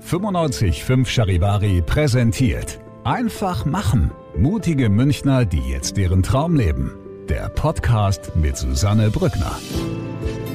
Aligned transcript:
955 0.00 1.08
Charivari 1.08 1.80
präsentiert 1.80 2.80
Einfach 3.04 3.64
machen. 3.64 4.10
Mutige 4.36 4.88
Münchner, 4.88 5.44
die 5.44 5.60
jetzt 5.60 5.96
deren 5.96 6.22
Traum 6.22 6.56
leben. 6.56 6.96
Der 7.28 7.48
Podcast 7.48 8.34
mit 8.34 8.56
Susanne 8.56 9.10
Brückner. 9.10 9.56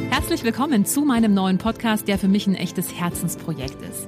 Herzlich 0.09 0.43
willkommen 0.43 0.85
zu 0.85 1.05
meinem 1.05 1.34
neuen 1.34 1.57
Podcast, 1.57 2.07
der 2.07 2.20
für 2.20 2.27
mich 2.27 2.48
ein 2.48 2.55
echtes 2.55 2.93
Herzensprojekt 2.93 3.81
ist. 3.81 4.07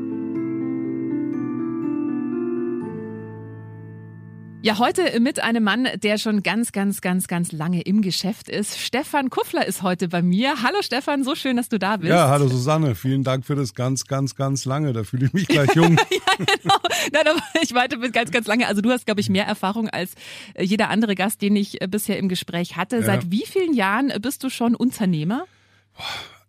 Ja, 4.63 4.77
heute 4.77 5.19
mit 5.19 5.41
einem 5.41 5.63
Mann, 5.63 5.87
der 6.03 6.19
schon 6.19 6.43
ganz, 6.43 6.71
ganz, 6.71 7.01
ganz, 7.01 7.27
ganz 7.27 7.51
lange 7.51 7.81
im 7.81 8.03
Geschäft 8.03 8.47
ist. 8.47 8.79
Stefan 8.79 9.31
Kuffler 9.31 9.65
ist 9.65 9.81
heute 9.81 10.07
bei 10.07 10.21
mir. 10.21 10.61
Hallo 10.61 10.83
Stefan, 10.83 11.23
so 11.23 11.33
schön, 11.33 11.57
dass 11.57 11.67
du 11.67 11.79
da 11.79 11.97
bist. 11.97 12.11
Ja, 12.11 12.29
hallo 12.29 12.47
Susanne, 12.47 12.93
vielen 12.93 13.23
Dank 13.23 13.43
für 13.43 13.55
das 13.55 13.73
ganz, 13.73 14.05
ganz, 14.05 14.35
ganz 14.35 14.65
lange. 14.65 14.93
Da 14.93 15.03
fühle 15.03 15.25
ich 15.25 15.33
mich 15.33 15.47
gleich 15.47 15.73
jung. 15.73 15.97
ja, 15.97 16.45
genau. 16.45 16.75
Nein, 17.11 17.27
aber 17.27 17.41
ich 17.63 17.73
meinte 17.73 17.97
mit 17.97 18.13
ganz, 18.13 18.29
ganz 18.29 18.45
lange. 18.45 18.67
Also 18.67 18.81
du 18.81 18.91
hast, 18.91 19.07
glaube 19.07 19.19
ich, 19.19 19.29
mehr 19.29 19.47
Erfahrung 19.47 19.89
als 19.89 20.13
äh, 20.53 20.63
jeder 20.63 20.91
andere 20.91 21.15
Gast, 21.15 21.41
den 21.41 21.55
ich 21.55 21.81
äh, 21.81 21.87
bisher 21.87 22.19
im 22.19 22.29
Gespräch 22.29 22.77
hatte. 22.77 22.97
Ja. 22.97 23.03
Seit 23.03 23.31
wie 23.31 23.47
vielen 23.47 23.73
Jahren 23.73 24.13
bist 24.21 24.43
du 24.43 24.51
schon 24.51 24.75
Unternehmer? 24.75 25.45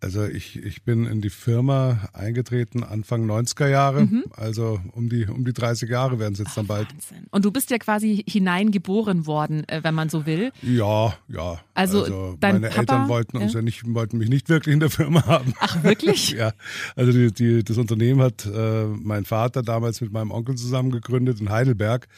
Also 0.03 0.25
ich, 0.25 0.61
ich 0.61 0.83
bin 0.83 1.05
in 1.05 1.21
die 1.21 1.29
Firma 1.29 2.09
eingetreten 2.11 2.83
Anfang 2.83 3.25
90er 3.25 3.67
Jahre, 3.69 4.01
Mhm. 4.03 4.25
also 4.35 4.81
um 4.91 5.07
die, 5.07 5.25
um 5.25 5.45
die 5.45 5.53
30 5.53 5.89
Jahre 5.89 6.19
werden 6.19 6.33
es 6.33 6.39
jetzt 6.39 6.57
dann 6.57 6.67
bald. 6.67 6.93
Wahnsinn. 6.93 7.25
Und 7.31 7.45
du 7.45 7.51
bist 7.51 7.71
ja 7.71 7.77
quasi 7.77 8.21
hineingeboren 8.27 9.25
worden, 9.25 9.67
äh, 9.69 9.79
wenn 9.81 9.95
man 9.95 10.09
so 10.09 10.25
will. 10.25 10.51
Ja, 10.61 11.13
ja. 11.29 11.59
Also 11.73 12.35
dein 12.39 12.55
meine 12.55 12.67
Papa, 12.67 12.79
Eltern 12.81 13.07
wollten 13.07 13.37
uns 13.37 13.53
ja? 13.53 13.59
ja 13.59 13.63
nicht, 13.63 13.81
wollten 13.93 14.17
mich 14.17 14.27
nicht 14.27 14.49
wirklich 14.49 14.73
in 14.73 14.81
der 14.81 14.89
Firma 14.89 15.25
haben. 15.25 15.53
Ach, 15.59 15.83
wirklich? 15.83 16.31
ja, 16.37 16.51
also 16.97 17.13
die, 17.13 17.31
die, 17.31 17.63
das 17.63 17.77
Unternehmen 17.77 18.21
hat 18.21 18.45
äh, 18.45 18.85
mein 18.85 19.23
Vater 19.23 19.63
damals 19.63 20.01
mit 20.01 20.11
meinem 20.11 20.31
Onkel 20.31 20.55
zusammen 20.55 20.91
gegründet 20.91 21.39
in 21.39 21.49
Heidelberg. 21.49 22.09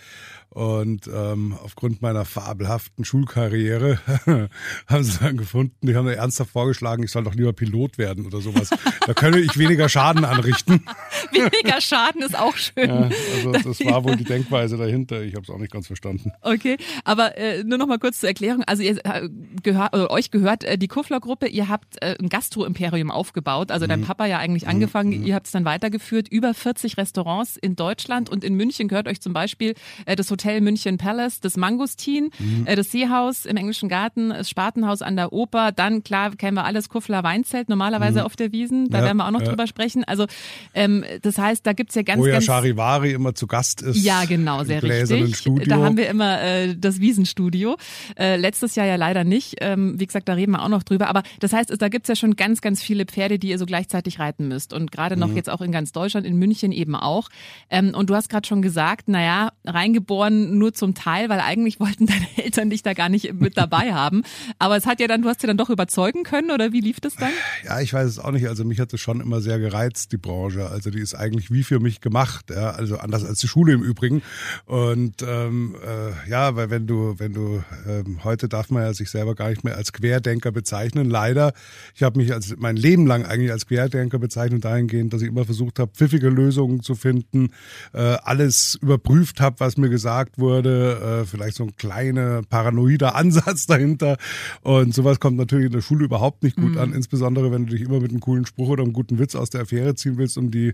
Und 0.55 1.09
ähm, 1.13 1.53
aufgrund 1.61 2.01
meiner 2.01 2.23
fabelhaften 2.23 3.03
Schulkarriere 3.03 3.99
haben 4.87 5.03
sie 5.03 5.19
dann 5.19 5.35
gefunden, 5.35 5.75
die 5.85 5.97
haben 5.97 6.05
mir 6.05 6.15
ernsthaft 6.15 6.51
vorgeschlagen, 6.51 7.03
ich 7.03 7.11
soll 7.11 7.25
doch 7.25 7.35
lieber 7.35 7.51
Pilot 7.51 7.97
werden 7.97 8.25
oder 8.25 8.39
sowas. 8.39 8.69
Da 9.05 9.13
könne 9.13 9.39
ich 9.39 9.57
weniger 9.57 9.89
Schaden 9.89 10.23
anrichten. 10.23 10.85
Weniger 11.33 11.81
Schaden 11.81 12.21
ist 12.21 12.39
auch 12.39 12.55
schön. 12.55 12.87
Ja, 12.87 13.09
also 13.35 13.51
das 13.51 13.83
war 13.83 14.05
wohl 14.05 14.15
die 14.15 14.23
Denkweise 14.23 14.77
dahinter. 14.77 15.23
Ich 15.23 15.33
habe 15.35 15.43
es 15.43 15.49
auch 15.49 15.57
nicht 15.57 15.73
ganz 15.73 15.87
verstanden. 15.87 16.31
Okay, 16.39 16.77
aber 17.03 17.37
äh, 17.37 17.65
nur 17.65 17.77
noch 17.77 17.87
mal 17.87 17.99
kurz 17.99 18.21
zur 18.21 18.29
Erklärung. 18.29 18.63
Also 18.65 18.81
ihr 18.81 18.97
äh, 19.03 19.27
gehört, 19.61 19.93
oder 19.93 20.09
euch 20.09 20.31
gehört 20.31 20.63
äh, 20.63 20.77
die 20.77 20.87
Kuffler-Gruppe. 20.87 21.47
Ihr 21.47 21.67
habt 21.67 22.01
äh, 22.01 22.15
ein 22.17 22.29
Gastro-Imperium 22.29 23.11
aufgebaut. 23.11 23.71
Also 23.71 23.87
Mhm. 23.87 23.89
dein 23.89 24.01
Papa 24.03 24.25
ja 24.25 24.37
eigentlich 24.37 24.69
angefangen. 24.69 25.25
Ihr 25.25 25.35
habt 25.35 25.47
es 25.47 25.51
dann 25.51 25.65
weitergeführt. 25.65 26.29
Über 26.29 26.53
40 26.53 26.95
Restaurants 26.95 27.57
in 27.57 27.75
Deutschland 27.75 28.29
und 28.29 28.45
in 28.45 28.53
München 28.55 28.87
gehört 28.87 29.09
euch 29.09 29.19
zum 29.19 29.33
Beispiel 29.33 29.73
äh, 30.05 30.15
das 30.15 30.31
Hotel 30.31 30.44
München 30.61 30.97
Palace, 30.97 31.39
das 31.39 31.57
Mangustin, 31.57 32.29
Mhm. 32.39 32.65
äh, 32.67 32.75
das 32.75 32.91
Seehaus 32.91 33.45
im 33.45 33.57
Englischen 33.57 33.89
Garten, 33.89 34.29
das 34.29 34.49
Spartenhaus 34.49 35.01
an 35.01 35.15
der 35.15 35.33
Oper. 35.33 35.71
Dann 35.71 36.03
klar 36.03 36.31
kennen 36.35 36.55
wir 36.55 36.65
alles 36.65 36.89
Kuffler 36.89 37.23
Weinzelt 37.23 37.69
normalerweise 37.69 38.25
auf 38.25 38.35
der 38.35 38.51
Wiesen. 38.51 38.89
Da 38.89 38.97
Mhm. 38.97 39.01
Ja, 39.01 39.05
werden 39.07 39.17
wir 39.17 39.27
auch 39.27 39.31
noch 39.31 39.41
ja. 39.41 39.47
drüber 39.49 39.67
sprechen. 39.67 40.03
Also 40.03 40.25
ähm, 40.73 41.03
das 41.21 41.37
heißt, 41.37 41.65
da 41.65 41.73
gibt's 41.73 41.95
ja 41.95 42.01
ganz, 42.01 42.21
Wo 42.21 42.25
ja 42.27 42.33
ganz 42.33 42.45
Charivari 42.45 43.11
immer 43.11 43.33
zu 43.35 43.47
Gast 43.47 43.81
ist. 43.81 44.03
ja, 44.03 44.25
genau, 44.25 44.63
sehr 44.63 44.81
richtig. 44.83 45.37
Studio. 45.37 45.65
Da 45.67 45.77
haben 45.83 45.97
wir 45.97 46.09
immer 46.09 46.41
äh, 46.41 46.75
das 46.75 46.99
Wiesenstudio. 46.99 47.77
Äh, 48.17 48.37
letztes 48.37 48.75
Jahr 48.75 48.85
ja 48.85 48.95
leider 48.95 49.23
nicht. 49.23 49.55
Ähm, 49.61 49.99
wie 49.99 50.05
gesagt, 50.05 50.27
da 50.29 50.33
reden 50.33 50.51
wir 50.53 50.61
auch 50.63 50.69
noch 50.69 50.83
drüber. 50.83 51.07
Aber 51.07 51.23
das 51.39 51.53
heißt, 51.53 51.73
da 51.81 51.89
gibt's 51.89 52.09
ja 52.09 52.15
schon 52.15 52.35
ganz, 52.35 52.61
ganz 52.61 52.81
viele 52.81 53.05
Pferde, 53.05 53.39
die 53.39 53.49
ihr 53.49 53.57
so 53.57 53.65
gleichzeitig 53.65 54.19
reiten 54.19 54.47
müsst. 54.47 54.73
Und 54.73 54.91
gerade 54.91 55.17
noch 55.17 55.31
jetzt 55.33 55.49
auch 55.49 55.61
in 55.61 55.71
ganz 55.71 55.91
Deutschland, 55.91 56.25
in 56.25 56.35
München 56.37 56.71
eben 56.71 56.95
auch. 56.95 57.29
Ähm, 57.69 57.93
und 57.95 58.09
du 58.09 58.15
hast 58.15 58.29
gerade 58.29 58.47
schon 58.47 58.61
gesagt, 58.61 59.07
naja, 59.07 59.51
reingeboren 59.65 60.34
nur 60.35 60.73
zum 60.73 60.93
Teil, 60.93 61.29
weil 61.29 61.39
eigentlich 61.39 61.79
wollten 61.79 62.05
deine 62.07 62.27
Eltern 62.37 62.69
dich 62.69 62.83
da 62.83 62.93
gar 62.93 63.09
nicht 63.09 63.33
mit 63.33 63.57
dabei 63.57 63.93
haben. 63.93 64.23
Aber 64.59 64.77
es 64.77 64.85
hat 64.85 64.99
ja 64.99 65.07
dann, 65.07 65.21
du 65.21 65.29
hast 65.29 65.41
ja 65.43 65.47
dann 65.47 65.57
doch 65.57 65.69
überzeugen 65.69 66.23
können, 66.23 66.51
oder 66.51 66.71
wie 66.71 66.81
lief 66.81 66.99
das 66.99 67.15
dann? 67.15 67.31
Ja, 67.65 67.81
ich 67.81 67.93
weiß 67.93 68.07
es 68.07 68.19
auch 68.19 68.31
nicht. 68.31 68.47
Also 68.47 68.65
mich 68.65 68.79
hat 68.79 68.93
es 68.93 69.01
schon 69.01 69.21
immer 69.21 69.41
sehr 69.41 69.59
gereizt, 69.59 70.11
die 70.11 70.17
Branche. 70.17 70.69
Also 70.69 70.89
die 70.89 70.99
ist 70.99 71.15
eigentlich 71.15 71.51
wie 71.51 71.63
für 71.63 71.79
mich 71.79 72.01
gemacht. 72.01 72.49
Ja? 72.49 72.71
Also 72.71 72.97
anders 72.97 73.23
als 73.23 73.39
die 73.39 73.47
Schule 73.47 73.73
im 73.73 73.83
Übrigen. 73.83 74.21
Und 74.65 75.21
ähm, 75.21 75.75
äh, 75.83 76.29
ja, 76.29 76.55
weil 76.55 76.69
wenn 76.69 76.87
du, 76.87 77.15
wenn 77.17 77.33
du 77.33 77.63
ähm, 77.87 78.23
heute 78.23 78.49
darf 78.49 78.69
man 78.69 78.83
ja 78.83 78.93
sich 78.93 79.09
selber 79.09 79.35
gar 79.35 79.49
nicht 79.49 79.63
mehr 79.63 79.75
als 79.75 79.93
Querdenker 79.93 80.51
bezeichnen. 80.51 81.09
Leider. 81.09 81.53
Ich 81.93 82.03
habe 82.03 82.19
mich 82.19 82.33
als 82.33 82.55
mein 82.57 82.75
Leben 82.75 83.05
lang 83.05 83.25
eigentlich 83.25 83.51
als 83.51 83.65
Querdenker 83.65 84.19
bezeichnet 84.19 84.65
dahingehend, 84.65 85.13
dass 85.13 85.21
ich 85.21 85.29
immer 85.29 85.45
versucht 85.45 85.79
habe, 85.79 85.91
pfiffige 85.93 86.29
Lösungen 86.29 86.81
zu 86.81 86.95
finden, 86.95 87.49
äh, 87.93 87.99
alles 88.23 88.77
überprüft 88.81 89.41
habe, 89.41 89.59
was 89.59 89.77
mir 89.77 89.89
gesagt 89.89 90.14
wurde, 90.37 91.21
äh, 91.21 91.25
vielleicht 91.25 91.57
so 91.57 91.63
ein 91.63 91.75
kleiner 91.75 92.41
paranoider 92.43 93.15
Ansatz 93.15 93.65
dahinter. 93.67 94.17
Und 94.61 94.93
sowas 94.93 95.19
kommt 95.19 95.37
natürlich 95.37 95.67
in 95.67 95.71
der 95.71 95.81
Schule 95.81 96.05
überhaupt 96.05 96.43
nicht 96.43 96.55
gut 96.55 96.77
an, 96.77 96.93
insbesondere 96.93 97.51
wenn 97.51 97.65
du 97.65 97.73
dich 97.73 97.81
immer 97.81 97.99
mit 97.99 98.11
einem 98.11 98.19
coolen 98.19 98.45
Spruch 98.45 98.69
oder 98.69 98.83
einem 98.83 98.93
guten 98.93 99.19
Witz 99.19 99.35
aus 99.35 99.49
der 99.49 99.61
Affäre 99.61 99.95
ziehen 99.95 100.17
willst, 100.17 100.37
um 100.37 100.51
die 100.51 100.73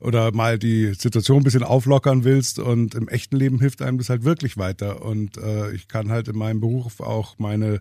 oder 0.00 0.32
mal 0.32 0.58
die 0.58 0.94
Situation 0.94 1.38
ein 1.38 1.44
bisschen 1.44 1.62
auflockern 1.62 2.24
willst. 2.24 2.58
Und 2.58 2.94
im 2.94 3.08
echten 3.08 3.36
Leben 3.36 3.60
hilft 3.60 3.82
einem 3.82 3.98
das 3.98 4.10
halt 4.10 4.24
wirklich 4.24 4.56
weiter. 4.56 5.04
Und 5.04 5.36
äh, 5.38 5.70
ich 5.72 5.88
kann 5.88 6.10
halt 6.10 6.28
in 6.28 6.36
meinem 6.36 6.60
Beruf 6.60 7.00
auch 7.00 7.38
meine 7.38 7.80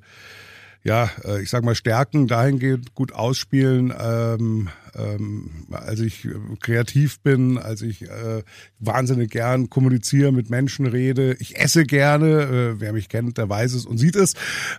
ja, 0.84 1.10
äh, 1.26 1.42
ich 1.42 1.50
sag 1.50 1.64
mal, 1.64 1.76
Stärken 1.76 2.28
dahingehend 2.28 2.96
gut 2.96 3.14
ausspielen, 3.14 3.94
ähm, 4.00 4.70
ähm, 4.98 5.68
als 5.72 6.00
ich 6.00 6.26
äh, 6.26 6.32
kreativ 6.60 7.20
bin, 7.20 7.58
als 7.58 7.82
ich 7.82 8.04
äh, 8.04 8.44
wahnsinnig 8.80 9.32
gern 9.32 9.70
kommuniziere, 9.70 10.32
mit 10.32 10.50
Menschen 10.50 10.86
rede. 10.86 11.36
Ich 11.40 11.60
esse 11.60 11.84
gerne, 11.84 12.44
äh, 12.44 12.80
wer 12.80 12.94
mich 12.94 13.10
kennt, 13.10 13.38
der 13.38 13.50
weiß 13.50 13.74
es 13.74 13.86
und 13.86 13.98
sieht 13.98 14.16
es. 14.16 14.34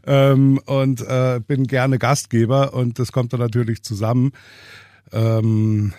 Ähm, 0.07 0.59
und 0.65 1.03
äh, 1.03 1.41
bin 1.47 1.67
gerne 1.67 1.99
Gastgeber 1.99 2.73
und 2.73 2.99
das 2.99 3.13
kommt 3.13 3.33
dann 3.33 3.41
natürlich 3.41 3.83
zusammen. 3.83 4.33
Ähm, 5.13 5.93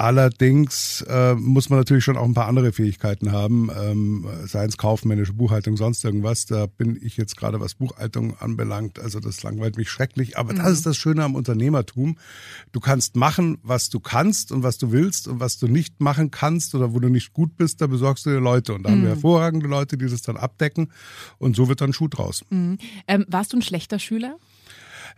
Allerdings 0.00 1.04
äh, 1.10 1.34
muss 1.34 1.68
man 1.68 1.78
natürlich 1.78 2.04
schon 2.04 2.16
auch 2.16 2.24
ein 2.24 2.32
paar 2.32 2.46
andere 2.46 2.72
Fähigkeiten 2.72 3.32
haben, 3.32 3.68
ähm, 3.78 4.26
seien 4.46 4.70
es 4.70 4.78
kaufmännische 4.78 5.34
Buchhaltung, 5.34 5.76
sonst 5.76 6.02
irgendwas. 6.06 6.46
Da 6.46 6.64
bin 6.64 6.98
ich 7.02 7.18
jetzt 7.18 7.36
gerade, 7.36 7.60
was 7.60 7.74
Buchhaltung 7.74 8.34
anbelangt. 8.38 8.98
Also 8.98 9.20
das 9.20 9.42
langweilt 9.42 9.76
mich 9.76 9.90
schrecklich. 9.90 10.38
Aber 10.38 10.54
das 10.54 10.70
ist 10.70 10.86
das 10.86 10.96
Schöne 10.96 11.22
am 11.22 11.34
Unternehmertum. 11.34 12.16
Du 12.72 12.80
kannst 12.80 13.14
machen, 13.14 13.58
was 13.62 13.90
du 13.90 14.00
kannst 14.00 14.52
und 14.52 14.62
was 14.62 14.78
du 14.78 14.90
willst 14.90 15.28
und 15.28 15.38
was 15.38 15.58
du 15.58 15.68
nicht 15.68 16.00
machen 16.00 16.30
kannst 16.30 16.74
oder 16.74 16.94
wo 16.94 16.98
du 16.98 17.10
nicht 17.10 17.34
gut 17.34 17.58
bist, 17.58 17.82
da 17.82 17.86
besorgst 17.86 18.24
du 18.24 18.30
dir 18.30 18.40
Leute. 18.40 18.72
Und 18.72 18.84
da 18.84 18.92
haben 18.92 19.02
wir 19.02 19.10
hervorragende 19.10 19.66
Leute, 19.66 19.98
die 19.98 20.06
das 20.06 20.22
dann 20.22 20.38
abdecken. 20.38 20.90
Und 21.36 21.56
so 21.56 21.68
wird 21.68 21.82
dann 21.82 21.92
Schuh 21.92 22.08
draus. 22.08 22.42
Ähm, 23.06 23.26
warst 23.28 23.52
du 23.52 23.58
ein 23.58 23.62
schlechter 23.62 23.98
Schüler? 23.98 24.36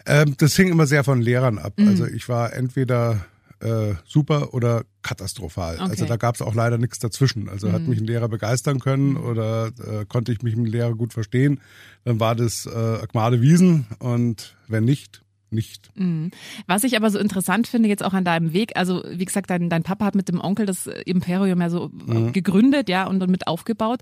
Ähm, 0.06 0.34
das 0.38 0.56
hing 0.56 0.70
immer 0.70 0.88
sehr 0.88 1.04
von 1.04 1.22
Lehrern 1.22 1.58
ab. 1.58 1.74
Also 1.78 2.04
ich 2.04 2.28
war 2.28 2.52
entweder 2.52 3.26
äh, 3.62 3.94
super 4.04 4.54
oder 4.54 4.84
katastrophal. 5.02 5.76
Okay. 5.76 5.90
Also 5.90 6.06
da 6.06 6.16
gab 6.16 6.34
es 6.34 6.42
auch 6.42 6.54
leider 6.54 6.78
nichts 6.78 6.98
dazwischen. 6.98 7.48
Also 7.48 7.72
hat 7.72 7.82
mich 7.82 8.00
ein 8.00 8.06
Lehrer 8.06 8.28
begeistern 8.28 8.80
können 8.80 9.16
oder 9.16 9.68
äh, 9.68 10.04
konnte 10.06 10.32
ich 10.32 10.42
mich 10.42 10.56
mit 10.56 10.66
dem 10.66 10.72
Lehrer 10.72 10.94
gut 10.94 11.12
verstehen, 11.12 11.60
dann 12.04 12.20
war 12.20 12.34
das 12.34 12.66
äh, 12.66 12.70
Agmade 12.70 13.40
Wiesen 13.40 13.86
und 13.98 14.56
wenn 14.68 14.84
nicht, 14.84 15.22
nicht. 15.52 15.90
Mhm. 15.94 16.30
Was 16.66 16.84
ich 16.84 16.96
aber 16.96 17.10
so 17.10 17.18
interessant 17.18 17.66
finde 17.66 17.88
jetzt 17.88 18.04
auch 18.04 18.12
an 18.12 18.24
deinem 18.24 18.52
Weg, 18.52 18.76
also 18.76 19.02
wie 19.08 19.24
gesagt, 19.24 19.50
dein, 19.50 19.68
dein 19.68 19.82
Papa 19.82 20.04
hat 20.04 20.14
mit 20.14 20.28
dem 20.28 20.40
Onkel 20.40 20.66
das 20.66 20.86
Imperium 20.86 21.60
ja 21.60 21.70
so 21.70 21.90
mhm. 22.06 22.32
gegründet, 22.32 22.88
ja, 22.88 23.06
und 23.06 23.20
dann 23.20 23.30
mit 23.30 23.46
aufgebaut. 23.46 24.00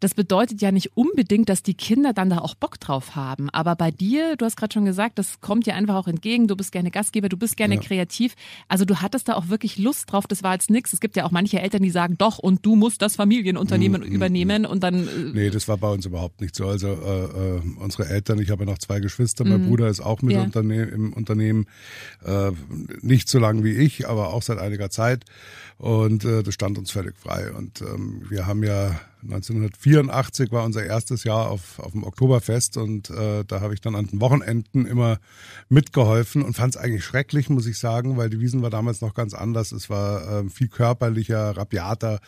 Das 0.00 0.14
bedeutet 0.14 0.60
ja 0.60 0.72
nicht 0.72 0.96
unbedingt, 0.96 1.48
dass 1.48 1.62
die 1.62 1.74
Kinder 1.74 2.12
dann 2.12 2.30
da 2.30 2.38
auch 2.38 2.54
Bock 2.54 2.80
drauf 2.80 3.16
haben. 3.16 3.50
Aber 3.50 3.76
bei 3.76 3.90
dir, 3.90 4.36
du 4.36 4.44
hast 4.44 4.56
gerade 4.56 4.72
schon 4.72 4.84
gesagt, 4.84 5.18
das 5.18 5.40
kommt 5.40 5.66
dir 5.66 5.74
einfach 5.74 5.96
auch 5.96 6.08
entgegen. 6.08 6.46
Du 6.46 6.56
bist 6.56 6.72
gerne 6.72 6.90
Gastgeber, 6.90 7.28
du 7.28 7.36
bist 7.36 7.56
gerne 7.56 7.76
ja. 7.76 7.80
kreativ. 7.80 8.34
Also 8.68 8.84
du 8.84 9.00
hattest 9.00 9.28
da 9.28 9.34
auch 9.34 9.48
wirklich 9.48 9.78
Lust 9.78 10.10
drauf. 10.12 10.26
Das 10.26 10.42
war 10.42 10.54
jetzt 10.54 10.70
nix. 10.70 10.92
Es 10.92 11.00
gibt 11.00 11.16
ja 11.16 11.24
auch 11.24 11.30
manche 11.30 11.60
Eltern, 11.60 11.82
die 11.82 11.90
sagen, 11.90 12.16
doch, 12.18 12.38
und 12.38 12.64
du 12.64 12.76
musst 12.76 13.02
das 13.02 13.16
Familienunternehmen 13.16 14.02
mhm. 14.02 14.08
übernehmen 14.08 14.66
und 14.66 14.82
dann. 14.82 15.06
Äh 15.06 15.32
nee, 15.32 15.50
das 15.50 15.68
war 15.68 15.76
bei 15.76 15.88
uns 15.88 16.06
überhaupt 16.06 16.40
nicht 16.40 16.54
so. 16.54 16.66
Also 16.66 16.88
äh, 16.88 17.56
äh, 17.56 17.60
unsere 17.80 18.08
Eltern, 18.08 18.38
ich 18.40 18.50
habe 18.50 18.64
ja 18.64 18.70
noch 18.70 18.78
zwei 18.78 19.00
Geschwister, 19.00 19.44
mein 19.44 19.62
mhm. 19.62 19.68
Bruder 19.68 19.88
ist 19.88 20.00
auch 20.00 20.22
mit 20.22 20.36
ja. 20.36 20.42
Unterne 20.42 20.91
im 20.92 21.12
Unternehmen, 21.12 21.66
äh, 22.24 22.52
nicht 23.00 23.28
so 23.28 23.38
lange 23.38 23.64
wie 23.64 23.72
ich, 23.72 24.08
aber 24.08 24.32
auch 24.32 24.42
seit 24.42 24.58
einiger 24.58 24.90
Zeit. 24.90 25.24
Und 25.78 26.24
äh, 26.24 26.42
das 26.42 26.54
stand 26.54 26.78
uns 26.78 26.90
völlig 26.90 27.16
frei. 27.18 27.50
Und 27.52 27.80
ähm, 27.80 28.22
wir 28.28 28.46
haben 28.46 28.62
ja 28.62 29.00
1984 29.22 30.50
war 30.50 30.64
unser 30.64 30.84
erstes 30.84 31.22
Jahr 31.24 31.48
auf, 31.48 31.78
auf 31.78 31.92
dem 31.92 32.02
Oktoberfest 32.02 32.76
und 32.76 33.10
äh, 33.10 33.44
da 33.46 33.60
habe 33.60 33.72
ich 33.74 33.80
dann 33.80 33.94
an 33.94 34.06
den 34.06 34.20
Wochenenden 34.20 34.84
immer 34.84 35.18
mitgeholfen 35.68 36.42
und 36.42 36.54
fand 36.54 36.74
es 36.74 36.80
eigentlich 36.80 37.04
schrecklich, 37.04 37.48
muss 37.48 37.66
ich 37.66 37.78
sagen, 37.78 38.16
weil 38.16 38.30
die 38.30 38.40
Wiesen 38.40 38.62
war 38.62 38.70
damals 38.70 39.00
noch 39.00 39.14
ganz 39.14 39.34
anders. 39.34 39.70
Es 39.72 39.88
war 39.88 40.40
äh, 40.40 40.48
viel 40.50 40.68
körperlicher, 40.68 41.56
rabiater. 41.56 42.18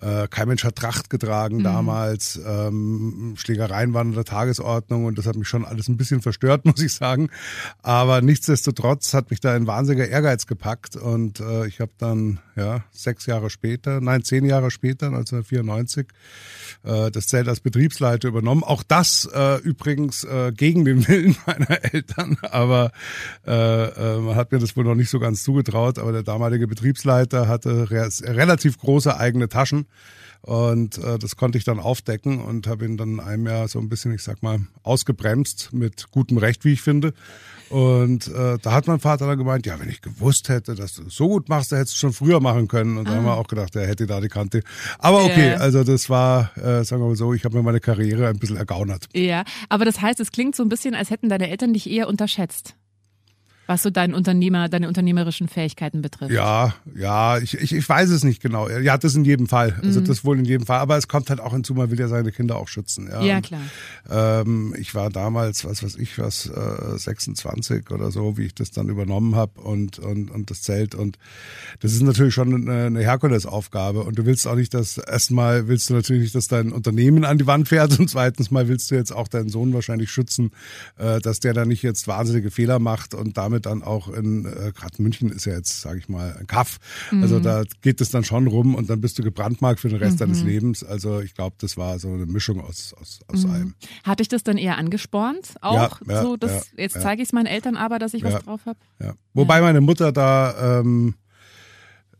Äh, 0.00 0.28
kein 0.28 0.48
Mensch 0.48 0.62
hat 0.62 0.76
Tracht 0.76 1.10
getragen 1.10 1.58
mhm. 1.58 1.64
damals. 1.64 2.40
Ähm, 2.46 3.34
Schlägereien 3.36 3.92
waren 3.92 4.10
in 4.10 4.14
der 4.14 4.24
Tagesordnung 4.24 5.06
und 5.06 5.18
das 5.18 5.26
hat 5.26 5.36
mich 5.36 5.48
schon 5.48 5.64
alles 5.64 5.88
ein 5.88 5.96
bisschen 5.96 6.22
verstört, 6.22 6.64
muss 6.64 6.80
ich 6.80 6.94
sagen. 6.94 7.28
Aber 7.82 8.20
nichtsdestotrotz 8.20 9.14
hat 9.14 9.30
mich 9.30 9.40
da 9.40 9.52
ein 9.54 9.66
wahnsinniger 9.66 10.08
Ehrgeiz 10.08 10.46
gepackt 10.46 10.94
und 10.94 11.40
äh, 11.40 11.66
ich 11.66 11.80
habe 11.80 11.92
dann 11.98 12.38
ja 12.54 12.84
sechs 12.92 13.26
Jahre 13.26 13.50
später, 13.50 14.00
nein 14.00 14.22
zehn 14.22 14.44
Jahre 14.44 14.70
später, 14.70 15.06
1994 15.06 16.06
äh, 16.06 16.12
das 16.82 17.26
Zelt 17.26 17.48
als 17.48 17.60
Betriebsleiter 17.60 18.28
übernommen. 18.28 18.62
Auch 18.62 18.84
das 18.84 19.28
äh, 19.34 19.60
übrigens 19.60 20.22
äh, 20.24 20.52
gegen 20.52 20.84
den 20.84 21.08
Willen 21.08 21.36
meiner 21.46 21.84
Eltern, 21.92 22.36
aber 22.42 22.92
äh, 23.46 23.52
äh, 23.52 24.18
man 24.20 24.36
hat 24.36 24.52
mir 24.52 24.58
das 24.58 24.76
wohl 24.76 24.84
noch 24.84 24.94
nicht 24.94 25.10
so 25.10 25.18
ganz 25.18 25.42
zugetraut. 25.42 25.98
Aber 25.98 26.12
der 26.12 26.22
damalige 26.22 26.68
Betriebsleiter 26.68 27.48
hatte 27.48 27.90
re 27.90 28.08
relativ 28.22 28.78
große 28.78 29.16
eigene 29.18 29.48
Taschen. 29.48 29.86
Und 30.46 30.98
äh, 30.98 31.18
das 31.18 31.34
konnte 31.34 31.58
ich 31.58 31.64
dann 31.64 31.80
aufdecken 31.80 32.40
und 32.40 32.68
habe 32.68 32.84
ihn 32.84 32.96
dann 32.96 33.18
einem 33.18 33.48
Jahr 33.48 33.66
so 33.66 33.80
ein 33.80 33.88
bisschen, 33.88 34.14
ich 34.14 34.22
sag 34.22 34.44
mal, 34.44 34.60
ausgebremst 34.84 35.72
mit 35.72 36.12
gutem 36.12 36.38
Recht, 36.38 36.64
wie 36.64 36.72
ich 36.72 36.82
finde. 36.82 37.14
Und 37.68 38.28
äh, 38.28 38.56
da 38.62 38.72
hat 38.72 38.86
mein 38.86 39.00
Vater 39.00 39.26
dann 39.26 39.38
gemeint, 39.38 39.66
ja, 39.66 39.78
wenn 39.80 39.88
ich 39.88 40.02
gewusst 40.02 40.48
hätte, 40.48 40.76
dass 40.76 40.94
du 40.94 41.02
es 41.08 41.16
so 41.16 41.26
gut 41.26 41.48
machst, 41.48 41.72
dann 41.72 41.80
hättest 41.80 41.96
du 41.96 41.98
schon 41.98 42.12
früher 42.12 42.38
machen 42.38 42.68
können. 42.68 42.96
Und 42.96 43.08
ah. 43.08 43.10
da 43.10 43.16
haben 43.16 43.24
wir 43.24 43.36
auch 43.36 43.48
gedacht, 43.48 43.74
er 43.74 43.88
hätte 43.88 44.06
da 44.06 44.20
die 44.20 44.28
Kante. 44.28 44.62
Aber 45.00 45.24
okay, 45.24 45.48
yeah. 45.48 45.56
also 45.56 45.82
das 45.82 46.08
war, 46.08 46.56
äh, 46.56 46.84
sagen 46.84 47.02
wir 47.02 47.08
mal 47.08 47.16
so, 47.16 47.34
ich 47.34 47.44
habe 47.44 47.56
mir 47.56 47.64
meine 47.64 47.80
Karriere 47.80 48.28
ein 48.28 48.38
bisschen 48.38 48.56
ergaunert. 48.56 49.08
Ja, 49.14 49.42
aber 49.68 49.84
das 49.84 50.00
heißt, 50.00 50.20
es 50.20 50.30
klingt 50.30 50.54
so 50.54 50.62
ein 50.62 50.68
bisschen, 50.68 50.94
als 50.94 51.10
hätten 51.10 51.28
deine 51.28 51.50
Eltern 51.50 51.72
dich 51.72 51.90
eher 51.90 52.06
unterschätzt 52.06 52.76
was 53.66 53.82
so 53.82 53.90
dein 53.90 54.14
Unternehmer, 54.14 54.68
deine 54.68 54.88
unternehmerischen 54.88 55.48
Fähigkeiten 55.48 56.02
betrifft. 56.02 56.32
Ja, 56.32 56.74
ja, 56.94 57.38
ich, 57.38 57.54
ich, 57.54 57.72
ich 57.74 57.88
weiß 57.88 58.10
es 58.10 58.24
nicht 58.24 58.40
genau. 58.40 58.68
Ja, 58.68 58.96
das 58.96 59.14
in 59.14 59.24
jedem 59.24 59.46
Fall. 59.46 59.78
Also 59.82 60.00
mhm. 60.00 60.04
das 60.04 60.24
wohl 60.24 60.38
in 60.38 60.44
jedem 60.44 60.66
Fall. 60.66 60.78
Aber 60.78 60.96
es 60.96 61.08
kommt 61.08 61.30
halt 61.30 61.40
auch 61.40 61.52
hinzu, 61.52 61.74
man 61.74 61.90
will 61.90 61.98
ja 61.98 62.08
seine 62.08 62.32
Kinder 62.32 62.56
auch 62.56 62.68
schützen. 62.68 63.08
Ja, 63.10 63.22
ja 63.22 63.40
klar. 63.40 63.60
ähm, 64.10 64.74
ich 64.78 64.94
war 64.94 65.10
damals, 65.10 65.64
was 65.64 65.82
weiß 65.82 65.96
ich, 65.96 66.18
was, 66.18 66.46
äh, 66.46 66.98
26 66.98 67.90
oder 67.90 68.10
so, 68.10 68.36
wie 68.36 68.46
ich 68.46 68.54
das 68.54 68.70
dann 68.70 68.88
übernommen 68.88 69.34
habe 69.34 69.60
und, 69.60 69.98
und, 69.98 70.30
und 70.30 70.50
das 70.50 70.62
Zelt. 70.62 70.94
Und 70.94 71.18
das 71.80 71.92
ist 71.92 72.02
natürlich 72.02 72.34
schon 72.34 72.54
eine, 72.54 72.86
eine 72.86 73.00
Herkulesaufgabe. 73.00 74.02
Und 74.02 74.18
du 74.18 74.26
willst 74.26 74.46
auch 74.46 74.56
nicht, 74.56 74.74
dass 74.74 74.98
erstmal 74.98 75.68
willst 75.68 75.90
du 75.90 75.94
natürlich 75.94 76.22
nicht, 76.22 76.34
dass 76.34 76.48
dein 76.48 76.72
Unternehmen 76.72 77.24
an 77.24 77.38
die 77.38 77.46
Wand 77.46 77.68
fährt 77.68 77.98
und 77.98 78.08
zweitens 78.08 78.50
mal 78.50 78.68
willst 78.68 78.90
du 78.90 78.94
jetzt 78.94 79.12
auch 79.12 79.28
deinen 79.28 79.48
Sohn 79.48 79.72
wahrscheinlich 79.72 80.10
schützen, 80.10 80.52
äh, 80.98 81.20
dass 81.20 81.40
der 81.40 81.54
da 81.54 81.64
nicht 81.64 81.82
jetzt 81.82 82.06
wahnsinnige 82.06 82.50
Fehler 82.50 82.78
macht 82.78 83.14
und 83.14 83.36
damit 83.36 83.55
damit 83.56 83.66
dann 83.66 83.82
auch 83.82 84.08
in, 84.08 84.44
äh, 84.44 84.72
gerade 84.72 85.02
München 85.02 85.30
ist 85.30 85.46
ja 85.46 85.54
jetzt, 85.54 85.80
sage 85.80 85.98
ich 85.98 86.08
mal, 86.08 86.36
ein 86.38 86.46
Kaff. 86.46 86.78
Mhm. 87.10 87.22
Also 87.22 87.40
da 87.40 87.64
geht 87.80 88.00
es 88.00 88.10
dann 88.10 88.24
schon 88.24 88.46
rum 88.46 88.74
und 88.74 88.90
dann 88.90 89.00
bist 89.00 89.18
du 89.18 89.22
gebrandmarkt 89.22 89.80
für 89.80 89.88
den 89.88 89.98
Rest 89.98 90.14
mhm. 90.14 90.18
deines 90.18 90.42
Lebens. 90.42 90.84
Also 90.84 91.20
ich 91.20 91.34
glaube, 91.34 91.56
das 91.58 91.76
war 91.76 91.98
so 91.98 92.08
eine 92.08 92.26
Mischung 92.26 92.60
aus, 92.60 92.94
aus, 93.00 93.20
aus 93.28 93.44
mhm. 93.44 93.50
allem. 93.50 93.74
Hat 94.04 94.20
dich 94.20 94.28
das 94.28 94.42
dann 94.42 94.58
eher 94.58 94.78
angespornt? 94.78 95.54
Auch 95.60 96.00
ja, 96.02 96.14
ja, 96.14 96.22
so, 96.22 96.36
dass, 96.36 96.70
ja, 96.70 96.82
jetzt 96.82 97.00
zeige 97.00 97.22
ich 97.22 97.28
es 97.28 97.32
meinen 97.32 97.46
Eltern 97.46 97.76
aber, 97.76 97.98
dass 97.98 98.14
ich 98.14 98.22
was 98.22 98.42
drauf 98.44 98.60
habe? 98.66 98.78
Wobei 99.34 99.60
meine 99.60 99.80
Mutter 99.80 100.12
da 100.12 100.80
ähm, 100.80 101.14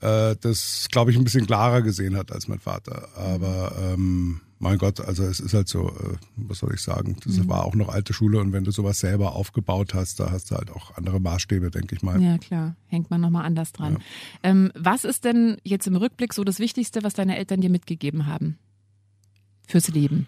äh, 0.01 0.37
das, 0.41 0.89
glaube 0.91 1.11
ich, 1.11 1.17
ein 1.17 1.25
bisschen 1.25 1.47
klarer 1.47 1.83
gesehen 1.83 2.17
hat 2.17 2.33
als 2.33 2.49
mein 2.49 2.59
Vater. 2.59 3.09
Aber 3.17 3.73
ähm, 3.81 4.41
mein 4.59 4.79
Gott, 4.79 5.01
also 5.01 5.25
es 5.25 5.41
ist 5.41 5.55
halt 5.55 5.69
so, 5.69 5.91
äh, 5.91 6.17
was 6.37 6.59
soll 6.59 6.73
ich 6.75 6.81
sagen, 6.81 7.17
das 7.25 7.37
mhm. 7.37 7.49
war 7.49 7.65
auch 7.65 7.75
noch 7.75 7.89
alte 7.89 8.13
Schule 8.13 8.41
und 8.41 8.53
wenn 8.53 8.65
du 8.65 8.71
sowas 8.71 9.01
selber 9.01 9.35
aufgebaut 9.35 9.95
hast, 9.95 10.19
da 10.21 10.31
hast 10.31 10.51
du 10.51 10.57
halt 10.57 10.71
auch 10.71 10.97
andere 10.97 11.21
Maßstäbe, 11.21 11.71
denke 11.71 11.95
ich 11.95 12.03
mal. 12.03 12.21
Ja, 12.23 12.39
klar, 12.39 12.77
hängt 12.87 13.11
man 13.11 13.21
nochmal 13.21 13.45
anders 13.45 13.73
dran. 13.73 13.95
Ja. 13.95 14.51
Ähm, 14.51 14.73
was 14.75 15.05
ist 15.05 15.25
denn 15.25 15.59
jetzt 15.63 15.87
im 15.87 15.97
Rückblick 15.97 16.33
so 16.33 16.45
das 16.45 16.59
Wichtigste, 16.59 17.03
was 17.03 17.15
deine 17.15 17.37
Eltern 17.37 17.61
dir 17.61 17.71
mitgegeben 17.71 18.27
haben 18.27 18.59
fürs 19.67 19.89
Leben? 19.89 20.27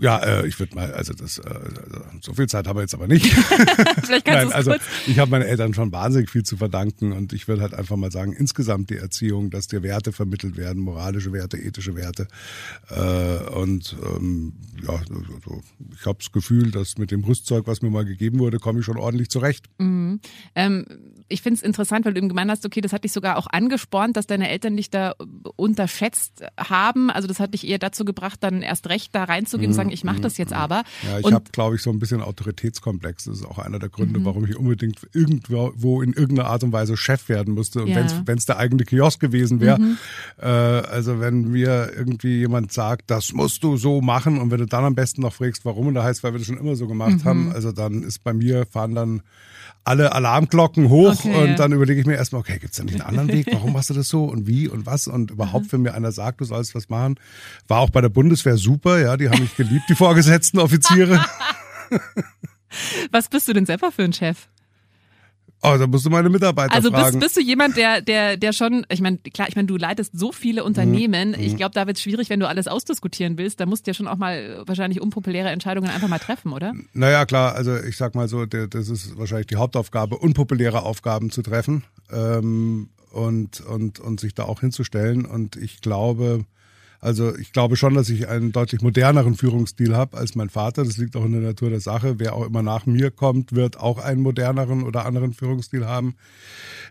Ja, 0.00 0.18
äh, 0.18 0.46
ich 0.46 0.58
würde 0.58 0.74
mal, 0.74 0.92
also 0.92 1.12
das, 1.12 1.38
äh, 1.38 1.42
also 1.48 2.04
so 2.20 2.34
viel 2.34 2.46
Zeit 2.46 2.66
haben 2.66 2.76
wir 2.76 2.82
jetzt 2.82 2.94
aber 2.94 3.06
nicht. 3.06 3.26
Vielleicht 4.04 4.24
kannst 4.24 4.26
Nein, 4.26 4.52
also 4.52 4.72
kurz. 4.72 4.82
ich 5.06 5.18
habe 5.18 5.30
meine 5.30 5.46
Eltern 5.46 5.74
schon 5.74 5.92
wahnsinnig 5.92 6.30
viel 6.30 6.42
zu 6.42 6.56
verdanken 6.56 7.12
und 7.12 7.32
ich 7.32 7.48
würde 7.48 7.62
halt 7.62 7.74
einfach 7.74 7.96
mal 7.96 8.10
sagen, 8.10 8.32
insgesamt 8.32 8.90
die 8.90 8.96
Erziehung, 8.96 9.50
dass 9.50 9.66
dir 9.66 9.82
Werte 9.82 10.12
vermittelt 10.12 10.56
werden, 10.56 10.82
moralische 10.82 11.32
Werte, 11.32 11.58
ethische 11.58 11.94
Werte. 11.94 12.28
Äh, 12.90 13.50
und 13.50 13.96
ähm, 14.02 14.54
ja, 14.82 14.94
also, 14.94 15.62
ich 15.92 16.06
habe 16.06 16.18
das 16.18 16.32
Gefühl, 16.32 16.70
dass 16.70 16.98
mit 16.98 17.10
dem 17.10 17.24
Rüstzeug, 17.24 17.66
was 17.66 17.82
mir 17.82 17.90
mal 17.90 18.04
gegeben 18.04 18.38
wurde, 18.38 18.58
komme 18.58 18.80
ich 18.80 18.84
schon 18.84 18.98
ordentlich 18.98 19.30
zurecht. 19.30 19.66
Mhm. 19.78 20.20
Ähm, 20.54 20.84
ich 21.28 21.42
finde 21.42 21.56
es 21.56 21.62
interessant, 21.62 22.04
weil 22.06 22.14
du 22.14 22.18
eben 22.18 22.28
gemeint 22.28 22.50
hast, 22.50 22.64
okay, 22.64 22.80
das 22.80 22.92
hat 22.92 23.04
dich 23.04 23.12
sogar 23.12 23.36
auch 23.36 23.46
angespornt, 23.48 24.16
dass 24.16 24.26
deine 24.26 24.48
Eltern 24.48 24.76
dich 24.76 24.90
da 24.90 25.14
unterschätzt 25.56 26.44
haben. 26.58 27.10
Also 27.10 27.26
das 27.26 27.40
hat 27.40 27.54
dich 27.54 27.66
eher 27.66 27.78
dazu 27.78 28.04
gebracht, 28.04 28.42
dann 28.42 28.62
erst 28.62 28.88
recht 28.88 29.14
da 29.14 29.24
reinzugehen 29.24 29.70
mhm. 29.70 29.72
und 29.72 29.76
sagen, 29.76 29.85
ich 29.90 30.04
mache 30.04 30.20
das 30.20 30.38
jetzt 30.38 30.50
mhm. 30.50 30.56
aber. 30.56 30.84
Ja, 31.02 31.18
ich 31.18 31.32
habe, 31.32 31.44
glaube 31.52 31.76
ich, 31.76 31.82
so 31.82 31.90
ein 31.90 31.98
bisschen 31.98 32.22
Autoritätskomplex. 32.22 33.24
Das 33.24 33.38
ist 33.38 33.44
auch 33.44 33.58
einer 33.58 33.78
der 33.78 33.88
Gründe, 33.88 34.20
mhm. 34.20 34.24
warum 34.24 34.44
ich 34.44 34.56
unbedingt 34.56 35.06
irgendwo 35.12 36.02
in 36.02 36.12
irgendeiner 36.12 36.48
Art 36.48 36.64
und 36.64 36.72
Weise 36.72 36.96
Chef 36.96 37.28
werden 37.28 37.54
musste. 37.54 37.82
Und 37.82 37.88
ja. 37.88 38.06
wenn 38.24 38.38
es 38.38 38.46
der 38.46 38.58
eigene 38.58 38.84
Kiosk 38.84 39.20
gewesen 39.20 39.60
wäre, 39.60 39.78
mhm. 39.78 39.98
äh, 40.40 40.46
also 40.46 41.20
wenn 41.20 41.50
mir 41.50 41.92
irgendwie 41.94 42.38
jemand 42.38 42.72
sagt, 42.72 43.10
das 43.10 43.32
musst 43.32 43.62
du 43.64 43.76
so 43.76 44.00
machen 44.00 44.38
und 44.38 44.50
wenn 44.50 44.58
du 44.58 44.66
dann 44.66 44.84
am 44.84 44.94
besten 44.94 45.22
noch 45.22 45.32
fragst, 45.32 45.64
warum, 45.64 45.88
und 45.88 45.94
da 45.94 46.04
heißt, 46.04 46.22
weil 46.22 46.32
wir 46.32 46.38
das 46.38 46.46
schon 46.46 46.58
immer 46.58 46.76
so 46.76 46.86
gemacht 46.86 47.18
mhm. 47.18 47.24
haben, 47.24 47.52
also 47.52 47.72
dann 47.72 48.02
ist 48.02 48.22
bei 48.24 48.32
mir 48.32 48.66
fahren 48.66 48.94
dann 48.94 49.22
alle 49.86 50.12
Alarmglocken 50.12 50.88
hoch 50.88 51.20
okay, 51.20 51.42
und 51.42 51.48
ja. 51.50 51.54
dann 51.54 51.72
überlege 51.72 52.00
ich 52.00 52.06
mir 52.06 52.16
erstmal, 52.16 52.40
okay, 52.40 52.58
gibt 52.58 52.72
es 52.72 52.78
da 52.78 52.84
nicht 52.84 52.94
einen 52.94 53.02
anderen 53.02 53.28
Weg? 53.28 53.46
Warum 53.52 53.72
machst 53.72 53.90
du 53.90 53.94
das 53.94 54.08
so 54.08 54.24
und 54.24 54.46
wie 54.46 54.68
und 54.68 54.86
was? 54.86 55.06
Und 55.06 55.30
überhaupt, 55.30 55.72
wenn 55.72 55.82
mir 55.82 55.94
einer 55.94 56.12
sagt, 56.12 56.40
du 56.40 56.44
sollst 56.44 56.74
was 56.74 56.88
machen, 56.88 57.16
war 57.68 57.80
auch 57.80 57.90
bei 57.90 58.00
der 58.00 58.08
Bundeswehr 58.08 58.56
super, 58.56 58.98
ja, 58.98 59.16
die 59.16 59.28
haben 59.28 59.40
mich 59.40 59.56
geliebt, 59.56 59.84
die 59.88 59.94
vorgesetzten 59.94 60.58
Offiziere. 60.58 61.24
was 63.10 63.28
bist 63.28 63.48
du 63.48 63.52
denn 63.52 63.66
selber 63.66 63.92
für 63.92 64.02
ein 64.02 64.12
Chef? 64.12 64.48
Oh, 65.62 65.74
da 65.78 65.86
musst 65.86 66.04
du 66.06 66.10
meine 66.10 66.28
Mitarbeiter 66.28 66.74
also 66.74 66.90
fragen. 66.90 67.04
Also 67.04 67.18
bist, 67.18 67.34
bist 67.34 67.36
du 67.36 67.40
jemand, 67.40 67.76
der, 67.76 68.00
der, 68.00 68.36
der 68.36 68.52
schon, 68.52 68.86
ich 68.90 69.00
meine, 69.00 69.18
klar, 69.18 69.48
ich 69.48 69.56
meine, 69.56 69.66
du 69.66 69.76
leitest 69.76 70.16
so 70.16 70.30
viele 70.30 70.64
Unternehmen. 70.64 71.30
Mhm. 71.30 71.40
Ich 71.40 71.56
glaube, 71.56 71.72
da 71.74 71.86
wird 71.86 71.96
es 71.96 72.02
schwierig, 72.02 72.30
wenn 72.30 72.40
du 72.40 72.48
alles 72.48 72.68
ausdiskutieren 72.68 73.38
willst. 73.38 73.58
Da 73.58 73.66
musst 73.66 73.86
du 73.86 73.90
ja 73.90 73.94
schon 73.94 74.06
auch 74.06 74.16
mal 74.16 74.62
wahrscheinlich 74.66 75.00
unpopuläre 75.00 75.48
Entscheidungen 75.48 75.90
einfach 75.90 76.08
mal 76.08 76.18
treffen, 76.18 76.52
oder? 76.52 76.74
Naja, 76.92 77.24
klar, 77.24 77.54
also 77.54 77.76
ich 77.76 77.96
sag 77.96 78.14
mal 78.14 78.28
so, 78.28 78.46
das 78.46 78.88
ist 78.88 79.18
wahrscheinlich 79.18 79.46
die 79.46 79.56
Hauptaufgabe, 79.56 80.18
unpopuläre 80.18 80.82
Aufgaben 80.82 81.30
zu 81.30 81.42
treffen 81.42 81.84
ähm, 82.12 82.90
und, 83.10 83.60
und, 83.60 83.98
und 83.98 84.20
sich 84.20 84.34
da 84.34 84.44
auch 84.44 84.60
hinzustellen. 84.60 85.24
Und 85.24 85.56
ich 85.56 85.80
glaube, 85.80 86.44
also 87.06 87.36
ich 87.36 87.52
glaube 87.52 87.76
schon, 87.76 87.94
dass 87.94 88.08
ich 88.08 88.26
einen 88.26 88.50
deutlich 88.50 88.82
moderneren 88.82 89.36
Führungsstil 89.36 89.94
habe 89.94 90.16
als 90.16 90.34
mein 90.34 90.50
Vater. 90.50 90.82
Das 90.82 90.96
liegt 90.96 91.14
auch 91.14 91.24
in 91.24 91.30
der 91.30 91.40
Natur 91.40 91.70
der 91.70 91.78
Sache. 91.78 92.18
Wer 92.18 92.34
auch 92.34 92.44
immer 92.44 92.62
nach 92.62 92.84
mir 92.84 93.12
kommt, 93.12 93.54
wird 93.54 93.78
auch 93.78 93.98
einen 93.98 94.22
moderneren 94.22 94.82
oder 94.82 95.06
anderen 95.06 95.32
Führungsstil 95.32 95.86
haben. 95.86 96.16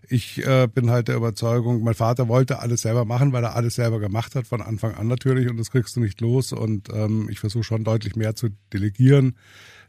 Ich 0.07 0.41
äh, 0.47 0.69
bin 0.73 0.89
halt 0.89 1.09
der 1.09 1.17
Überzeugung, 1.17 1.83
mein 1.83 1.95
Vater 1.95 2.29
wollte 2.29 2.59
alles 2.59 2.83
selber 2.83 3.03
machen, 3.03 3.33
weil 3.33 3.43
er 3.43 3.57
alles 3.57 3.75
selber 3.75 3.99
gemacht 3.99 4.35
hat, 4.35 4.47
von 4.47 4.61
Anfang 4.61 4.95
an 4.95 5.07
natürlich. 5.07 5.49
Und 5.49 5.57
das 5.57 5.69
kriegst 5.69 5.97
du 5.97 5.99
nicht 5.99 6.21
los. 6.21 6.53
Und 6.53 6.87
ähm, 6.93 7.27
ich 7.29 7.41
versuche 7.41 7.65
schon 7.65 7.83
deutlich 7.83 8.15
mehr 8.15 8.37
zu 8.37 8.47
delegieren 8.71 9.35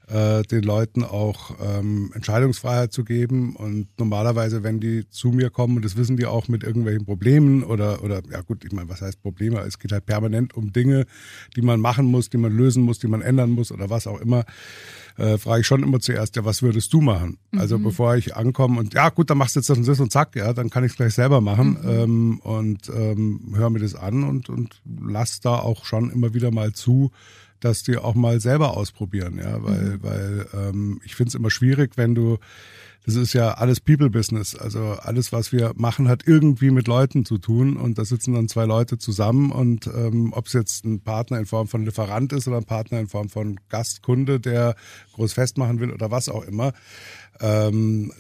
äh, 0.09 0.43
den 0.43 0.63
Leuten 0.63 1.05
auch 1.05 1.57
ähm, 1.61 2.11
Entscheidungsfreiheit 2.15 2.93
zu 2.93 3.05
geben. 3.05 3.57
Und 3.57 3.89
normalerweise, 3.99 4.63
wenn 4.63 4.81
die 4.81 5.09
zu 5.09 5.29
mir 5.29 5.51
kommen, 5.51 5.77
und 5.77 5.85
das 5.85 5.97
wissen 5.97 6.17
die 6.17 6.27
auch 6.27 6.49
mit 6.49 6.63
irgendwelchen 6.63 7.05
Problemen 7.05 7.63
oder, 7.63 8.03
oder 8.03 8.23
ja 8.31 8.41
gut, 8.43 8.65
ich 8.65 8.73
meine, 8.73 8.89
was 8.89 9.03
heißt 9.03 9.23
Probleme? 9.23 9.61
Es 9.61 9.79
geht 9.79 9.93
halt 9.93 10.07
permanent 10.07 10.55
um 10.55 10.73
Dinge, 10.73 11.07
die 11.57 11.63
man 11.63 11.81
machen 11.81 12.07
muss, 12.07 12.31
die 12.31 12.39
man 12.39 12.53
lösen 12.53 12.83
muss, 12.83 12.99
die 12.99 13.09
man 13.09 13.23
ändern 13.23 13.51
muss 13.51 13.73
oder 13.73 13.91
was 13.91 14.07
auch 14.07 14.21
immer 14.21 14.45
äh, 15.19 15.39
frage 15.39 15.63
ich 15.63 15.67
schon 15.67 15.83
immer 15.83 16.01
zuerst, 16.01 16.37
ja, 16.37 16.45
was 16.45 16.63
würdest 16.63 16.93
du 16.93 17.01
machen? 17.01 17.39
Also 17.53 17.57
mhm. 17.57 17.67
Also 17.67 17.79
bevor 17.81 18.15
ich 18.15 18.37
ankomme 18.37 18.79
und 18.79 18.95
ja 18.95 19.09
gut, 19.09 19.29
dann 19.29 19.39
machst 19.39 19.57
du 19.57 19.61
jetzt 19.61 19.69
das 19.69 19.77
und 19.77 19.89
das 19.89 19.99
und 19.99 20.13
zack, 20.13 20.37
ja, 20.37 20.53
dann 20.53 20.71
kann 20.71 20.85
ich 20.85 20.93
es 20.93 20.97
gleich 20.97 21.15
selber 21.15 21.41
machen 21.41 21.79
mhm. 21.83 21.89
ähm, 21.89 22.41
und 22.41 22.89
ähm, 22.95 23.41
höre 23.57 23.71
mir 23.71 23.81
das 23.81 23.97
an 23.97 24.23
und, 24.23 24.49
und 24.49 24.81
lass 24.85 25.41
da 25.41 25.59
auch 25.59 25.85
schon 25.85 26.11
immer 26.11 26.33
wieder 26.33 26.53
mal 26.53 26.73
zu, 26.73 27.11
dass 27.61 27.83
die 27.83 27.97
auch 27.97 28.15
mal 28.15 28.41
selber 28.41 28.77
ausprobieren, 28.77 29.39
ja, 29.39 29.63
weil, 29.63 29.83
mhm. 29.83 30.03
weil 30.03 30.47
ähm, 30.55 31.01
ich 31.05 31.15
finde 31.15 31.29
es 31.29 31.35
immer 31.35 31.51
schwierig, 31.51 31.93
wenn 31.97 32.15
du 32.15 32.39
das 33.07 33.15
ist 33.15 33.35
ja 33.35 33.53
alles 33.53 33.81
People-Business. 33.81 34.57
Also 34.57 34.81
alles, 34.81 35.31
was 35.31 35.53
wir 35.53 35.73
machen, 35.77 36.09
hat 36.09 36.27
irgendwie 36.27 36.73
mit 36.73 36.89
Leuten 36.89 37.25
zu 37.25 37.39
tun. 37.39 37.77
Und 37.77 37.99
da 37.99 38.05
sitzen 38.05 38.35
dann 38.35 38.49
zwei 38.49 38.65
Leute 38.65 38.99
zusammen. 38.99 39.53
Und 39.53 39.87
ähm, 39.87 40.33
ob 40.33 40.47
es 40.47 40.55
jetzt 40.55 40.85
ein 40.85 41.01
Partner 41.01 41.39
in 41.39 41.47
Form 41.47 41.69
von 41.69 41.85
Lieferant 41.85 42.33
ist 42.33 42.49
oder 42.49 42.57
ein 42.57 42.65
Partner 42.65 42.99
in 42.99 43.07
Form 43.07 43.29
von 43.29 43.61
Gastkunde, 43.69 44.41
der 44.41 44.75
groß 45.15 45.35
festmachen 45.35 45.79
will 45.79 45.93
oder 45.93 46.11
was 46.11 46.29
auch 46.29 46.43
immer, 46.43 46.73
ähm, 47.41 48.13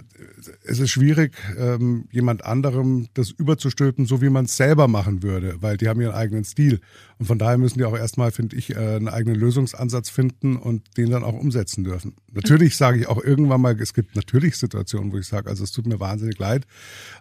es 0.65 0.79
ist 0.79 0.91
schwierig, 0.91 1.37
ähm, 1.59 2.07
jemand 2.11 2.45
anderem 2.45 3.09
das 3.15 3.31
überzustülpen, 3.31 4.07
so 4.07 4.21
wie 4.23 4.31
man 4.31 4.47
es 4.47 4.57
selber 4.57 4.89
machen 4.89 5.23
würde, 5.23 5.57
weil 5.61 5.77
die 5.77 5.89
haben 5.89 6.01
ihren 6.01 6.15
eigenen 6.15 6.45
Stil. 6.45 6.81
Und 7.19 7.27
von 7.27 7.39
daher 7.39 7.57
müssen 7.57 7.79
die 7.79 7.85
auch 7.85 7.97
erstmal, 7.97 8.31
finde 8.31 8.57
ich, 8.57 8.71
äh, 8.71 8.97
einen 8.97 9.09
eigenen 9.09 9.39
Lösungsansatz 9.39 10.11
finden 10.11 10.57
und 10.57 10.97
den 10.99 11.11
dann 11.11 11.25
auch 11.25 11.33
umsetzen 11.33 11.85
dürfen. 11.85 12.15
Natürlich 12.33 12.77
sage 12.77 13.01
ich 13.01 13.07
auch 13.07 13.23
irgendwann 13.23 13.61
mal, 13.61 13.81
es 13.81 13.95
gibt 13.95 14.17
natürlich 14.17 14.57
Situationen, 14.57 15.13
wo 15.13 15.19
ich 15.19 15.27
sage, 15.27 15.49
also 15.49 15.65
es 15.65 15.73
tut 15.73 15.87
mir 15.87 15.99
wahnsinnig 15.99 16.39
leid, 16.39 16.67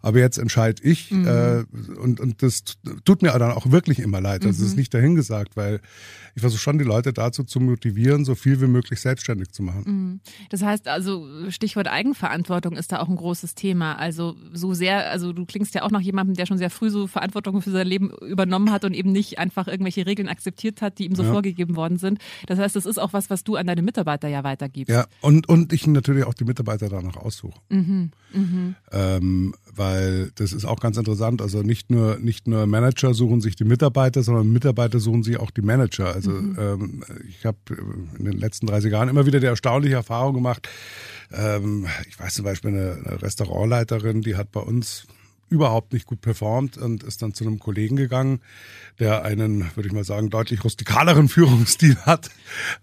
aber 0.02 0.20
jetzt 0.20 0.38
entscheide 0.38 0.84
ich 0.84 1.12
mhm. 1.12 1.28
äh, 1.28 1.64
und, 1.98 2.20
und 2.20 2.44
das 2.44 2.64
tut 3.06 3.22
mir 3.22 3.32
dann 3.32 3.52
auch 3.52 3.72
wirklich 3.72 4.00
immer 4.00 4.20
leid. 4.20 4.44
Das 4.44 4.60
mhm. 4.60 4.66
ist 4.66 4.75
nicht 4.75 4.94
dahingesagt, 4.94 5.56
weil 5.56 5.80
ich 6.36 6.42
versuche 6.42 6.62
schon 6.62 6.78
die 6.78 6.84
Leute 6.84 7.14
dazu 7.14 7.46
zu 7.46 7.62
motivieren, 7.62 8.25
so 8.25 8.36
viel 8.36 8.60
wie 8.60 8.68
möglich 8.68 9.00
selbstständig 9.00 9.52
zu 9.52 9.64
machen. 9.64 9.84
Mhm. 9.86 10.20
Das 10.50 10.62
heißt 10.62 10.90
also, 10.90 11.50
Stichwort 11.50 11.85
Eigenverantwortung 11.92 12.75
ist 12.75 12.92
da 12.92 13.00
auch 13.00 13.10
ein 13.10 13.15
großes 13.15 13.56
Thema. 13.56 13.94
Also 13.94 14.36
so 14.54 14.74
sehr, 14.74 15.10
also 15.10 15.34
du 15.34 15.46
klingst 15.46 15.75
ja 15.75 15.84
auch 15.84 15.92
nach 15.92 16.01
jemandem, 16.01 16.36
der 16.36 16.46
schon 16.46 16.58
sehr 16.58 16.70
früh 16.70 16.89
so 16.89 17.08
Verantwortung 17.08 17.62
für 17.62 17.72
sein 17.72 17.88
Leben 17.88 18.12
übernommen 18.22 18.72
hat 18.72 18.86
und 18.86 18.94
eben 18.94 19.12
nicht 19.12 19.39
einfach 19.39 19.68
irgendwelche 19.68 20.06
Regeln 20.06 20.27
akzeptiert 20.27 20.82
hat, 20.82 21.00
die 21.00 21.06
ihm 21.06 21.15
so 21.15 21.24
ja. 21.24 21.32
vorgegeben 21.32 21.75
worden 21.75 21.98
sind. 21.98 22.20
Das 22.48 22.60
heißt, 22.60 22.75
das 22.75 22.86
ist 22.86 22.98
auch 22.98 23.13
was, 23.13 23.30
was 23.30 23.44
du 23.44 23.56
an 23.56 23.68
deine 23.68 23.82
Mitarbeiter 23.82 24.27
ja 24.27 24.44
weitergibst. 24.44 24.89
Ja, 24.94 25.06
und, 25.22 25.50
und 25.50 25.74
ich 25.74 25.88
natürlich 25.88 26.25
auch 26.25 26.34
die 26.34 26.46
Mitarbeiter 26.46 26.89
danach 26.89 27.18
aussuche. 27.18 27.60
Mhm. 27.70 28.12
Mhm. 28.34 28.75
Ähm, 28.92 29.54
weil 29.75 30.32
das 30.36 30.53
ist 30.53 30.65
auch 30.65 30.79
ganz 30.79 30.98
interessant. 30.98 31.41
Also 31.41 31.62
nicht 31.62 31.91
nur, 31.91 32.17
nicht 32.17 32.48
nur 32.48 32.65
Manager 32.65 33.13
suchen 33.13 33.41
sich 33.41 33.55
die 33.55 33.63
Mitarbeiter, 33.63 34.24
sondern 34.24 34.51
Mitarbeiter 34.51 35.00
suchen 35.00 35.24
sich 35.24 35.39
auch 35.39 35.51
die 35.51 35.62
Manager. 35.62 36.13
Also 36.13 36.32
mhm. 36.32 36.58
ähm, 36.60 37.03
ich 37.27 37.46
habe 37.46 37.58
in 38.17 38.25
den 38.25 38.38
letzten 38.38 38.67
30 38.67 38.91
Jahren 38.91 39.10
immer 39.10 39.25
wieder 39.25 39.39
die 39.39 39.46
erstaunliche 39.46 39.96
Erfahrung 39.96 40.36
gemacht. 40.36 40.67
Ähm, 41.32 41.88
ich 42.08 42.20
weiß 42.20 42.36
zum 42.36 42.46
Beispiel 42.46 42.72
eine, 42.72 43.01
eine 43.05 43.22
Restaurantleiterin, 43.22 44.22
die 44.22 44.36
hat 44.36 44.51
bei 44.51 44.62
uns 44.62 45.05
überhaupt 45.50 45.94
nicht 45.94 46.06
gut 46.06 46.22
performt 46.22 46.78
und 46.78 47.04
ist 47.04 47.22
dann 47.22 47.34
zu 47.34 47.46
einem 47.46 47.60
Kollegen 47.60 47.96
gegangen, 47.96 48.40
der 49.00 49.24
einen, 49.24 49.70
würde 49.75 49.88
ich 49.88 49.94
mal 49.94 50.04
sagen, 50.04 50.30
deutlich 50.30 50.64
rustikaleren 50.64 51.30
Führungsstil 51.30 51.98
hat. 51.98 52.30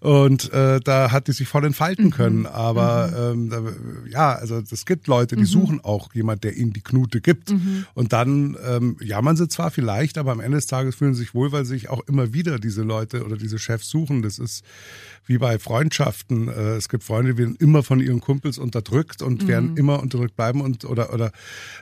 Und 0.01 0.53
äh, 0.53 0.81
da 0.81 1.11
hat 1.11 1.29
die 1.29 1.33
sich 1.33 1.49
voll 1.49 1.65
entfalten 1.65 2.07
mhm. 2.07 2.11
können. 2.11 2.47
Aber 2.47 3.35
mhm. 3.35 3.51
ähm, 3.53 3.75
da, 4.05 4.09
ja, 4.11 4.33
also 4.33 4.63
es 4.71 4.87
gibt 4.87 5.07
Leute, 5.09 5.35
die 5.37 5.43
mhm. 5.43 5.47
suchen 5.47 5.81
auch 5.83 6.15
jemand, 6.15 6.45
der 6.45 6.57
ihnen 6.57 6.73
die 6.73 6.83
Knute 6.83 7.21
gibt. 7.21 7.51
Mhm. 7.51 7.87
Und 7.95 8.13
dann 8.13 8.57
ähm, 8.65 8.97
jammern 9.01 9.37
sie 9.37 9.49
zwar 9.49 9.71
vielleicht, 9.71 10.17
aber 10.17 10.33
am 10.33 10.41
Ende 10.41 10.59
des 10.59 10.67
Tages 10.67 10.95
fühlen 10.95 11.15
sie 11.15 11.23
sich 11.23 11.35
wohl, 11.35 11.53
weil 11.53 11.65
sich 11.65 11.89
auch 11.89 12.01
immer 12.07 12.33
wieder 12.33 12.59
diese 12.59 12.83
Leute 12.83 13.25
oder 13.25 13.37
diese 13.37 13.59
Chefs 13.59 13.89
suchen. 13.89 14.23
Das 14.23 14.39
ist 14.39 14.65
wie 15.27 15.39
bei 15.39 15.59
Freundschaften. 15.59 16.49
Äh, 16.49 16.77
es 16.77 16.89
gibt 16.89 17.05
Freunde, 17.05 17.35
die 17.35 17.39
werden 17.39 17.57
immer 17.57 17.83
von 17.83 18.01
ihren 18.01 18.21
Kumpels 18.21 18.59
unterdrückt 18.59 19.23
und 19.23 19.47
werden 19.47 19.73
mhm. 19.73 19.77
immer 19.77 20.03
unterdrückt 20.03 20.37
bleiben 20.37 20.61
und 20.61 20.85
oder 20.85 21.15
oder 21.15 21.31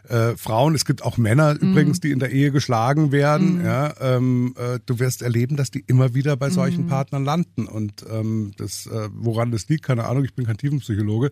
äh, 0.08 0.36
Frauen. 0.36 0.74
Es 0.74 0.84
gibt 0.84 1.02
auch 1.02 1.16
Männer 1.16 1.52
übrigens, 1.60 2.00
die 2.00 2.10
in 2.10 2.18
der 2.18 2.30
Ehe 2.30 2.50
geschlagen 2.50 3.12
werden. 3.12 3.64
Ja, 3.64 3.88
äh, 3.88 4.10
ähm, 4.16 4.54
äh, 4.56 4.78
du 4.84 4.98
wirst 4.98 5.22
erleben, 5.22 5.56
dass 5.56 5.70
die 5.70 5.84
immer 5.86 6.14
wieder 6.14 6.36
bei 6.36 6.50
solchen 6.50 6.84
mhm. 6.84 6.88
Partnern 6.88 7.24
landen. 7.24 7.66
Und 7.66 8.04
ähm, 8.10 8.52
das, 8.56 8.86
äh, 8.86 9.08
woran 9.12 9.50
das 9.50 9.68
liegt, 9.68 9.84
keine 9.84 10.04
Ahnung, 10.04 10.24
ich 10.24 10.34
bin 10.34 10.46
kein 10.46 10.56
Tiefenpsychologe. 10.56 11.30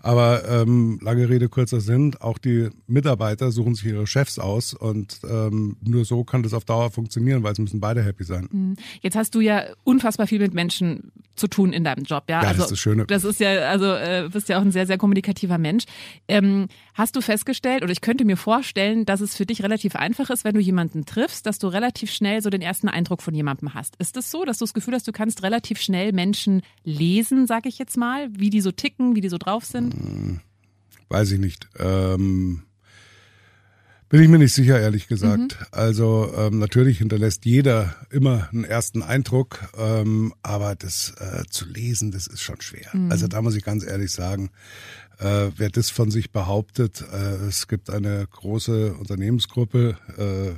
Aber 0.00 0.48
ähm, 0.48 0.98
lange 1.02 1.28
Rede, 1.28 1.48
kurzer 1.48 1.80
Sinn, 1.80 2.14
auch 2.20 2.38
die 2.38 2.68
Mitarbeiter 2.86 3.50
suchen 3.50 3.74
sich 3.74 3.86
ihre 3.86 4.06
Chefs 4.06 4.38
aus 4.38 4.74
und 4.74 5.20
ähm, 5.28 5.76
nur 5.82 6.04
so 6.04 6.24
kann 6.24 6.42
das 6.42 6.54
auf 6.54 6.64
Dauer 6.64 6.90
funktionieren, 6.90 7.42
weil 7.42 7.52
es 7.52 7.58
müssen 7.58 7.80
beide 7.80 8.02
happy 8.02 8.24
sein. 8.24 8.48
Mhm. 8.50 8.76
Jetzt 9.00 9.16
hast 9.16 9.34
du 9.34 9.40
ja 9.40 9.64
unfassbar 9.84 10.26
viel 10.26 10.40
mit 10.40 10.54
Menschen 10.54 11.12
zu 11.36 11.43
tun 11.48 11.72
in 11.72 11.84
deinem 11.84 12.04
Job, 12.04 12.24
ja. 12.28 12.42
ja 12.42 12.48
also, 12.48 12.62
das 12.62 12.64
ist 12.66 12.70
das 12.72 12.78
Schöne. 12.78 13.06
Das 13.06 13.24
ist 13.24 13.40
ja, 13.40 13.68
also 13.68 13.86
äh, 13.86 14.28
bist 14.32 14.48
ja 14.48 14.58
auch 14.58 14.62
ein 14.62 14.72
sehr, 14.72 14.86
sehr 14.86 14.98
kommunikativer 14.98 15.58
Mensch. 15.58 15.84
Ähm, 16.28 16.68
hast 16.94 17.16
du 17.16 17.20
festgestellt, 17.20 17.82
oder 17.82 17.92
ich 17.92 18.00
könnte 18.00 18.24
mir 18.24 18.36
vorstellen, 18.36 19.04
dass 19.04 19.20
es 19.20 19.36
für 19.36 19.46
dich 19.46 19.62
relativ 19.62 19.96
einfach 19.96 20.30
ist, 20.30 20.44
wenn 20.44 20.54
du 20.54 20.60
jemanden 20.60 21.04
triffst, 21.04 21.46
dass 21.46 21.58
du 21.58 21.68
relativ 21.68 22.10
schnell 22.10 22.42
so 22.42 22.50
den 22.50 22.62
ersten 22.62 22.88
Eindruck 22.88 23.22
von 23.22 23.34
jemandem 23.34 23.74
hast. 23.74 23.96
Ist 23.96 24.16
es 24.16 24.24
das 24.24 24.30
so, 24.30 24.44
dass 24.44 24.58
du 24.58 24.64
das 24.64 24.74
Gefühl 24.74 24.94
hast, 24.94 25.06
du 25.06 25.12
kannst 25.12 25.42
relativ 25.42 25.80
schnell 25.80 26.12
Menschen 26.12 26.62
lesen, 26.84 27.46
sag 27.46 27.66
ich 27.66 27.78
jetzt 27.78 27.96
mal, 27.96 28.28
wie 28.30 28.50
die 28.50 28.60
so 28.60 28.72
ticken, 28.72 29.16
wie 29.16 29.20
die 29.20 29.28
so 29.28 29.38
drauf 29.38 29.64
sind? 29.64 29.94
Hm, 29.94 30.40
weiß 31.08 31.32
ich 31.32 31.38
nicht. 31.38 31.68
Ähm, 31.78 32.62
bin 34.08 34.22
ich 34.22 34.28
mir 34.28 34.38
nicht 34.38 34.54
sicher, 34.54 34.80
ehrlich 34.80 35.08
gesagt. 35.08 35.58
Mhm. 35.60 35.66
Also 35.70 36.32
ähm, 36.36 36.58
natürlich 36.58 36.98
hinterlässt 36.98 37.44
jeder 37.44 37.94
immer 38.10 38.48
einen 38.52 38.64
ersten 38.64 39.02
Eindruck, 39.02 39.68
ähm, 39.76 40.34
aber 40.42 40.74
das 40.74 41.14
äh, 41.18 41.44
zu 41.50 41.66
lesen, 41.66 42.12
das 42.12 42.26
ist 42.26 42.40
schon 42.40 42.60
schwer. 42.60 42.90
Mhm. 42.92 43.10
Also 43.10 43.26
da 43.28 43.42
muss 43.42 43.56
ich 43.56 43.64
ganz 43.64 43.84
ehrlich 43.84 44.12
sagen, 44.12 44.50
äh, 45.18 45.50
wer 45.56 45.70
das 45.70 45.90
von 45.90 46.10
sich 46.10 46.32
behauptet, 46.32 47.04
äh, 47.12 47.46
es 47.46 47.68
gibt 47.68 47.90
eine 47.90 48.26
große 48.30 48.94
Unternehmensgruppe 48.94 49.96
äh, 50.18 50.48
äh, 50.48 50.54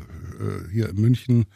hier 0.72 0.88
in 0.88 0.96
München, 0.96 1.46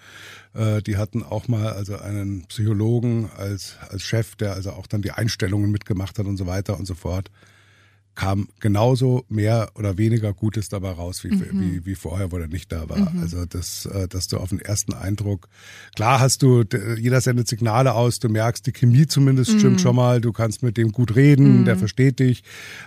äh, 0.54 0.82
die 0.82 0.96
hatten 0.96 1.22
auch 1.22 1.48
mal 1.48 1.72
also 1.72 1.98
einen 1.98 2.46
Psychologen 2.46 3.30
als, 3.36 3.76
als 3.88 4.02
Chef, 4.02 4.36
der 4.36 4.54
also 4.54 4.72
auch 4.72 4.86
dann 4.86 5.02
die 5.02 5.12
Einstellungen 5.12 5.70
mitgemacht 5.70 6.18
hat 6.18 6.26
und 6.26 6.36
so 6.36 6.46
weiter 6.46 6.78
und 6.78 6.86
so 6.86 6.94
fort 6.94 7.30
kam 8.20 8.48
genauso 8.60 9.24
mehr 9.30 9.70
oder 9.76 9.96
weniger 9.96 10.34
Gutes 10.34 10.68
dabei 10.68 10.90
raus, 10.90 11.24
wie, 11.24 11.30
mhm. 11.30 11.48
wie, 11.52 11.86
wie 11.86 11.94
vorher, 11.94 12.30
wo 12.30 12.36
er 12.36 12.48
nicht 12.48 12.70
da 12.70 12.86
war. 12.86 12.98
Mhm. 12.98 13.22
Also 13.22 13.46
das, 13.46 13.86
äh, 13.86 14.08
dass 14.08 14.28
du 14.28 14.36
auf 14.36 14.50
den 14.50 14.60
ersten 14.60 14.92
Eindruck, 14.92 15.48
klar 15.96 16.20
hast 16.20 16.42
du, 16.42 16.64
jeder 16.98 17.22
sendet 17.22 17.48
Signale 17.48 17.94
aus, 17.94 18.18
du 18.18 18.28
merkst, 18.28 18.66
die 18.66 18.72
Chemie 18.72 19.06
zumindest 19.06 19.54
mhm. 19.54 19.58
stimmt 19.58 19.80
schon 19.80 19.96
mal, 19.96 20.20
du 20.20 20.32
kannst 20.34 20.62
mit 20.62 20.76
dem 20.76 20.92
gut 20.92 21.16
reden, 21.16 21.64
der 21.64 21.76
mhm. 21.76 21.78
versteht 21.78 22.18
dich. 22.18 22.42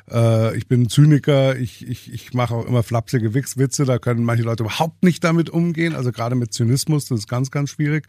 Äh, 0.08 0.56
ich 0.56 0.68
bin 0.68 0.84
ein 0.84 0.90
Zyniker, 0.90 1.58
ich, 1.58 1.88
ich, 1.88 2.14
ich 2.14 2.36
mache 2.36 2.54
auch 2.54 2.68
immer 2.68 2.84
flapsige 2.84 3.34
Witze, 3.34 3.86
da 3.86 3.98
können 3.98 4.24
manche 4.26 4.44
Leute 4.44 4.62
überhaupt 4.62 5.02
nicht 5.02 5.24
damit 5.24 5.50
umgehen, 5.50 5.96
also 5.96 6.12
gerade 6.12 6.36
mit 6.36 6.54
Zynismus, 6.54 7.06
das 7.06 7.22
ist 7.22 7.28
ganz, 7.28 7.50
ganz 7.50 7.72
schwierig. 7.72 8.06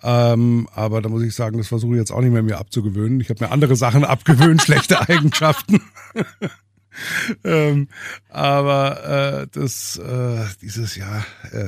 Ähm, 0.00 0.68
aber 0.72 1.02
da 1.02 1.08
muss 1.08 1.24
ich 1.24 1.34
sagen, 1.34 1.58
das 1.58 1.66
versuche 1.66 1.94
ich 1.94 1.98
jetzt 1.98 2.12
auch 2.12 2.20
nicht 2.20 2.32
mehr 2.32 2.44
mir 2.44 2.58
abzugewöhnen. 2.58 3.18
Ich 3.20 3.30
habe 3.30 3.44
mir 3.44 3.50
andere 3.50 3.74
Sachen 3.74 4.04
abgewöhnt, 4.04 4.62
schlechte 4.66 5.00
Eigenschaften. 5.08 5.80
ähm, 7.44 7.88
aber 8.28 9.42
äh, 9.42 9.46
das 9.52 9.96
äh, 9.98 10.44
dieses 10.60 10.96
Jahr, 10.96 11.24
äh, 11.52 11.66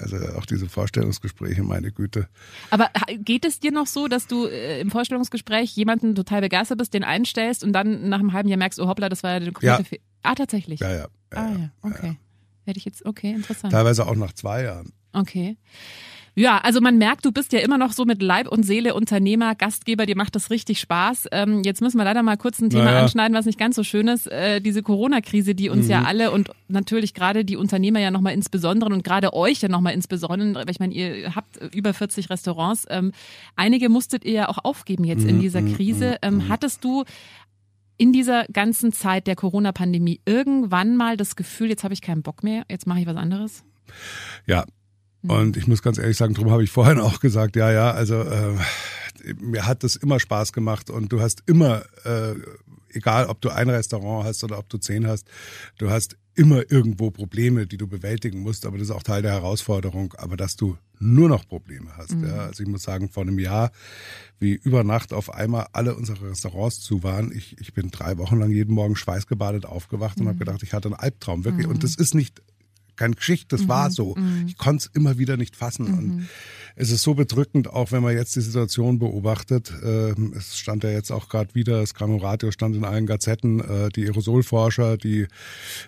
also 0.00 0.16
auch 0.36 0.46
diese 0.46 0.68
Vorstellungsgespräche, 0.68 1.62
meine 1.62 1.92
Güte. 1.92 2.28
Aber 2.70 2.90
geht 3.18 3.44
es 3.44 3.60
dir 3.60 3.72
noch 3.72 3.86
so, 3.86 4.08
dass 4.08 4.26
du 4.26 4.46
äh, 4.46 4.80
im 4.80 4.90
Vorstellungsgespräch 4.90 5.74
jemanden 5.76 6.14
total 6.14 6.40
begeistert 6.40 6.78
bist, 6.78 6.94
den 6.94 7.04
einstellst 7.04 7.64
und 7.64 7.72
dann 7.72 8.08
nach 8.08 8.20
einem 8.20 8.32
halben 8.32 8.48
Jahr 8.48 8.58
merkst, 8.58 8.80
oh 8.80 8.86
hoppla, 8.86 9.08
das 9.08 9.22
war 9.22 9.30
ja 9.30 9.36
eine 9.36 9.52
komplette 9.52 9.82
ja. 9.82 9.88
Fe 9.88 10.00
Ah, 10.22 10.34
tatsächlich. 10.34 10.80
Ja, 10.80 10.90
ja. 10.90 10.96
ja 10.96 11.08
ah 11.32 11.50
ja, 11.52 11.70
okay. 11.82 12.06
Ja. 12.08 12.16
Werde 12.64 12.78
ich 12.78 12.84
jetzt, 12.84 13.06
okay, 13.06 13.30
interessant. 13.30 13.72
Teilweise 13.72 14.06
auch 14.08 14.16
nach 14.16 14.32
zwei 14.32 14.64
Jahren. 14.64 14.92
Okay. 15.12 15.56
Ja, 16.38 16.58
also 16.58 16.82
man 16.82 16.98
merkt, 16.98 17.24
du 17.24 17.32
bist 17.32 17.54
ja 17.54 17.60
immer 17.60 17.78
noch 17.78 17.92
so 17.92 18.04
mit 18.04 18.20
Leib 18.20 18.48
und 18.48 18.62
Seele 18.62 18.92
Unternehmer, 18.92 19.54
Gastgeber, 19.54 20.04
dir 20.04 20.18
macht 20.18 20.36
das 20.36 20.50
richtig 20.50 20.78
Spaß. 20.80 21.28
Ähm, 21.32 21.62
jetzt 21.64 21.80
müssen 21.80 21.96
wir 21.96 22.04
leider 22.04 22.22
mal 22.22 22.36
kurz 22.36 22.60
ein 22.60 22.68
Thema 22.68 22.84
naja. 22.84 23.00
anschneiden, 23.00 23.34
was 23.34 23.46
nicht 23.46 23.58
ganz 23.58 23.74
so 23.74 23.82
schön 23.82 24.06
ist. 24.06 24.30
Äh, 24.30 24.60
diese 24.60 24.82
Corona-Krise, 24.82 25.54
die 25.54 25.70
uns 25.70 25.86
mhm. 25.86 25.90
ja 25.90 26.02
alle 26.02 26.32
und 26.32 26.50
natürlich 26.68 27.14
gerade 27.14 27.46
die 27.46 27.56
Unternehmer 27.56 28.00
ja 28.00 28.10
nochmal 28.10 28.34
insbesondere 28.34 28.92
und 28.92 29.02
gerade 29.02 29.32
euch 29.32 29.62
ja 29.62 29.70
nochmal 29.70 29.94
insbesondere, 29.94 30.66
weil 30.66 30.70
ich 30.70 30.78
meine, 30.78 30.92
ihr 30.92 31.34
habt 31.34 31.56
über 31.74 31.94
40 31.94 32.28
Restaurants. 32.28 32.84
Ähm, 32.90 33.12
einige 33.56 33.88
musstet 33.88 34.26
ihr 34.26 34.32
ja 34.32 34.48
auch 34.50 34.58
aufgeben 34.62 35.04
jetzt 35.04 35.22
mhm. 35.22 35.30
in 35.30 35.40
dieser 35.40 35.62
mhm, 35.62 35.74
Krise. 35.74 36.10
Mhm, 36.10 36.16
ähm, 36.20 36.34
mhm. 36.34 36.48
hattest 36.50 36.84
du 36.84 37.04
in 37.96 38.12
dieser 38.12 38.44
ganzen 38.52 38.92
Zeit 38.92 39.26
der 39.26 39.36
Corona-Pandemie 39.36 40.20
irgendwann 40.26 40.96
mal 40.96 41.16
das 41.16 41.34
Gefühl, 41.34 41.70
jetzt 41.70 41.82
habe 41.82 41.94
ich 41.94 42.02
keinen 42.02 42.22
Bock 42.22 42.42
mehr, 42.42 42.64
jetzt 42.68 42.86
mache 42.86 43.00
ich 43.00 43.06
was 43.06 43.16
anderes? 43.16 43.64
Ja, 44.46 44.66
und 45.28 45.56
ich 45.56 45.66
muss 45.66 45.82
ganz 45.82 45.98
ehrlich 45.98 46.16
sagen, 46.16 46.34
darum 46.34 46.50
habe 46.50 46.64
ich 46.64 46.70
vorhin 46.70 46.98
auch 46.98 47.20
gesagt, 47.20 47.56
ja, 47.56 47.70
ja, 47.70 47.90
also 47.90 48.22
äh, 48.22 48.54
mir 49.40 49.66
hat 49.66 49.82
das 49.82 49.96
immer 49.96 50.20
Spaß 50.20 50.52
gemacht 50.52 50.90
und 50.90 51.12
du 51.12 51.20
hast 51.20 51.42
immer, 51.46 51.82
äh, 52.04 52.34
egal 52.90 53.26
ob 53.26 53.40
du 53.40 53.50
ein 53.50 53.68
Restaurant 53.68 54.26
hast 54.26 54.44
oder 54.44 54.58
ob 54.58 54.68
du 54.68 54.78
zehn 54.78 55.06
hast, 55.06 55.28
du 55.78 55.90
hast 55.90 56.16
immer 56.34 56.70
irgendwo 56.70 57.10
Probleme, 57.10 57.66
die 57.66 57.78
du 57.78 57.86
bewältigen 57.86 58.40
musst, 58.40 58.66
aber 58.66 58.78
das 58.78 58.88
ist 58.88 58.94
auch 58.94 59.02
Teil 59.02 59.22
der 59.22 59.32
Herausforderung, 59.32 60.12
aber 60.18 60.36
dass 60.36 60.56
du 60.56 60.76
nur 60.98 61.28
noch 61.28 61.48
Probleme 61.48 61.90
hast. 61.96 62.14
Mhm. 62.14 62.26
Ja. 62.26 62.36
Also 62.46 62.62
ich 62.62 62.68
muss 62.68 62.82
sagen, 62.82 63.08
vor 63.08 63.22
einem 63.22 63.38
Jahr, 63.38 63.72
wie 64.38 64.52
über 64.52 64.84
Nacht 64.84 65.12
auf 65.12 65.32
einmal 65.32 65.66
alle 65.72 65.94
unsere 65.94 66.30
Restaurants 66.30 66.80
zu 66.80 67.02
waren, 67.02 67.32
ich, 67.32 67.58
ich 67.58 67.72
bin 67.72 67.90
drei 67.90 68.18
Wochen 68.18 68.38
lang 68.38 68.50
jeden 68.50 68.74
Morgen 68.74 68.96
schweißgebadet 68.96 69.64
aufgewacht 69.64 70.18
mhm. 70.18 70.22
und 70.22 70.28
habe 70.28 70.38
gedacht, 70.38 70.62
ich 70.62 70.74
hatte 70.74 70.88
einen 70.88 70.94
Albtraum, 70.94 71.44
wirklich. 71.44 71.66
Mhm. 71.66 71.72
Und 71.72 71.84
das 71.84 71.96
ist 71.96 72.14
nicht 72.14 72.42
keine 72.96 73.14
Geschichte, 73.14 73.56
das 73.56 73.68
war 73.68 73.88
mhm. 73.88 73.92
so. 73.92 74.14
Mhm. 74.16 74.44
Ich 74.48 74.58
konnte 74.58 74.88
es 74.88 74.96
immer 74.96 75.18
wieder 75.18 75.36
nicht 75.36 75.56
fassen. 75.56 75.86
Und 75.86 76.16
mhm 76.16 76.28
es 76.78 76.90
ist 76.90 77.02
so 77.02 77.14
bedrückend, 77.14 77.68
auch 77.68 77.90
wenn 77.90 78.02
man 78.02 78.14
jetzt 78.14 78.36
die 78.36 78.42
Situation 78.42 78.98
beobachtet. 78.98 79.72
Äh, 79.82 80.14
es 80.36 80.58
stand 80.58 80.84
ja 80.84 80.90
jetzt 80.90 81.10
auch 81.10 81.30
gerade 81.30 81.54
wieder, 81.54 81.80
das 81.80 81.94
Gramm 81.94 82.16
Radio 82.18 82.50
stand 82.50 82.76
in 82.76 82.84
allen 82.84 83.06
Gazetten, 83.06 83.60
äh, 83.60 83.88
die 83.88 84.04
Aerosolforscher, 84.04 84.98
die 84.98 85.26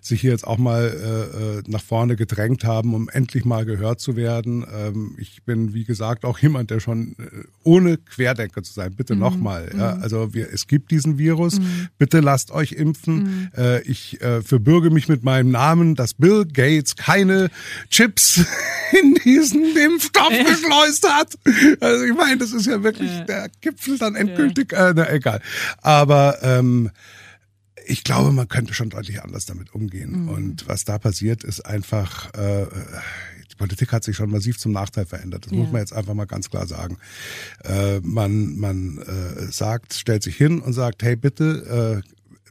sich 0.01 0.23
hier 0.23 0.31
jetzt 0.31 0.47
auch 0.47 0.57
mal 0.57 0.85
äh, 0.85 1.59
äh, 1.59 1.63
nach 1.67 1.83
vorne 1.83 2.17
gedrängt 2.17 2.65
haben, 2.65 2.95
um 2.95 3.11
endlich 3.11 3.45
mal 3.45 3.67
gehört 3.67 4.01
zu 4.01 4.17
werden. 4.17 4.65
Ähm, 4.75 5.15
ich 5.19 5.43
bin, 5.43 5.75
wie 5.75 5.85
gesagt, 5.85 6.25
auch 6.25 6.39
jemand, 6.39 6.71
der 6.71 6.81
schon 6.81 7.17
äh, 7.19 7.45
ohne 7.65 7.99
Querdenker 7.99 8.63
zu 8.63 8.73
sein, 8.73 8.95
bitte 8.95 9.15
mhm. 9.15 9.21
nochmal. 9.21 9.71
Ja, 9.77 9.95
mhm. 9.95 10.03
also 10.03 10.33
wir, 10.33 10.51
es 10.51 10.67
gibt 10.67 10.91
diesen 10.91 11.19
Virus, 11.19 11.61
mhm. 11.61 11.89
bitte 11.99 12.21
lasst 12.21 12.51
euch 12.51 12.73
impfen. 12.73 13.17
Mhm. 13.17 13.49
Äh, 13.59 13.83
ich 13.83 14.23
äh, 14.23 14.41
verbürge 14.41 14.89
mich 14.89 15.07
mit 15.07 15.23
meinem 15.23 15.51
Namen, 15.51 15.97
dass 15.97 16.15
Bill 16.15 16.47
Gates 16.47 16.97
keine 16.97 17.51
Chips 17.91 18.41
in 18.99 19.15
diesen 19.23 19.77
Impfstoff 19.77 20.31
geschlossen 20.47 20.78
geschleust 20.79 21.09
hat. 21.09 21.39
Also 21.81 22.05
ich 22.05 22.15
meine, 22.15 22.39
das 22.39 22.53
ist 22.53 22.67
ja 22.67 22.83
wirklich 22.83 23.11
ja. 23.11 23.25
der 23.25 23.51
Gipfel 23.61 23.99
dann 23.99 24.15
endgültig. 24.15 24.73
Äh, 24.73 24.93
na, 24.95 25.11
egal. 25.11 25.41
Aber 25.83 26.39
ähm, 26.43 26.91
ich 27.87 28.05
glaube, 28.05 28.33
man 28.33 28.49
könnte 28.49 28.75
schon 28.75 28.91
deutlich 28.91 29.23
anders 29.23 29.47
damit 29.47 29.75
umgehen. 29.75 30.25
Mhm. 30.25 30.29
Und 30.29 30.69
was 30.69 30.85
da 30.85 30.99
passiert, 30.99 31.45
ist 31.45 31.61
einfach. 31.61 32.33
Äh, 32.35 32.67
die 33.51 33.57
Politik 33.57 33.93
hat 33.93 34.05
sich 34.05 34.15
schon 34.15 34.31
massiv 34.31 34.59
zum 34.59 34.73
Nachteil 34.73 35.07
verändert. 35.07 35.47
Das 35.47 35.53
ja. 35.53 35.59
muss 35.59 35.73
man 35.73 35.81
jetzt 35.81 35.93
einfach 35.93 36.15
mal 36.15 36.27
ganz 36.27 36.51
klar 36.51 36.67
sagen. 36.67 36.99
Äh, 37.65 38.01
man 38.01 38.57
man 38.57 38.99
äh, 38.99 39.51
sagt, 39.51 39.95
stellt 39.95 40.23
sich 40.23 40.37
hin 40.37 40.61
und 40.61 40.75
sagt, 40.75 41.03
hey 41.03 41.17
bitte, 41.17 42.03
äh, 42.05 42.09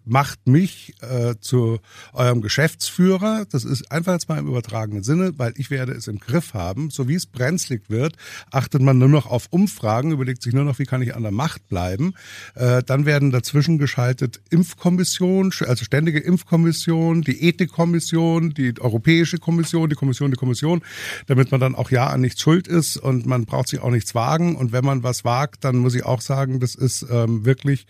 macht 0.08 0.48
mich 0.48 0.94
äh, 1.02 1.36
zu 1.40 1.80
eurem 2.14 2.42
Geschäftsführer. 2.42 3.46
Das 3.52 3.64
ist 3.64 3.92
einfach 3.92 4.14
jetzt 4.14 4.30
mal 4.30 4.40
im 4.40 4.48
übertragenen 4.48 5.04
Sinne, 5.04 5.34
weil 5.38 5.54
ich 5.58 5.70
werde 5.70 5.94
es 5.94 6.08
im 6.08 6.20
Griff 6.20 6.54
haben. 6.54 6.90
So 6.90 7.08
wie 7.08 7.16
es 7.16 7.26
brenzlig 7.26 7.90
wird, 7.90 8.16
achtet 8.52 8.82
man 8.82 8.98
nur 8.98 9.10
noch 9.10 9.26
auf 9.26 9.48
Umfragen, 9.50 10.12
überlegt 10.12 10.42
sich 10.42 10.54
nur 10.54 10.64
noch, 10.64 10.80
wie 10.80 10.86
kann 10.86 11.02
ich 11.02 11.16
an 11.16 11.24
der 11.24 11.32
Macht 11.32 11.68
bleiben. 11.68 12.14
Äh, 12.56 12.84
dann 12.84 13.06
werden 13.06 13.32
dazwischen 13.32 13.78
geschaltet 13.78 14.42
Impfkommission, 14.50 15.52
also 15.66 15.86
ständige 15.86 16.20
Impfkommission, 16.20 17.22
die 17.22 17.48
Ethikkommission, 17.48 18.54
die 18.54 18.74
Europäische 18.80 19.38
Kommission, 19.38 19.90
die 19.90 19.96
Kommission, 19.96 20.32
die 20.32 20.38
Kommission, 20.38 20.82
damit 21.28 21.52
man 21.52 21.60
dann 21.60 21.76
auch 21.76 21.92
ja 21.92 22.08
an 22.08 22.22
nichts 22.22 22.42
schuld 22.42 22.68
ist 22.68 22.98
und 22.98 23.26
man 23.26 23.46
braucht 23.46 23.68
sich 23.70 23.82
auch 23.82 23.92
nichts 23.92 24.16
wagen. 24.16 24.56
Und 24.56 24.72
wenn 24.72 24.86
man 24.86 25.04
was 25.04 25.26
wagt, 25.26 25.64
dann 25.64 25.78
muss 25.78 25.96
ich 25.96 26.06
auch 26.06 26.22
sagen, 26.22 26.60
das 26.60 26.76
ist 26.76 27.06
ähm, 27.10 27.46
wirklich 27.46 27.86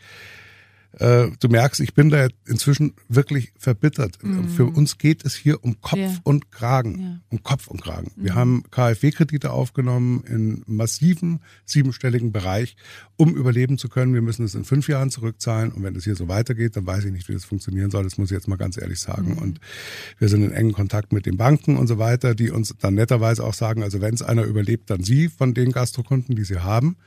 äh, 1.00 1.28
du 1.40 1.48
merkst, 1.48 1.80
ich 1.82 1.94
bin 1.94 2.10
da 2.10 2.28
inzwischen 2.48 2.94
wirklich 3.08 3.54
verbittert. 3.58 4.24
Mhm. 4.24 4.50
Für 4.50 4.66
uns 4.66 4.98
geht 4.98 5.26
es 5.26 5.36
hier 5.36 5.64
um 5.64 5.80
Kopf 5.82 6.00
ja. 6.00 6.16
und 6.24 6.52
Kragen. 6.52 7.00
Ja. 7.00 7.20
Um 7.30 7.44
Kopf 7.44 7.68
und 7.68 7.82
Kragen. 7.82 8.12
Mhm. 8.16 8.24
Wir 8.24 8.36
haben 8.36 8.64
KfW-Kredite 8.72 9.52
aufgenommen 9.52 10.24
in 10.28 10.64
massiven 10.66 11.40
siebenstelligen 11.66 12.32
Bereich, 12.32 12.76
um 13.16 13.36
überleben 13.36 13.78
zu 13.78 13.90
können. 13.90 14.14
Wir 14.14 14.22
müssen 14.22 14.44
es 14.44 14.56
in 14.56 14.64
fünf 14.64 14.88
Jahren 14.88 15.12
zurückzahlen. 15.12 15.72
Und 15.72 15.84
wenn 15.84 15.96
es 15.96 16.04
hier 16.04 16.16
so 16.16 16.28
weitergeht, 16.28 16.76
dann 16.76 16.88
weiß 16.88 17.06
ich 17.06 17.12
nicht, 17.12 17.30
wie 17.30 17.34
das 17.34 17.46
funktionieren 17.46 17.92
soll. 17.92 18.04
Das 18.04 18.18
muss 18.18 18.32
ich 18.32 18.36
jetzt 18.36 18.48
mal 18.48 18.58
ganz 18.58 18.78
ehrlich 18.78 19.00
sagen. 19.00 19.34
Mhm. 19.34 19.38
Und 19.38 19.60
wir 20.18 20.30
sind 20.30 20.44
in 20.44 20.52
engen 20.52 20.74
Kontakt 20.74 21.14
mit 21.14 21.26
den 21.26 21.38
Banken 21.38 21.78
und 21.78 21.88
so 21.88 22.00
weiter, 22.00 22.34
die 22.34 22.50
uns 22.50 22.74
dann 22.80 22.96
netterweise 22.96 23.44
auch 23.44 23.54
sagen, 23.54 23.84
also 23.84 24.02
wenn 24.02 24.14
es 24.14 24.22
einer 24.22 24.44
überlebt, 24.44 24.90
dann 24.90 25.04
Sie 25.04 25.30
von 25.30 25.54
den 25.54 25.72
Gastrokunden, 25.72 26.36
die 26.36 26.44
Sie 26.44 26.60
haben 26.60 26.98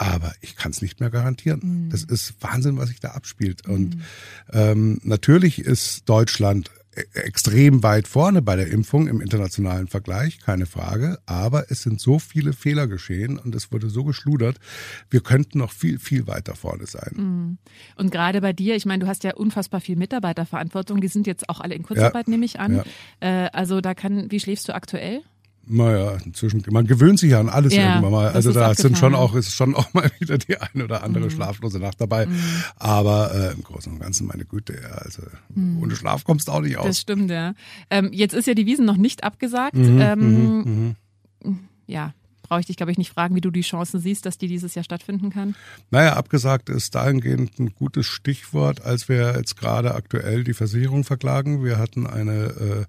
aber 0.00 0.32
ich 0.40 0.56
kann 0.56 0.70
es 0.70 0.80
nicht 0.80 0.98
mehr 1.00 1.10
garantieren. 1.10 1.60
Mhm. 1.62 1.90
Das 1.90 2.04
ist 2.04 2.34
Wahnsinn, 2.40 2.78
was 2.78 2.88
sich 2.88 3.00
da 3.00 3.10
abspielt. 3.10 3.68
Und 3.68 3.96
mhm. 3.96 4.02
ähm, 4.50 5.00
natürlich 5.04 5.58
ist 5.58 6.08
Deutschland 6.08 6.70
e-, 6.96 7.02
extrem 7.18 7.82
weit 7.82 8.08
vorne 8.08 8.40
bei 8.40 8.56
der 8.56 8.68
Impfung 8.68 9.08
im 9.08 9.20
internationalen 9.20 9.88
Vergleich, 9.88 10.38
keine 10.38 10.64
Frage. 10.64 11.18
Aber 11.26 11.70
es 11.70 11.82
sind 11.82 12.00
so 12.00 12.18
viele 12.18 12.54
Fehler 12.54 12.86
geschehen 12.86 13.38
und 13.38 13.54
es 13.54 13.72
wurde 13.72 13.90
so 13.90 14.02
geschludert. 14.02 14.56
Wir 15.10 15.20
könnten 15.20 15.58
noch 15.58 15.70
viel, 15.70 15.98
viel 15.98 16.26
weiter 16.26 16.54
vorne 16.54 16.86
sein. 16.86 17.12
Mhm. 17.16 17.58
Und 17.96 18.10
gerade 18.10 18.40
bei 18.40 18.54
dir, 18.54 18.76
ich 18.76 18.86
meine, 18.86 19.04
du 19.04 19.06
hast 19.06 19.22
ja 19.22 19.34
unfassbar 19.34 19.82
viel 19.82 19.96
Mitarbeiterverantwortung. 19.96 21.02
Die 21.02 21.08
sind 21.08 21.26
jetzt 21.26 21.50
auch 21.50 21.60
alle 21.60 21.74
in 21.74 21.82
Kurzarbeit, 21.82 22.26
ja. 22.26 22.30
nehme 22.30 22.46
ich 22.46 22.58
an. 22.58 22.82
Ja. 23.20 23.44
Äh, 23.44 23.50
also 23.52 23.82
da 23.82 23.92
kann, 23.92 24.30
wie 24.30 24.40
schläfst 24.40 24.66
du 24.66 24.74
aktuell? 24.74 25.20
Naja, 25.66 26.16
inzwischen, 26.24 26.64
man 26.70 26.86
gewöhnt 26.86 27.18
sich 27.20 27.30
ja 27.30 27.40
an 27.40 27.48
alles 27.48 27.74
ja, 27.74 27.90
irgendwann 27.90 28.12
mal. 28.12 28.28
Also 28.28 28.52
da 28.52 28.74
sind 28.74 28.98
schon 28.98 29.14
auch, 29.14 29.34
ist 29.34 29.52
schon 29.52 29.74
auch 29.74 29.92
mal 29.94 30.10
wieder 30.18 30.38
die 30.38 30.58
ein 30.58 30.82
oder 30.82 31.04
andere 31.04 31.24
mhm. 31.24 31.30
schlaflose 31.30 31.78
Nacht 31.78 32.00
dabei. 32.00 32.26
Mhm. 32.26 32.40
Aber 32.76 33.32
äh, 33.34 33.52
im 33.52 33.62
Großen 33.62 33.92
und 33.92 34.00
Ganzen, 34.00 34.26
meine 34.26 34.44
Güte, 34.44 34.74
ja, 34.82 34.96
also 34.96 35.22
mhm. 35.54 35.82
ohne 35.82 35.94
Schlaf 35.94 36.24
kommst 36.24 36.48
du 36.48 36.52
auch 36.52 36.60
nicht 36.60 36.76
aus. 36.76 36.86
Das 36.86 37.00
stimmt, 37.00 37.30
ja. 37.30 37.54
Ähm, 37.88 38.10
jetzt 38.12 38.34
ist 38.34 38.46
ja 38.46 38.54
die 38.54 38.66
Wiesen 38.66 38.84
noch 38.84 38.96
nicht 38.96 39.22
abgesagt. 39.22 39.76
Mhm, 39.76 40.00
ähm, 40.00 40.58
mhm, 40.58 40.96
mhm. 41.44 41.58
ja, 41.86 42.14
brauche 42.50 42.60
ich 42.60 42.66
dich, 42.66 42.76
glaube 42.76 42.90
ich, 42.90 42.98
nicht 42.98 43.12
fragen, 43.12 43.36
wie 43.36 43.40
du 43.40 43.52
die 43.52 43.60
Chancen 43.60 44.00
siehst, 44.00 44.26
dass 44.26 44.36
die 44.36 44.48
dieses 44.48 44.74
Jahr 44.74 44.82
stattfinden 44.82 45.30
kann? 45.30 45.54
Naja, 45.92 46.14
abgesagt 46.14 46.68
ist 46.68 46.96
dahingehend 46.96 47.60
ein 47.60 47.72
gutes 47.76 48.06
Stichwort, 48.06 48.84
als 48.84 49.08
wir 49.08 49.36
jetzt 49.36 49.56
gerade 49.56 49.94
aktuell 49.94 50.42
die 50.42 50.52
Versicherung 50.52 51.04
verklagen. 51.04 51.64
Wir 51.64 51.78
hatten 51.78 52.08
eine 52.08 52.46
äh, 52.46 52.84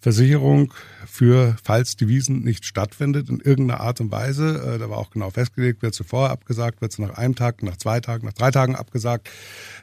Versicherung 0.00 0.74
für, 1.06 1.56
falls 1.64 1.96
die 1.96 2.08
Wiesen 2.08 2.42
nicht 2.42 2.66
stattfindet, 2.66 3.30
in 3.30 3.40
irgendeiner 3.40 3.80
Art 3.80 4.02
und 4.02 4.12
Weise. 4.12 4.74
Äh, 4.74 4.78
da 4.78 4.90
war 4.90 4.98
auch 4.98 5.10
genau 5.10 5.30
festgelegt, 5.30 5.80
wird 5.80 5.94
sie 5.94 6.04
vorher 6.04 6.30
abgesagt, 6.30 6.82
wird 6.82 6.92
sie 6.92 7.00
nach 7.00 7.16
einem 7.16 7.34
Tag, 7.34 7.62
nach 7.62 7.78
zwei 7.78 8.00
Tagen, 8.00 8.26
nach 8.26 8.34
drei 8.34 8.50
Tagen 8.50 8.76
abgesagt. 8.76 9.30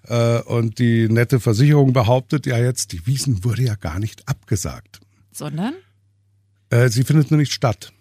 Äh, 0.04 0.42
und 0.42 0.78
die 0.78 1.10
nette 1.10 1.40
Versicherung 1.40 1.92
behauptet 1.92 2.46
ja 2.46 2.60
jetzt, 2.60 2.92
die 2.92 3.08
Wiesen 3.08 3.44
wurde 3.44 3.64
ja 3.64 3.74
gar 3.74 3.98
nicht 3.98 4.30
abgesagt. 4.30 5.00
Sondern? 5.32 5.74
Äh, 6.70 6.90
sie 6.90 7.04
findet 7.04 7.32
nur 7.32 7.40
nicht 7.40 7.52
statt. 7.52 7.94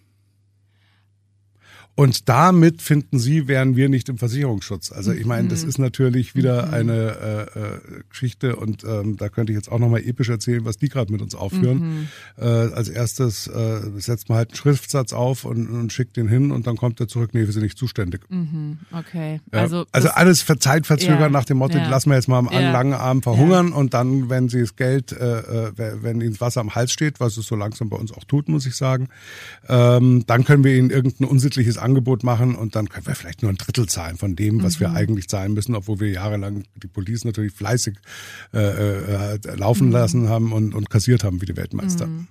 Und 1.97 2.29
damit 2.29 2.83
finden 2.83 3.19
Sie, 3.19 3.49
wären 3.49 3.75
wir 3.75 3.89
nicht 3.89 4.11
im 4.11 4.19
Versicherungsschutz. 4.19 4.93
Also 4.93 5.13
ich 5.13 5.25
meine, 5.25 5.49
das 5.49 5.63
mhm. 5.63 5.69
ist 5.71 5.79
natürlich 5.79 6.35
wieder 6.35 6.67
mhm. 6.67 6.75
eine 6.75 7.49
äh, 7.57 7.59
äh, 7.59 8.03
Geschichte 8.11 8.57
und 8.57 8.85
ähm, 8.85 9.17
da 9.17 9.31
könnte 9.31 9.53
ich 9.53 9.57
jetzt 9.57 9.73
auch 9.73 9.79
nochmal 9.79 10.03
episch 10.03 10.29
erzählen, 10.29 10.67
was 10.67 10.77
die 10.77 10.91
gerade 10.91 11.11
mit 11.11 11.23
uns 11.23 11.35
aufführen. 11.35 11.79
Mhm. 11.79 12.09
Äh, 12.37 12.45
als 12.45 12.91
erstes 12.91 13.47
äh, 13.47 13.81
setzt 13.97 14.29
man 14.29 14.37
halt 14.37 14.51
einen 14.51 14.57
Schriftsatz 14.57 15.15
auf 15.15 15.47
und, 15.47 15.69
und 15.71 15.91
schickt 15.91 16.19
den 16.19 16.29
hin 16.29 16.51
und 16.51 16.67
dann 16.67 16.77
kommt 16.77 17.01
er 17.01 17.09
zurück, 17.09 17.31
nee, 17.33 17.47
wir 17.47 17.53
sind 17.53 17.63
nicht 17.63 17.79
zuständig. 17.79 18.29
Mhm. 18.29 18.77
Okay. 18.93 19.41
Ja, 19.55 19.61
also, 19.61 19.87
also 19.91 20.09
alles 20.11 20.45
Zeitverzögern 20.45 21.19
ja, 21.19 21.29
nach 21.31 21.47
dem 21.47 21.57
Motto, 21.57 21.79
ja. 21.79 21.89
lassen 21.89 22.11
wir 22.11 22.17
jetzt 22.17 22.29
mal 22.29 22.41
am 22.41 22.51
ja. 22.53 22.73
langen 22.73 22.93
Arm 22.93 23.23
verhungern 23.23 23.73
und 23.73 23.95
dann, 23.95 24.29
wenn 24.29 24.51
sie 24.51 24.61
das 24.61 24.77
Geld, 24.77 25.13
äh, 25.13 25.39
äh 25.39 25.73
wenn 26.03 26.21
ihnen 26.21 26.33
das 26.33 26.43
Wasser 26.43 26.61
am 26.61 26.75
Hals 26.75 26.93
steht, 26.93 27.21
was 27.21 27.39
es 27.39 27.47
so 27.47 27.57
langsam 27.57 27.89
bei 27.89 27.97
uns 27.97 28.13
auch 28.13 28.25
tut, 28.25 28.51
muss 28.51 28.67
ich 28.67 28.77
sagen, 28.77 29.09
ähm, 29.67 30.25
dann 30.27 30.45
können 30.45 30.63
wir 30.63 30.77
ihnen 30.77 30.91
irgendein 30.91 31.27
unsittliches 31.27 31.79
Angebot 31.87 32.25
machen 32.25 32.55
und 32.57 32.75
dann 32.75 32.89
können 32.89 33.07
wir 33.07 33.15
vielleicht 33.15 33.43
nur 33.43 33.53
ein 33.53 33.57
Drittel 33.57 33.87
zahlen 33.87 34.17
von 34.17 34.35
dem, 34.35 34.63
was 34.63 34.77
mhm. 34.77 34.81
wir 34.81 34.93
eigentlich 34.93 35.29
zahlen 35.29 35.55
müssen, 35.55 35.75
obwohl 35.75 36.01
wir 36.01 36.11
jahrelang 36.11 36.65
die 36.75 36.89
Police 36.89 37.25
natürlich 37.25 37.53
fleißig 37.53 37.97
äh, 38.53 39.35
äh, 39.35 39.39
laufen 39.57 39.87
mhm. 39.87 39.93
lassen 39.93 40.29
haben 40.29 40.53
und, 40.53 40.75
und 40.75 40.91
kassiert 40.91 41.25
haben 41.25 41.41
wie 41.41 41.47
die 41.47 41.57
Weltmeister. 41.57 42.07
Mhm. 42.07 42.27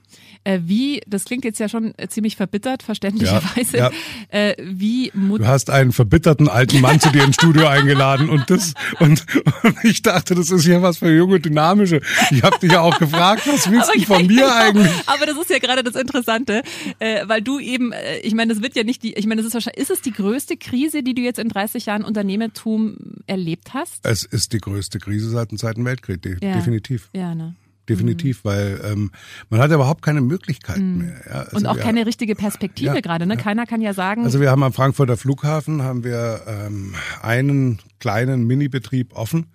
Äh, 0.46 0.60
wie, 0.66 1.02
das 1.08 1.26
klingt 1.26 1.44
jetzt 1.44 1.60
ja 1.60 1.68
schon 1.68 1.96
äh, 1.98 2.08
ziemlich 2.08 2.36
verbittert, 2.36 2.84
verständlicherweise. 2.84 3.78
Ja, 3.78 3.90
ja. 4.32 4.50
Äh, 4.50 4.56
wie 4.60 5.12
du 5.16 5.48
hast 5.48 5.72
einen 5.72 5.92
verbitterten 5.92 6.48
alten 6.48 6.82
Mann 6.82 7.00
zu 7.00 7.10
dir 7.10 7.24
ins 7.24 7.36
Studio 7.36 7.66
eingeladen 7.68 8.30
und 8.30 8.48
das 8.52 8.76
und, 9.00 9.26
und 9.64 9.76
ich 9.84 10.04
dachte, 10.04 10.36
das 10.36 10.52
ist 10.52 10.68
ja 10.68 10.84
was 10.84 11.00
für 11.00 11.12
junge 11.12 11.40
dynamische. 11.40 12.00
Ich 12.30 12.44
habe 12.44 12.60
dich 12.60 12.72
ja 12.72 12.82
auch 12.82 13.00
gefragt, 13.00 13.48
was 13.48 13.72
willst 13.72 13.90
du 13.96 14.02
von 14.02 14.28
mir 14.28 14.56
eigentlich? 14.56 14.92
Aber 15.08 15.26
das 15.26 15.36
ist 15.36 15.50
ja 15.50 15.58
gerade 15.58 15.84
das 15.84 15.96
Interessante, 15.96 16.62
äh, 17.00 17.28
weil 17.28 17.42
du 17.42 17.60
eben, 17.60 17.92
äh, 17.92 18.20
ich 18.20 18.36
meine, 18.36 18.54
das 18.54 18.62
wird 18.62 18.76
ja 18.76 18.84
nicht 18.84 19.02
die, 19.02 19.14
ich 19.14 19.26
meine, 19.26 19.42
ist 19.46 19.54
wahrscheinlich, 19.54 19.82
ist 19.82 19.92
es 19.92 20.02
die 20.02 20.12
größte 20.12 20.58
Krise, 20.58 21.04
die 21.04 21.14
du 21.14 21.22
jetzt 21.22 21.40
in 21.40 21.50
30 21.50 21.86
Jahren 21.86 22.04
Unternehmertum 22.04 22.98
erlebt 23.28 23.74
hast? 23.74 24.06
Es 24.06 24.24
ist 24.24 24.54
die 24.54 24.60
größte 24.60 25.00
Krise 25.00 25.30
seit 25.30 25.52
dem 25.52 25.58
Zweiten 25.58 25.86
Weltkrieg, 25.86 26.22
de 26.22 26.38
ja. 26.42 26.54
definitiv. 26.54 27.10
Ja, 27.14 27.36
ne? 27.36 27.56
definitiv, 27.90 28.44
mhm. 28.44 28.50
weil 28.50 28.82
ähm, 28.84 29.12
man 29.50 29.60
hat 29.60 29.70
ja 29.70 29.76
überhaupt 29.76 30.02
keine 30.02 30.22
Möglichkeiten 30.22 30.94
mhm. 30.94 30.98
mehr. 31.00 31.22
Ja, 31.26 31.34
also 31.44 31.58
und 31.58 31.66
auch 31.68 31.76
wir, 31.76 31.84
keine 31.84 32.06
richtige 32.06 32.36
Perspektive 32.36 32.96
ja, 32.96 33.02
gerade. 33.02 33.26
Ne? 33.26 33.36
Ja. 33.36 33.42
Keiner 33.42 33.66
kann 33.66 33.82
ja 33.82 33.94
sagen. 33.94 34.24
Also 34.24 34.40
wir 34.40 34.50
haben 34.50 34.64
am 34.64 34.74
Frankfurter 34.74 35.18
Flughafen 35.18 35.84
haben 35.84 36.04
wir 36.04 36.42
ähm, 36.48 36.96
einen 37.22 37.80
kleinen 38.00 38.46
Minibetrieb 38.46 39.16
offen, 39.16 39.48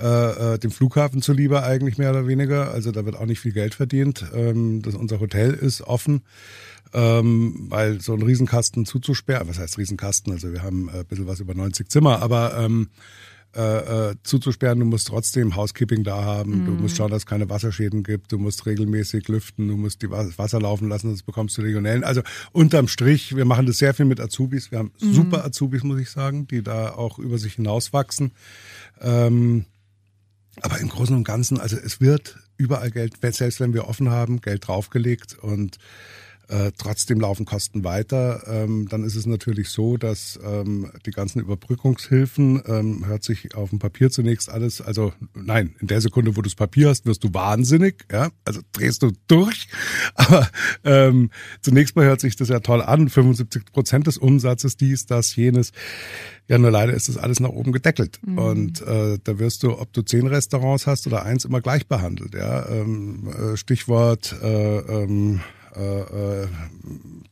äh, 0.00 0.54
äh, 0.54 0.58
dem 0.58 0.70
Flughafen 0.70 1.22
zuliebe 1.22 1.62
eigentlich 1.62 1.98
mehr 1.98 2.10
oder 2.10 2.26
weniger. 2.26 2.72
Also 2.72 2.92
da 2.92 3.04
wird 3.04 3.16
auch 3.16 3.26
nicht 3.26 3.40
viel 3.40 3.52
Geld 3.52 3.74
verdient. 3.74 4.24
Ähm, 4.34 4.82
das, 4.82 4.94
unser 4.94 5.20
Hotel 5.20 5.52
ist 5.52 5.82
offen. 5.82 6.22
Ähm, 6.92 7.66
weil 7.68 8.00
so 8.00 8.14
ein 8.14 8.22
Riesenkasten 8.22 8.86
zuzusperren, 8.86 9.48
was 9.48 9.58
heißt 9.58 9.78
Riesenkasten, 9.78 10.32
also 10.32 10.52
wir 10.52 10.62
haben 10.62 10.88
äh, 10.88 11.00
ein 11.00 11.06
bisschen 11.06 11.26
was 11.26 11.40
über 11.40 11.54
90 11.54 11.88
Zimmer, 11.88 12.22
aber 12.22 12.56
ähm, 12.58 12.88
äh, 13.56 14.10
äh, 14.10 14.14
zuzusperren, 14.24 14.78
du 14.78 14.84
musst 14.84 15.08
trotzdem 15.08 15.56
Housekeeping 15.56 16.04
da 16.04 16.22
haben, 16.22 16.64
mm. 16.64 16.66
du 16.66 16.72
musst 16.72 16.98
schauen, 16.98 17.10
dass 17.10 17.22
es 17.22 17.26
keine 17.26 17.48
Wasserschäden 17.48 18.02
gibt, 18.02 18.30
du 18.30 18.38
musst 18.38 18.66
regelmäßig 18.66 19.26
lüften, 19.28 19.68
du 19.68 19.76
musst 19.78 20.02
die 20.02 20.10
Wasser 20.10 20.60
laufen 20.60 20.90
lassen, 20.90 21.08
sonst 21.08 21.22
bekommst 21.22 21.56
du 21.56 21.62
Legionellen. 21.62 22.04
Also 22.04 22.20
unterm 22.52 22.88
Strich, 22.88 23.34
wir 23.34 23.46
machen 23.46 23.64
das 23.64 23.78
sehr 23.78 23.94
viel 23.94 24.04
mit 24.04 24.20
Azubis, 24.20 24.70
wir 24.70 24.80
haben 24.80 24.92
mm. 25.00 25.12
super 25.12 25.44
Azubis, 25.46 25.82
muss 25.82 25.98
ich 25.98 26.10
sagen, 26.10 26.46
die 26.46 26.62
da 26.62 26.90
auch 26.90 27.18
über 27.18 27.38
sich 27.38 27.54
hinauswachsen. 27.54 28.32
Ähm, 29.00 29.64
aber 30.60 30.78
im 30.78 30.90
Großen 30.90 31.16
und 31.16 31.24
Ganzen, 31.24 31.58
also 31.58 31.76
es 31.76 32.02
wird 32.02 32.36
überall 32.58 32.90
Geld, 32.90 33.14
selbst 33.34 33.60
wenn 33.60 33.72
wir 33.72 33.88
offen 33.88 34.10
haben, 34.10 34.42
Geld 34.42 34.68
draufgelegt 34.68 35.38
und 35.40 35.78
äh, 36.48 36.72
trotzdem 36.76 37.20
laufen 37.20 37.44
Kosten 37.44 37.84
weiter. 37.84 38.42
Ähm, 38.46 38.88
dann 38.88 39.04
ist 39.04 39.14
es 39.14 39.26
natürlich 39.26 39.68
so, 39.68 39.96
dass 39.96 40.38
ähm, 40.42 40.90
die 41.06 41.10
ganzen 41.10 41.40
Überbrückungshilfen 41.40 42.62
ähm, 42.66 43.06
hört 43.06 43.24
sich 43.24 43.54
auf 43.54 43.70
dem 43.70 43.78
Papier 43.78 44.10
zunächst 44.10 44.48
alles, 44.48 44.80
also 44.80 45.12
nein, 45.34 45.74
in 45.80 45.86
der 45.86 46.00
Sekunde, 46.00 46.32
wo 46.36 46.40
du 46.40 46.48
das 46.48 46.54
Papier 46.54 46.88
hast, 46.88 47.06
wirst 47.06 47.22
du 47.24 47.34
wahnsinnig, 47.34 48.06
ja, 48.10 48.30
also 48.44 48.60
drehst 48.72 49.02
du 49.02 49.12
durch. 49.26 49.68
Aber 50.14 50.48
ähm, 50.84 51.30
zunächst 51.60 51.96
mal 51.96 52.06
hört 52.06 52.20
sich 52.20 52.36
das 52.36 52.48
ja 52.48 52.60
toll 52.60 52.82
an, 52.82 53.08
75 53.08 53.66
Prozent 53.72 54.06
des 54.06 54.18
Umsatzes, 54.18 54.76
dies, 54.76 55.06
das, 55.06 55.36
jenes. 55.36 55.72
Ja, 56.48 56.56
nur 56.56 56.70
leider 56.70 56.94
ist 56.94 57.08
das 57.10 57.18
alles 57.18 57.40
nach 57.40 57.50
oben 57.50 57.72
gedeckelt. 57.72 58.20
Mhm. 58.24 58.38
Und 58.38 58.80
äh, 58.80 59.18
da 59.22 59.38
wirst 59.38 59.62
du, 59.62 59.78
ob 59.78 59.92
du 59.92 60.00
zehn 60.00 60.26
Restaurants 60.26 60.86
hast 60.86 61.06
oder 61.06 61.24
eins, 61.24 61.44
immer 61.44 61.60
gleich 61.60 61.86
behandelt. 61.86 62.34
Ja? 62.34 62.66
Ähm, 62.70 63.28
äh, 63.28 63.56
Stichwort 63.58 64.34
äh, 64.42 64.78
ähm, 64.78 65.40
äh, 65.78 66.42
äh, 66.42 66.48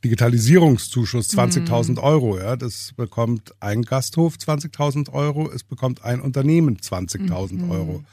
Digitalisierungszuschuss 0.05 1.31
20.000 1.31 1.93
mhm. 1.93 1.99
Euro. 1.99 2.39
Ja, 2.39 2.57
das 2.57 2.93
bekommt 2.97 3.55
ein 3.61 3.83
Gasthof 3.83 4.37
20.000 4.37 5.13
Euro, 5.13 5.51
es 5.51 5.65
bekommt 5.65 6.05
ein 6.05 6.21
Unternehmen 6.21 6.77
20.000 6.77 7.55
mhm. 7.55 7.71
Euro. 7.71 8.05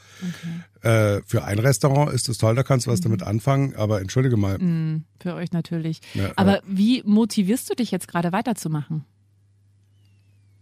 Okay. 0.82 1.17
Äh, 1.17 1.22
für 1.26 1.43
ein 1.43 1.60
Restaurant 1.60 2.12
ist 2.12 2.30
das 2.30 2.38
toll, 2.38 2.56
da 2.56 2.63
kannst 2.63 2.88
du 2.88 2.91
was 2.91 3.00
mhm. 3.00 3.04
damit 3.04 3.24
anfangen, 3.24 3.76
aber 3.76 4.02
entschuldige 4.02 4.38
mal. 4.38 4.58
Mhm. 4.58 5.04
Für 5.19 5.36
euch 5.36 5.52
natürlich. 5.52 6.02
Ja, 6.13 6.32
aber 6.36 6.62
wie 6.67 7.04
motivierst 7.06 7.69
du 7.69 7.76
dich 7.76 7.91
jetzt 7.91 8.08
gerade 8.08 8.32
weiterzumachen? 8.32 9.06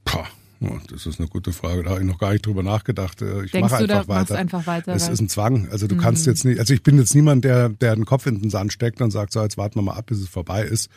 Boah. 0.03 0.27
Das 0.91 1.07
ist 1.07 1.19
eine 1.19 1.27
gute 1.27 1.53
Frage. 1.53 1.81
Da 1.81 1.91
habe 1.91 2.01
ich 2.01 2.05
noch 2.05 2.19
gar 2.19 2.33
nicht 2.33 2.45
drüber 2.45 2.61
nachgedacht. 2.61 3.21
Äh, 3.23 3.45
ich 3.45 3.53
mache 3.53 3.77
einfach 3.77 4.07
weiter. 4.07 4.37
einfach 4.37 4.67
weiter. 4.67 4.93
Es 4.93 5.07
ist 5.07 5.19
ein 5.19 5.27
Zwang. 5.27 5.67
Also 5.69 5.87
du 5.87 5.95
mhm. 5.95 5.99
kannst 5.99 6.27
jetzt 6.27 6.45
nicht, 6.45 6.59
also 6.59 6.73
ich 6.73 6.83
bin 6.83 6.99
jetzt 6.99 7.15
niemand, 7.15 7.43
der, 7.43 7.69
der 7.69 7.95
den 7.95 8.05
Kopf 8.05 8.27
in 8.27 8.39
den 8.39 8.51
Sand 8.51 8.71
steckt 8.71 9.01
und 9.01 9.09
sagt, 9.09 9.33
so 9.33 9.41
jetzt 9.41 9.57
warten 9.57 9.75
wir 9.79 9.81
mal 9.81 9.93
ab, 9.93 10.05
bis 10.05 10.19
es 10.19 10.29
vorbei 10.29 10.63
ist. 10.63 10.91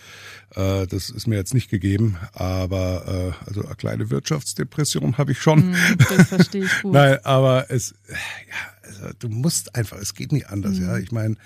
Äh, 0.54 0.86
das 0.86 1.08
ist 1.08 1.26
mir 1.26 1.36
jetzt 1.36 1.54
nicht 1.54 1.70
gegeben. 1.70 2.18
Aber 2.34 3.32
äh, 3.42 3.46
also 3.46 3.64
eine 3.64 3.74
kleine 3.76 4.10
Wirtschaftsdepression 4.10 5.16
habe 5.16 5.32
ich 5.32 5.40
schon. 5.40 5.70
Mhm, 5.70 5.76
das 6.10 6.28
verstehe 6.28 6.64
ich 6.64 6.72
gut. 6.82 6.92
Nein, 6.92 7.18
aber 7.24 7.70
es, 7.70 7.94
ja, 8.10 8.86
also 8.86 9.14
du 9.18 9.28
musst 9.30 9.74
einfach, 9.74 9.96
es 9.96 10.12
geht 10.12 10.32
nicht 10.32 10.50
anders, 10.50 10.74
mhm. 10.74 10.82
ja. 10.82 10.98
Ich 10.98 11.10
meine, 11.10 11.36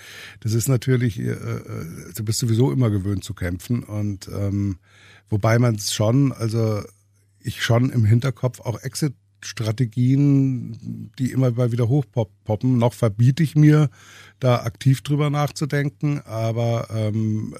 das 0.41 0.55
ist 0.55 0.69
natürlich, 0.69 1.21
äh, 1.21 1.37
du 2.17 2.25
bist 2.25 2.41
sowieso 2.41 2.73
immer 2.73 2.91
gewöhnt 2.91 3.23
zu 3.23 3.35
kämpfen 3.35 3.85
und 3.85 4.29
ähm, 4.29 4.79
wobei 5.31 5.61
man 5.61 5.77
es 5.77 5.95
schon, 5.95 6.33
also 6.33 6.83
ich 7.41 7.63
schon 7.63 7.91
im 7.91 8.05
Hinterkopf 8.05 8.61
auch 8.61 8.83
Exit-Strategien, 8.83 11.11
die 11.19 11.33
immer 11.33 11.51
mal 11.53 11.73
wieder 11.73 11.89
hochpoppen. 11.89 12.79
Noch 12.79 12.95
verbiete 12.95 13.43
ich 13.43 13.57
mir, 13.57 13.91
da 14.41 14.63
aktiv 14.63 15.03
drüber 15.03 15.31
nachzudenken, 15.31 16.21
aber 16.21 16.89
ähm, 16.91 17.55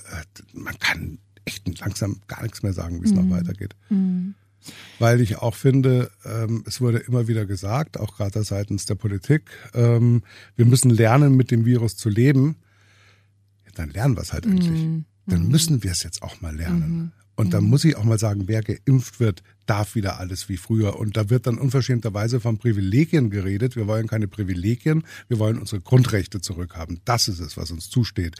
man 0.53 0.79
kann 0.79 1.19
echt 1.45 1.81
langsam 1.81 2.21
gar 2.27 2.43
nichts 2.43 2.63
mehr 2.63 2.73
sagen, 2.73 3.03
wie 3.03 3.07
es 3.07 3.13
mhm. 3.13 3.29
noch 3.29 3.37
weitergeht. 3.37 3.75
Mhm. 3.89 4.35
Weil 4.99 5.21
ich 5.21 5.37
auch 5.37 5.55
finde, 5.55 6.11
ähm, 6.25 6.65
es 6.67 6.81
wurde 6.81 6.99
immer 6.99 7.29
wieder 7.29 7.47
gesagt, 7.47 7.99
auch 7.99 8.17
gerade 8.17 8.43
seitens 8.43 8.87
der 8.87 8.97
Politik, 8.97 9.51
ähm, 9.73 10.23
wir 10.57 10.67
müssen 10.67 10.91
lernen, 10.91 11.37
mit 11.37 11.51
dem 11.51 11.65
Virus 11.65 11.97
zu 11.97 12.09
leben. 12.09 12.57
Ja, 13.65 13.71
dann 13.77 13.91
lernen 13.91 14.17
wir 14.17 14.23
es 14.23 14.33
halt 14.33 14.47
endlich. 14.47 14.83
Mhm. 14.83 15.05
Dann 15.27 15.45
mhm. 15.45 15.49
müssen 15.49 15.85
wir 15.85 15.93
es 15.93 16.03
jetzt 16.03 16.23
auch 16.23 16.41
mal 16.41 16.55
lernen. 16.55 17.13
Und 17.39 17.55
da 17.55 17.61
mhm. 17.61 17.69
muss 17.69 17.85
ich 17.85 17.97
auch 17.97 18.03
mal 18.03 18.19
sagen, 18.19 18.49
wer 18.49 18.63
geimpft 18.63 19.21
wird, 19.21 19.45
darf 19.65 19.95
wieder 19.95 20.19
alles 20.19 20.49
wie 20.49 20.57
früher. 20.57 20.99
Und 20.99 21.17
da 21.17 21.31
wird 21.31 21.47
dann 21.47 21.57
unverschämterweise 21.57 22.41
von 22.41 22.59
Privilegien 22.59 23.31
geredet. 23.31 23.77
Wir 23.77 23.87
wollen 23.87 24.09
keine 24.09 24.27
Privilegien, 24.27 25.05
wir 25.29 25.39
wollen 25.39 25.57
unsere 25.57 25.81
Grundrechte 25.81 26.41
zurückhaben. 26.41 27.01
Das 27.05 27.29
ist 27.29 27.39
es, 27.39 27.57
was 27.57 27.71
uns 27.71 27.91
zusteht. 27.91 28.35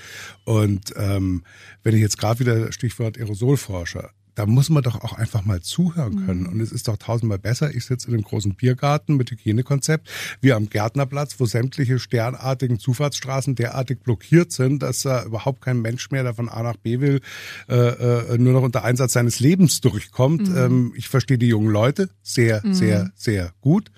Und 0.45 0.93
ähm, 0.97 1.45
wenn 1.85 1.95
ich 1.95 2.01
jetzt 2.01 2.19
gerade 2.19 2.41
wieder 2.41 2.73
Stichwort 2.73 3.19
Aerosolforscher, 3.19 4.11
da 4.39 4.47
muss 4.47 4.71
man 4.71 4.85
doch 4.85 5.03
auch 5.03 5.15
einfach 5.15 5.45
mal 5.45 5.63
zuhören 5.63 6.25
können. 6.25 6.43
Mhm. 6.43 6.49
Und 6.51 6.61
es 6.61 6.71
ist 6.71 6.87
doch 6.87 6.97
tausendmal 6.97 7.41
besser, 7.41 7.75
ich 7.75 7.85
sitze 7.85 8.07
in 8.07 8.15
einem 8.15 8.23
großen 8.23 8.55
Biergarten 8.55 9.17
mit 9.17 9.33
Hygienekonzept, 9.33 10.09
wie 10.41 10.53
am 10.53 10.71
Gärtnerplatz, 10.71 11.41
wo 11.41 11.47
sämtliche 11.47 11.99
sternartigen 11.99 12.79
Zufahrtsstraßen 12.79 13.57
derartig 13.57 13.99
blockiert 13.99 14.53
sind, 14.53 14.85
dass 14.85 15.03
da 15.03 15.25
überhaupt 15.25 15.61
kein 15.61 15.81
Mensch 15.81 16.13
mehr, 16.13 16.23
der 16.23 16.35
von 16.35 16.49
A 16.49 16.63
nach 16.63 16.77
B 16.77 17.01
will, 17.01 17.21
äh, 17.69 17.75
äh, 17.75 18.39
nur 18.39 18.53
noch 18.53 18.63
unter 18.63 18.85
Einsatz 18.85 19.15
seines 19.15 19.41
Lebens 19.41 19.81
durchkommt. 19.81 20.49
Mhm. 20.49 20.57
Ähm, 20.57 20.93
ich 20.95 21.09
verstehe 21.09 21.39
die 21.39 21.49
jungen 21.49 21.71
Leute 21.71 22.09
sehr, 22.23 22.65
mhm. 22.65 22.75
sehr, 22.75 23.11
sehr 23.17 23.53
gut 23.61 23.91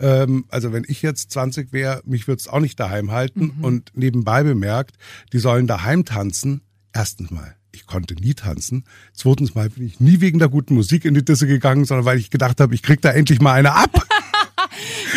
ähm, 0.00 0.44
also 0.48 0.72
wenn 0.72 0.84
ich 0.86 1.02
jetzt 1.02 1.32
20 1.32 1.72
wäre, 1.72 2.02
mich 2.04 2.28
würde 2.28 2.38
es 2.38 2.46
auch 2.46 2.60
nicht 2.60 2.78
daheim 2.78 3.10
halten. 3.10 3.54
Mhm. 3.56 3.64
Und 3.64 3.92
nebenbei 3.96 4.44
bemerkt, 4.44 4.96
die 5.32 5.40
sollen 5.40 5.66
daheim 5.66 6.04
tanzen. 6.04 6.60
Erstens 6.92 7.32
mal 7.32 7.57
ich 7.78 7.86
konnte 7.86 8.14
nie 8.14 8.34
tanzen. 8.34 8.84
Zweitens 9.12 9.54
mal 9.54 9.70
bin 9.70 9.86
ich 9.86 10.00
nie 10.00 10.20
wegen 10.20 10.38
der 10.38 10.48
guten 10.48 10.74
Musik 10.74 11.04
in 11.04 11.14
die 11.14 11.24
Disse 11.24 11.46
gegangen, 11.46 11.84
sondern 11.84 12.04
weil 12.04 12.18
ich 12.18 12.30
gedacht 12.30 12.60
habe, 12.60 12.74
ich 12.74 12.82
krieg 12.82 13.00
da 13.00 13.10
endlich 13.10 13.40
mal 13.40 13.52
eine 13.54 13.74
ab. 13.74 14.04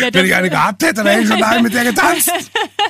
Ja, 0.00 0.08
Wenn 0.12 0.24
ich 0.24 0.34
eine 0.34 0.50
gehabt 0.50 0.82
hätte, 0.82 0.94
dann 0.94 1.06
hätte 1.06 1.22
ich 1.22 1.28
schon 1.28 1.38
mal 1.38 1.62
mit 1.62 1.72
der 1.72 1.84
getanzt. 1.84 2.32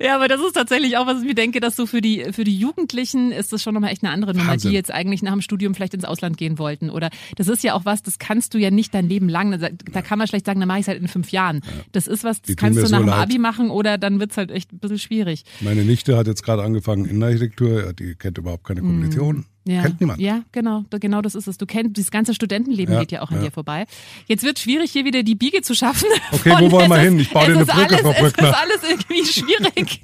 ja, 0.00 0.14
aber 0.14 0.28
das 0.28 0.40
ist 0.40 0.52
tatsächlich 0.52 0.96
auch, 0.96 1.06
was 1.06 1.20
ich 1.20 1.26
mir 1.26 1.34
denke, 1.34 1.60
dass 1.60 1.76
so 1.76 1.86
für 1.86 2.00
die, 2.00 2.26
für 2.32 2.44
die 2.44 2.56
Jugendlichen 2.56 3.32
ist 3.32 3.52
das 3.52 3.62
schon 3.62 3.74
nochmal 3.74 3.90
echt 3.92 4.02
eine 4.04 4.12
andere 4.12 4.34
Nummer, 4.34 4.52
Wahnsinn. 4.52 4.70
die 4.70 4.76
jetzt 4.76 4.92
eigentlich 4.92 5.22
nach 5.22 5.32
dem 5.32 5.40
Studium 5.40 5.74
vielleicht 5.74 5.94
ins 5.94 6.04
Ausland 6.04 6.36
gehen 6.36 6.58
wollten. 6.58 6.90
Oder 6.90 7.10
das 7.36 7.48
ist 7.48 7.62
ja 7.62 7.74
auch 7.74 7.84
was, 7.84 8.02
das 8.02 8.18
kannst 8.18 8.54
du 8.54 8.58
ja 8.58 8.70
nicht 8.70 8.94
dein 8.94 9.08
Leben 9.08 9.28
lang. 9.28 9.58
Da 9.58 10.02
kann 10.02 10.18
man 10.18 10.28
schlecht 10.28 10.46
sagen, 10.46 10.60
dann 10.60 10.68
mache 10.68 10.78
ich 10.78 10.84
es 10.84 10.88
halt 10.88 11.00
in 11.00 11.08
fünf 11.08 11.30
Jahren. 11.30 11.62
Das 11.92 12.06
ist 12.06 12.24
was, 12.24 12.40
das 12.42 12.48
die 12.48 12.56
kannst 12.56 12.78
du 12.78 12.82
nach 12.82 12.98
so 12.98 13.04
dem 13.04 13.08
Abi 13.08 13.38
machen 13.38 13.70
oder 13.70 13.98
dann 13.98 14.20
wird 14.20 14.32
es 14.32 14.36
halt 14.36 14.50
echt 14.50 14.72
ein 14.72 14.78
bisschen 14.78 14.98
schwierig. 14.98 15.44
Meine 15.60 15.84
Nichte 15.84 16.16
hat 16.16 16.26
jetzt 16.26 16.42
gerade 16.42 16.62
angefangen 16.62 17.04
in 17.04 17.22
Architektur, 17.22 17.92
die 17.92 18.14
kennt 18.14 18.38
überhaupt 18.38 18.64
keine 18.64 18.80
Kommilitonen. 18.80 19.46
Ja. 19.70 19.82
Kennt 19.82 20.00
niemand. 20.00 20.20
Ja, 20.20 20.42
genau, 20.50 20.84
genau 20.90 21.22
das 21.22 21.36
ist 21.36 21.46
es. 21.46 21.56
Du 21.56 21.64
kennst, 21.64 21.96
das 21.96 22.10
ganze 22.10 22.34
Studentenleben 22.34 22.94
ja, 22.94 23.00
geht 23.00 23.12
ja 23.12 23.22
auch 23.22 23.30
an 23.30 23.36
ja. 23.36 23.44
dir 23.44 23.50
vorbei. 23.52 23.86
Jetzt 24.26 24.42
wird 24.42 24.58
schwierig, 24.58 24.90
hier 24.90 25.04
wieder 25.04 25.22
die 25.22 25.36
Biege 25.36 25.62
zu 25.62 25.74
schaffen. 25.74 26.08
Okay, 26.32 26.54
wo 26.58 26.70
wollen 26.70 26.88
wir 26.88 26.98
hin? 26.98 27.18
Ich 27.18 27.30
baue 27.30 27.46
dir 27.46 27.56
eine 27.56 27.64
Brücke, 27.64 27.96
alles. 27.96 28.32
Es 28.36 28.44
ist 28.44 28.54
alles 28.54 28.80
irgendwie 28.88 29.26
schwierig. 29.26 30.00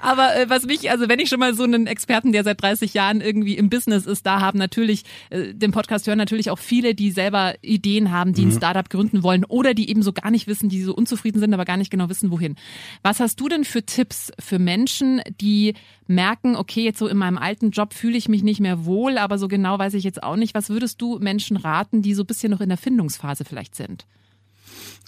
Aber 0.00 0.34
äh, 0.34 0.48
was 0.48 0.64
mich, 0.64 0.90
also 0.90 1.08
wenn 1.08 1.18
ich 1.18 1.28
schon 1.28 1.38
mal 1.38 1.54
so 1.54 1.64
einen 1.64 1.86
Experten, 1.86 2.32
der 2.32 2.44
seit 2.44 2.60
30 2.60 2.94
Jahren 2.94 3.20
irgendwie 3.20 3.56
im 3.56 3.68
Business 3.68 4.06
ist, 4.06 4.26
da 4.26 4.40
haben 4.40 4.58
natürlich, 4.58 5.04
äh, 5.30 5.54
den 5.54 5.70
Podcast 5.70 6.06
hören 6.06 6.18
natürlich 6.18 6.50
auch 6.50 6.58
viele, 6.58 6.94
die 6.94 7.10
selber 7.10 7.54
Ideen 7.62 8.10
haben, 8.10 8.32
die 8.32 8.42
mhm. 8.42 8.52
ein 8.52 8.56
Startup 8.56 8.88
gründen 8.88 9.22
wollen 9.22 9.44
oder 9.44 9.74
die 9.74 9.88
eben 9.90 10.02
so 10.02 10.12
gar 10.12 10.30
nicht 10.30 10.46
wissen, 10.46 10.68
die 10.68 10.82
so 10.82 10.94
unzufrieden 10.94 11.40
sind, 11.40 11.54
aber 11.54 11.64
gar 11.64 11.76
nicht 11.76 11.90
genau 11.90 12.08
wissen, 12.08 12.30
wohin. 12.30 12.56
Was 13.02 13.20
hast 13.20 13.38
du 13.38 13.48
denn 13.48 13.64
für 13.64 13.84
Tipps 13.84 14.32
für 14.38 14.58
Menschen, 14.58 15.20
die 15.40 15.74
merken, 16.08 16.56
okay, 16.56 16.84
jetzt 16.84 16.98
so 16.98 17.08
in 17.08 17.16
meinem 17.16 17.38
alten 17.38 17.70
Job 17.70 17.94
fühle 17.94 18.16
ich 18.16 18.28
mich 18.28 18.42
nicht 18.42 18.60
mehr 18.60 18.84
wohl, 18.84 19.05
aber 19.18 19.38
so 19.38 19.48
genau 19.48 19.78
weiß 19.78 19.94
ich 19.94 20.04
jetzt 20.04 20.22
auch 20.22 20.36
nicht. 20.36 20.54
Was 20.54 20.68
würdest 20.68 21.00
du 21.00 21.18
Menschen 21.18 21.56
raten, 21.56 22.02
die 22.02 22.14
so 22.14 22.22
ein 22.22 22.26
bisschen 22.26 22.50
noch 22.50 22.60
in 22.60 22.68
der 22.68 22.78
Findungsphase 22.78 23.44
vielleicht 23.44 23.74
sind? 23.74 24.06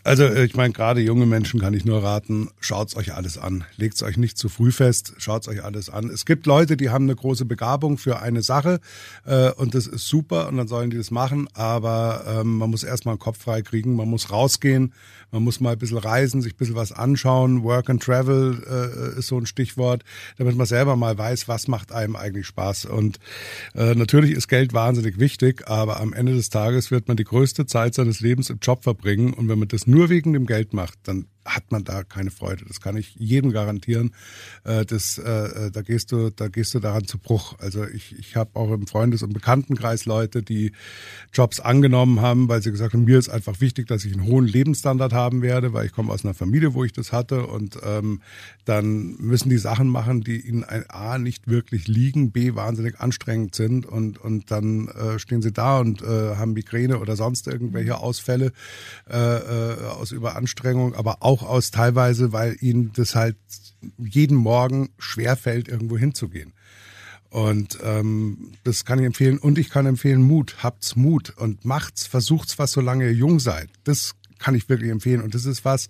Also 0.04 0.24
äh, 0.24 0.44
ich 0.44 0.56
meine, 0.56 0.72
gerade 0.72 1.00
junge 1.00 1.26
Menschen 1.26 1.60
kann 1.60 1.74
ich 1.74 1.84
nur 1.84 2.02
raten, 2.02 2.48
schaut's 2.60 2.96
euch 2.96 3.14
alles 3.14 3.36
an. 3.36 3.64
Legt's 3.76 4.02
euch 4.02 4.16
nicht 4.16 4.38
zu 4.38 4.48
früh 4.48 4.72
fest, 4.72 5.14
schaut's 5.18 5.48
euch 5.48 5.64
alles 5.64 5.90
an. 5.90 6.08
Es 6.08 6.24
gibt 6.24 6.46
Leute, 6.46 6.76
die 6.76 6.90
haben 6.90 7.04
eine 7.04 7.16
große 7.16 7.44
Begabung 7.44 7.98
für 7.98 8.20
eine 8.20 8.42
Sache 8.42 8.80
äh, 9.26 9.50
und 9.52 9.74
das 9.74 9.86
ist 9.86 10.06
super 10.08 10.48
und 10.48 10.56
dann 10.56 10.68
sollen 10.68 10.90
die 10.90 10.96
das 10.96 11.10
machen, 11.10 11.48
aber 11.52 12.24
ähm, 12.26 12.58
man 12.58 12.70
muss 12.70 12.84
erstmal 12.84 13.16
den 13.16 13.20
Kopf 13.20 13.42
frei 13.42 13.62
kriegen, 13.62 13.96
man 13.96 14.08
muss 14.08 14.30
rausgehen, 14.30 14.94
man 15.30 15.42
muss 15.42 15.60
mal 15.60 15.72
ein 15.72 15.78
bisschen 15.78 15.98
reisen, 15.98 16.42
sich 16.42 16.54
ein 16.54 16.56
bisschen 16.56 16.74
was 16.74 16.92
anschauen. 16.92 17.62
Work 17.62 17.90
and 17.90 18.02
Travel 18.02 18.62
äh, 18.66 19.18
ist 19.18 19.28
so 19.28 19.38
ein 19.38 19.46
Stichwort, 19.46 20.04
damit 20.36 20.56
man 20.56 20.66
selber 20.66 20.96
mal 20.96 21.16
weiß, 21.16 21.48
was 21.48 21.68
macht 21.68 21.92
einem 21.92 22.16
eigentlich 22.16 22.46
Spaß. 22.46 22.86
Und 22.86 23.18
äh, 23.74 23.94
natürlich 23.94 24.32
ist 24.32 24.48
Geld 24.48 24.72
wahnsinnig 24.72 25.18
wichtig, 25.18 25.68
aber 25.68 26.00
am 26.00 26.12
Ende 26.12 26.34
des 26.34 26.48
Tages 26.48 26.90
wird 26.90 27.08
man 27.08 27.16
die 27.16 27.24
größte 27.24 27.66
Zeit 27.66 27.94
seines 27.94 28.20
Lebens 28.20 28.50
im 28.50 28.58
Job 28.60 28.82
verbringen 28.82 29.32
und 29.34 29.48
wenn 29.48 29.58
man 29.58 29.68
das 29.68 29.86
nur 29.86 30.08
wegen 30.08 30.32
dem 30.32 30.46
Geld 30.46 30.72
macht, 30.72 30.98
dann 31.04 31.26
hat 31.48 31.70
man 31.70 31.84
da 31.84 32.04
keine 32.04 32.30
Freude. 32.30 32.64
Das 32.66 32.80
kann 32.80 32.96
ich 32.96 33.14
jedem 33.16 33.52
garantieren. 33.52 34.12
Äh, 34.64 34.84
das, 34.84 35.18
äh, 35.18 35.70
da 35.70 35.82
gehst 35.82 36.12
du, 36.12 36.30
da 36.30 36.48
gehst 36.48 36.74
du 36.74 36.80
daran 36.80 37.06
zu 37.06 37.18
Bruch. 37.18 37.58
Also 37.58 37.84
ich, 37.84 38.18
ich 38.18 38.36
habe 38.36 38.50
auch 38.54 38.70
im 38.72 38.86
Freundes- 38.86 39.22
und 39.22 39.32
Bekanntenkreis 39.32 40.04
Leute, 40.04 40.42
die 40.42 40.72
Jobs 41.32 41.60
angenommen 41.60 42.20
haben, 42.20 42.48
weil 42.48 42.62
sie 42.62 42.70
gesagt 42.70 42.94
haben, 42.94 43.04
mir 43.04 43.18
ist 43.18 43.28
einfach 43.28 43.60
wichtig, 43.60 43.86
dass 43.86 44.04
ich 44.04 44.12
einen 44.12 44.26
hohen 44.26 44.46
Lebensstandard 44.46 45.12
haben 45.12 45.42
werde, 45.42 45.72
weil 45.72 45.86
ich 45.86 45.92
komme 45.92 46.12
aus 46.12 46.24
einer 46.24 46.34
Familie, 46.34 46.74
wo 46.74 46.84
ich 46.84 46.92
das 46.92 47.12
hatte 47.12 47.46
und 47.46 47.78
ähm, 47.84 48.22
dann 48.64 49.16
müssen 49.18 49.50
die 49.50 49.58
Sachen 49.58 49.88
machen, 49.88 50.22
die 50.22 50.40
ihnen 50.40 50.64
ein 50.64 50.88
A 50.88 51.18
nicht 51.18 51.48
wirklich 51.48 51.88
liegen, 51.88 52.30
B 52.32 52.54
wahnsinnig 52.54 53.00
anstrengend 53.00 53.54
sind 53.54 53.86
und 53.86 54.18
und 54.18 54.50
dann 54.50 54.88
äh, 54.88 55.18
stehen 55.18 55.42
sie 55.42 55.52
da 55.52 55.80
und 55.80 56.02
äh, 56.02 56.36
haben 56.36 56.52
Migräne 56.52 56.98
oder 56.98 57.16
sonst 57.16 57.46
irgendwelche 57.46 57.98
Ausfälle 57.98 58.52
äh, 59.10 59.16
äh, 59.16 59.84
aus 59.86 60.12
Überanstrengung, 60.12 60.94
aber 60.94 61.18
auch 61.20 61.37
aus 61.42 61.70
teilweise, 61.70 62.32
weil 62.32 62.56
ihnen 62.60 62.92
das 62.94 63.14
halt 63.14 63.36
jeden 63.98 64.36
Morgen 64.36 64.90
schwer 64.98 65.36
fällt, 65.36 65.68
irgendwo 65.68 65.96
hinzugehen. 65.96 66.52
Und 67.30 67.78
ähm, 67.82 68.52
das 68.64 68.84
kann 68.84 68.98
ich 68.98 69.04
empfehlen. 69.04 69.38
Und 69.38 69.58
ich 69.58 69.68
kann 69.68 69.86
empfehlen, 69.86 70.22
Mut. 70.22 70.56
Habt's 70.62 70.96
Mut 70.96 71.30
und 71.36 71.64
macht's, 71.64 72.06
versucht's 72.06 72.58
was, 72.58 72.72
solange 72.72 73.04
ihr 73.04 73.12
jung 73.12 73.38
seid. 73.38 73.68
Das 73.84 74.14
kann 74.38 74.54
ich 74.54 74.68
wirklich 74.68 74.90
empfehlen. 74.90 75.22
Und 75.22 75.34
das 75.34 75.44
ist 75.44 75.64
was, 75.64 75.88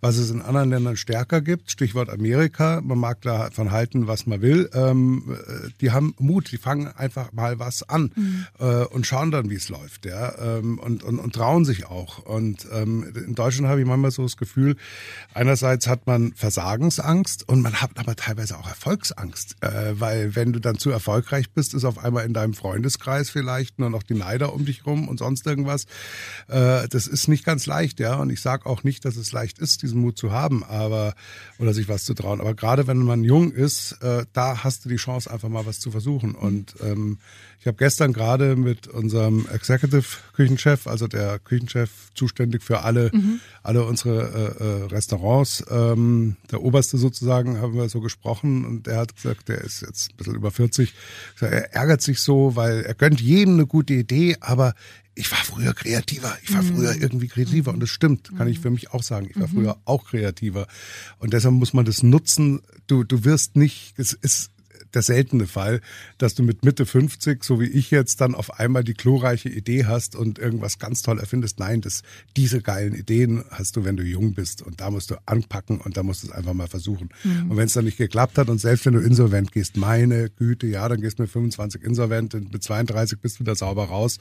was 0.00 0.16
es 0.16 0.30
in 0.30 0.42
anderen 0.42 0.70
Ländern 0.70 0.96
stärker 0.96 1.40
gibt. 1.40 1.70
Stichwort 1.70 2.10
Amerika. 2.10 2.80
Man 2.82 2.98
mag 2.98 3.22
davon 3.22 3.70
halten, 3.70 4.06
was 4.06 4.26
man 4.26 4.42
will. 4.42 4.70
Ähm, 4.74 5.36
die 5.80 5.90
haben 5.90 6.14
Mut. 6.18 6.50
Die 6.52 6.58
fangen 6.58 6.88
einfach 6.88 7.32
mal 7.32 7.58
was 7.58 7.88
an 7.88 8.12
mhm. 8.14 8.46
äh, 8.58 8.84
und 8.84 9.06
schauen 9.06 9.30
dann, 9.30 9.50
wie 9.50 9.54
es 9.54 9.68
läuft. 9.68 10.06
Ja? 10.06 10.58
Ähm, 10.58 10.78
und, 10.78 11.02
und, 11.02 11.18
und 11.18 11.34
trauen 11.34 11.64
sich 11.64 11.86
auch. 11.86 12.18
Und 12.18 12.66
ähm, 12.72 13.12
in 13.14 13.34
Deutschland 13.34 13.68
habe 13.68 13.80
ich 13.80 13.86
manchmal 13.86 14.10
so 14.10 14.22
das 14.22 14.36
Gefühl, 14.36 14.76
einerseits 15.34 15.86
hat 15.86 16.06
man 16.06 16.32
Versagensangst 16.34 17.48
und 17.48 17.62
man 17.62 17.74
hat 17.74 17.90
aber 17.96 18.16
teilweise 18.16 18.58
auch 18.58 18.68
Erfolgsangst. 18.68 19.56
Äh, 19.60 19.94
weil 19.98 20.36
wenn 20.36 20.52
du 20.52 20.60
dann 20.60 20.78
zu 20.78 20.90
erfolgreich 20.90 21.50
bist, 21.50 21.74
ist 21.74 21.84
auf 21.84 21.98
einmal 21.98 22.24
in 22.24 22.34
deinem 22.34 22.54
Freundeskreis 22.54 23.30
vielleicht 23.30 23.78
nur 23.78 23.90
noch 23.90 24.02
die 24.02 24.14
Neider 24.14 24.52
um 24.52 24.64
dich 24.64 24.86
rum 24.86 25.08
und 25.08 25.18
sonst 25.18 25.46
irgendwas. 25.46 25.84
Äh, 26.48 26.88
das 26.88 27.06
ist 27.06 27.28
nicht 27.28 27.44
ganz 27.44 27.66
leicht 27.66 27.85
leicht, 27.86 28.00
ja. 28.00 28.16
Und 28.16 28.30
ich 28.30 28.40
sage 28.40 28.66
auch 28.66 28.84
nicht, 28.84 29.04
dass 29.04 29.16
es 29.16 29.32
leicht 29.32 29.58
ist, 29.58 29.82
diesen 29.82 30.00
Mut 30.00 30.18
zu 30.18 30.32
haben, 30.32 30.64
aber 30.64 31.14
oder 31.58 31.72
sich 31.72 31.88
was 31.88 32.04
zu 32.04 32.14
trauen. 32.14 32.40
Aber 32.40 32.54
gerade 32.54 32.86
wenn 32.86 32.98
man 32.98 33.24
jung 33.24 33.52
ist, 33.52 33.92
äh, 34.02 34.24
da 34.32 34.64
hast 34.64 34.84
du 34.84 34.88
die 34.88 34.96
Chance, 34.96 35.30
einfach 35.30 35.48
mal 35.48 35.66
was 35.66 35.80
zu 35.80 35.90
versuchen. 35.90 36.34
Und 36.34 36.74
ähm, 36.82 37.18
ich 37.60 37.66
habe 37.66 37.76
gestern 37.78 38.12
gerade 38.12 38.56
mit 38.56 38.88
unserem 38.88 39.46
Executive 39.52 40.04
Küchenchef, 40.34 40.86
also 40.86 41.06
der 41.06 41.38
Küchenchef 41.38 41.90
zuständig 42.14 42.62
für 42.62 42.82
alle, 42.82 43.10
mhm. 43.12 43.40
alle 43.62 43.84
unsere 43.84 44.54
äh, 44.60 44.64
äh, 44.64 44.84
Restaurants, 44.86 45.64
ähm, 45.70 46.36
der 46.50 46.62
Oberste 46.62 46.98
sozusagen, 46.98 47.60
haben 47.60 47.74
wir 47.74 47.88
so 47.88 48.00
gesprochen 48.00 48.64
und 48.64 48.86
der 48.86 48.98
hat 48.98 49.16
gesagt, 49.16 49.48
der 49.48 49.62
ist 49.62 49.82
jetzt 49.82 50.10
ein 50.10 50.16
bisschen 50.16 50.34
über 50.34 50.50
40. 50.50 50.92
Er 51.40 51.74
ärgert 51.74 52.02
sich 52.02 52.20
so, 52.20 52.56
weil 52.56 52.82
er 52.82 52.94
gönnt 52.94 53.20
jedem 53.20 53.54
eine 53.54 53.66
gute 53.66 53.94
Idee, 53.94 54.36
aber 54.40 54.74
ich 55.16 55.32
war 55.32 55.38
früher 55.38 55.72
kreativer, 55.72 56.36
ich 56.42 56.52
war 56.52 56.62
früher 56.62 56.94
mhm. 56.94 57.02
irgendwie 57.02 57.26
kreativer 57.26 57.72
und 57.72 57.80
das 57.80 57.88
stimmt, 57.88 58.36
kann 58.36 58.48
ich 58.48 58.60
für 58.60 58.70
mich 58.70 58.92
auch 58.92 59.02
sagen. 59.02 59.26
Ich 59.30 59.40
war 59.40 59.48
mhm. 59.48 59.52
früher 59.52 59.76
auch 59.86 60.04
kreativer 60.04 60.68
und 61.18 61.32
deshalb 61.32 61.54
muss 61.54 61.72
man 61.72 61.86
das 61.86 62.02
nutzen. 62.02 62.60
Du, 62.86 63.02
du 63.02 63.24
wirst 63.24 63.56
nicht, 63.56 63.94
es 63.96 64.12
ist 64.12 64.50
der 64.96 65.02
seltene 65.02 65.46
Fall, 65.46 65.80
dass 66.18 66.34
du 66.34 66.42
mit 66.42 66.64
Mitte 66.64 66.86
50, 66.86 67.44
so 67.44 67.60
wie 67.60 67.66
ich 67.66 67.90
jetzt, 67.90 68.20
dann 68.20 68.34
auf 68.34 68.58
einmal 68.58 68.82
die 68.82 68.94
glorreiche 68.94 69.48
Idee 69.48 69.84
hast 69.84 70.16
und 70.16 70.38
irgendwas 70.38 70.78
ganz 70.78 71.02
toll 71.02 71.20
erfindest. 71.20 71.60
Nein, 71.60 71.82
das, 71.82 72.02
diese 72.36 72.62
geilen 72.62 72.94
Ideen 72.94 73.44
hast 73.50 73.76
du, 73.76 73.84
wenn 73.84 73.96
du 73.96 74.02
jung 74.02 74.34
bist. 74.34 74.62
Und 74.62 74.80
da 74.80 74.90
musst 74.90 75.10
du 75.10 75.16
anpacken 75.26 75.80
und 75.80 75.96
da 75.96 76.02
musst 76.02 76.22
du 76.22 76.28
es 76.28 76.32
einfach 76.32 76.54
mal 76.54 76.66
versuchen. 76.66 77.10
Mhm. 77.22 77.50
Und 77.50 77.56
wenn 77.58 77.66
es 77.66 77.74
dann 77.74 77.84
nicht 77.84 77.98
geklappt 77.98 78.38
hat 78.38 78.48
und 78.48 78.58
selbst 78.58 78.86
wenn 78.86 78.94
du 78.94 79.00
insolvent 79.00 79.52
gehst, 79.52 79.76
meine 79.76 80.30
Güte, 80.30 80.66
ja, 80.66 80.88
dann 80.88 81.00
gehst 81.00 81.18
du 81.18 81.22
mit 81.22 81.30
25 81.30 81.84
insolvent 81.84 82.34
und 82.34 82.52
mit 82.52 82.62
32 82.62 83.20
bist 83.20 83.36
du 83.36 83.40
wieder 83.40 83.54
sauber 83.54 83.84
raus 83.84 84.18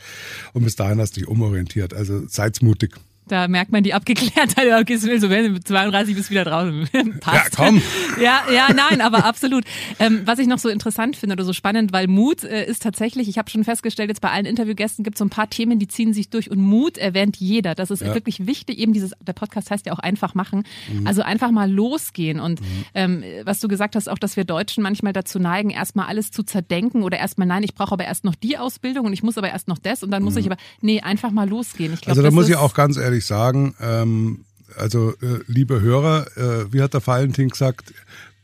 und 0.53 0.63
bis 0.63 0.75
dahin 0.75 0.99
hast 0.99 1.15
du 1.15 1.21
dich 1.21 1.29
umorientiert. 1.29 1.93
Also 1.93 2.27
seid 2.27 2.61
mutig. 2.61 2.95
Da 3.27 3.47
merkt 3.47 3.71
man 3.71 3.83
die 3.83 3.93
Abgeklärtheit. 3.93 4.65
Okay, 4.85 4.97
so 4.97 5.29
wenn 5.29 5.53
du 5.53 5.59
32 5.59 6.15
bist 6.15 6.29
wieder 6.29 6.43
draußen. 6.43 6.89
Passt. 7.21 7.57
Ja, 7.57 7.65
komm. 7.65 7.81
Ja, 8.21 8.41
ja, 8.53 8.67
nein, 8.73 9.01
aber 9.01 9.25
absolut. 9.25 9.63
Ähm, 9.99 10.21
was 10.25 10.39
ich 10.39 10.47
noch 10.47 10.59
so 10.59 10.69
interessant 10.69 11.15
finde 11.15 11.33
oder 11.33 11.43
so 11.43 11.53
spannend, 11.53 11.93
weil 11.93 12.07
Mut 12.07 12.43
äh, 12.43 12.65
ist 12.65 12.83
tatsächlich, 12.83 13.29
ich 13.29 13.37
habe 13.37 13.49
schon 13.49 13.63
festgestellt, 13.63 14.09
jetzt 14.09 14.21
bei 14.21 14.31
allen 14.31 14.45
Interviewgästen 14.45 15.03
gibt 15.03 15.15
es 15.15 15.19
so 15.19 15.25
ein 15.25 15.29
paar 15.29 15.49
Themen, 15.49 15.79
die 15.79 15.87
ziehen 15.87 16.13
sich 16.13 16.29
durch 16.29 16.51
und 16.51 16.59
Mut 16.59 16.97
erwähnt 16.97 17.37
jeder. 17.37 17.73
Das 17.73 17.89
ist 17.89 18.01
ja. 18.01 18.13
wirklich 18.13 18.45
wichtig. 18.47 18.79
Eben 18.79 18.93
dieses, 18.93 19.13
der 19.25 19.33
Podcast 19.33 19.71
heißt 19.71 19.85
ja 19.85 19.93
auch 19.93 19.99
einfach 19.99 20.35
machen. 20.35 20.63
Mhm. 20.91 21.07
Also 21.07 21.21
einfach 21.21 21.51
mal 21.51 21.71
losgehen. 21.71 22.39
Und 22.39 22.61
mhm. 22.61 22.85
ähm, 22.93 23.23
was 23.43 23.59
du 23.59 23.67
gesagt 23.67 23.95
hast, 23.95 24.09
auch, 24.09 24.19
dass 24.19 24.35
wir 24.35 24.43
Deutschen 24.43 24.83
manchmal 24.83 25.13
dazu 25.13 25.39
neigen, 25.39 25.69
erstmal 25.69 26.07
alles 26.07 26.31
zu 26.31 26.43
zerdenken 26.43 27.03
oder 27.03 27.17
erstmal, 27.17 27.47
nein, 27.47 27.63
ich 27.63 27.75
brauche 27.75 27.93
aber 27.93 28.05
erst 28.05 28.23
noch 28.23 28.35
die 28.35 28.57
Ausbildung 28.57 29.05
und 29.05 29.13
ich 29.13 29.23
muss 29.23 29.37
aber 29.37 29.49
erst 29.49 29.67
noch 29.67 29.77
das 29.77 30.03
und 30.03 30.11
dann 30.11 30.23
muss 30.23 30.33
mhm. 30.33 30.39
ich 30.39 30.45
aber, 30.47 30.57
nee, 30.81 31.01
einfach 31.01 31.31
mal 31.31 31.47
losgehen. 31.47 31.93
Ich 31.93 32.01
glaub, 32.01 32.09
also 32.09 32.21
da 32.21 32.31
muss 32.31 32.49
ich 32.49 32.55
auch 32.55 32.73
ganz 32.73 32.97
ehrlich 32.97 33.14
ehrlich 33.15 33.25
sagen, 33.25 33.75
ähm, 33.79 34.45
also 34.77 35.11
äh, 35.21 35.39
liebe 35.47 35.79
Hörer, 35.79 36.27
äh, 36.35 36.73
wie 36.73 36.81
hat 36.81 36.93
der 36.93 37.05
Valentin 37.05 37.47
gesagt, 37.47 37.93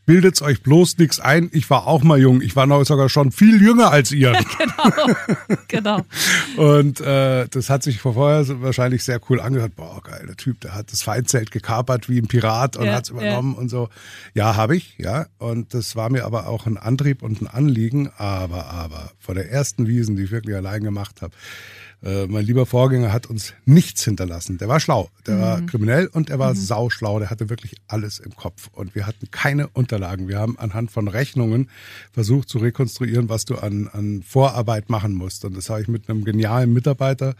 bildet 0.05 0.41
euch 0.41 0.63
bloß 0.63 0.97
nichts 0.97 1.19
ein. 1.19 1.49
Ich 1.51 1.69
war 1.69 1.87
auch 1.87 2.03
mal 2.03 2.19
jung. 2.19 2.41
Ich 2.41 2.55
war 2.55 2.65
noch 2.65 2.83
sogar 2.85 3.09
schon 3.09 3.31
viel 3.31 3.61
jünger 3.61 3.91
als 3.91 4.11
ihr. 4.13 4.31
genau, 4.57 5.15
genau. 5.67 6.05
Und 6.55 7.01
äh, 7.01 7.47
das 7.49 7.69
hat 7.69 7.83
sich 7.83 7.99
vorher 7.99 8.45
wahrscheinlich 8.61 9.03
sehr 9.03 9.19
cool 9.29 9.41
angehört. 9.41 9.75
Boah, 9.75 10.01
geil, 10.01 10.25
der 10.27 10.37
Typ, 10.37 10.61
der 10.61 10.73
hat 10.73 10.91
das 10.91 11.03
Feindzelt 11.03 11.51
gekapert 11.51 12.07
wie 12.07 12.17
ein 12.17 12.27
Pirat 12.27 12.77
und 12.77 12.85
ja, 12.85 12.93
hat 12.93 13.03
es 13.05 13.09
übernommen 13.09 13.53
ja. 13.55 13.61
und 13.61 13.69
so. 13.69 13.89
Ja, 14.33 14.55
habe 14.55 14.77
ich, 14.77 14.95
ja. 14.97 15.25
Und 15.37 15.73
das 15.73 15.97
war 15.97 16.09
mir 16.09 16.25
aber 16.25 16.47
auch 16.47 16.65
ein 16.65 16.77
Antrieb 16.77 17.23
und 17.23 17.41
ein 17.41 17.47
Anliegen. 17.47 18.09
Aber, 18.17 18.67
aber, 18.67 19.11
vor 19.19 19.35
der 19.35 19.51
ersten 19.51 19.87
Wiesen, 19.87 20.15
die 20.15 20.23
ich 20.23 20.31
wirklich 20.31 20.55
allein 20.55 20.83
gemacht 20.83 21.21
habe, 21.21 21.33
äh, 22.03 22.25
mein 22.25 22.45
lieber 22.45 22.65
Vorgänger 22.65 23.13
hat 23.13 23.27
uns 23.27 23.53
nichts 23.65 24.03
hinterlassen. 24.03 24.57
Der 24.57 24.67
war 24.67 24.79
schlau, 24.79 25.09
der 25.27 25.35
mhm. 25.35 25.41
war 25.41 25.61
kriminell 25.61 26.07
und 26.07 26.29
er 26.29 26.39
war 26.39 26.51
mhm. 26.51 26.57
sauschlau. 26.57 27.19
Der 27.19 27.29
hatte 27.29 27.49
wirklich 27.49 27.75
alles 27.87 28.19
im 28.19 28.35
Kopf 28.35 28.69
und 28.71 28.95
wir 28.95 29.05
hatten 29.05 29.29
keine 29.29 29.67
Unterlagen. 29.67 30.27
Wir 30.27 30.39
haben 30.39 30.57
anhand 30.57 30.91
von 30.91 31.07
Rechnungen 31.07 31.69
versucht 32.11 32.49
zu 32.49 32.57
rekonstruieren, 32.57 33.29
was 33.29 33.45
du 33.45 33.55
an, 33.55 33.87
an 33.91 34.23
Vorarbeit 34.23 34.89
machen 34.89 35.13
musst. 35.13 35.45
Und 35.45 35.55
das 35.55 35.69
habe 35.69 35.81
ich 35.81 35.87
mit 35.87 36.09
einem 36.09 36.23
genialen 36.23 36.73
Mitarbeiter 36.73 37.35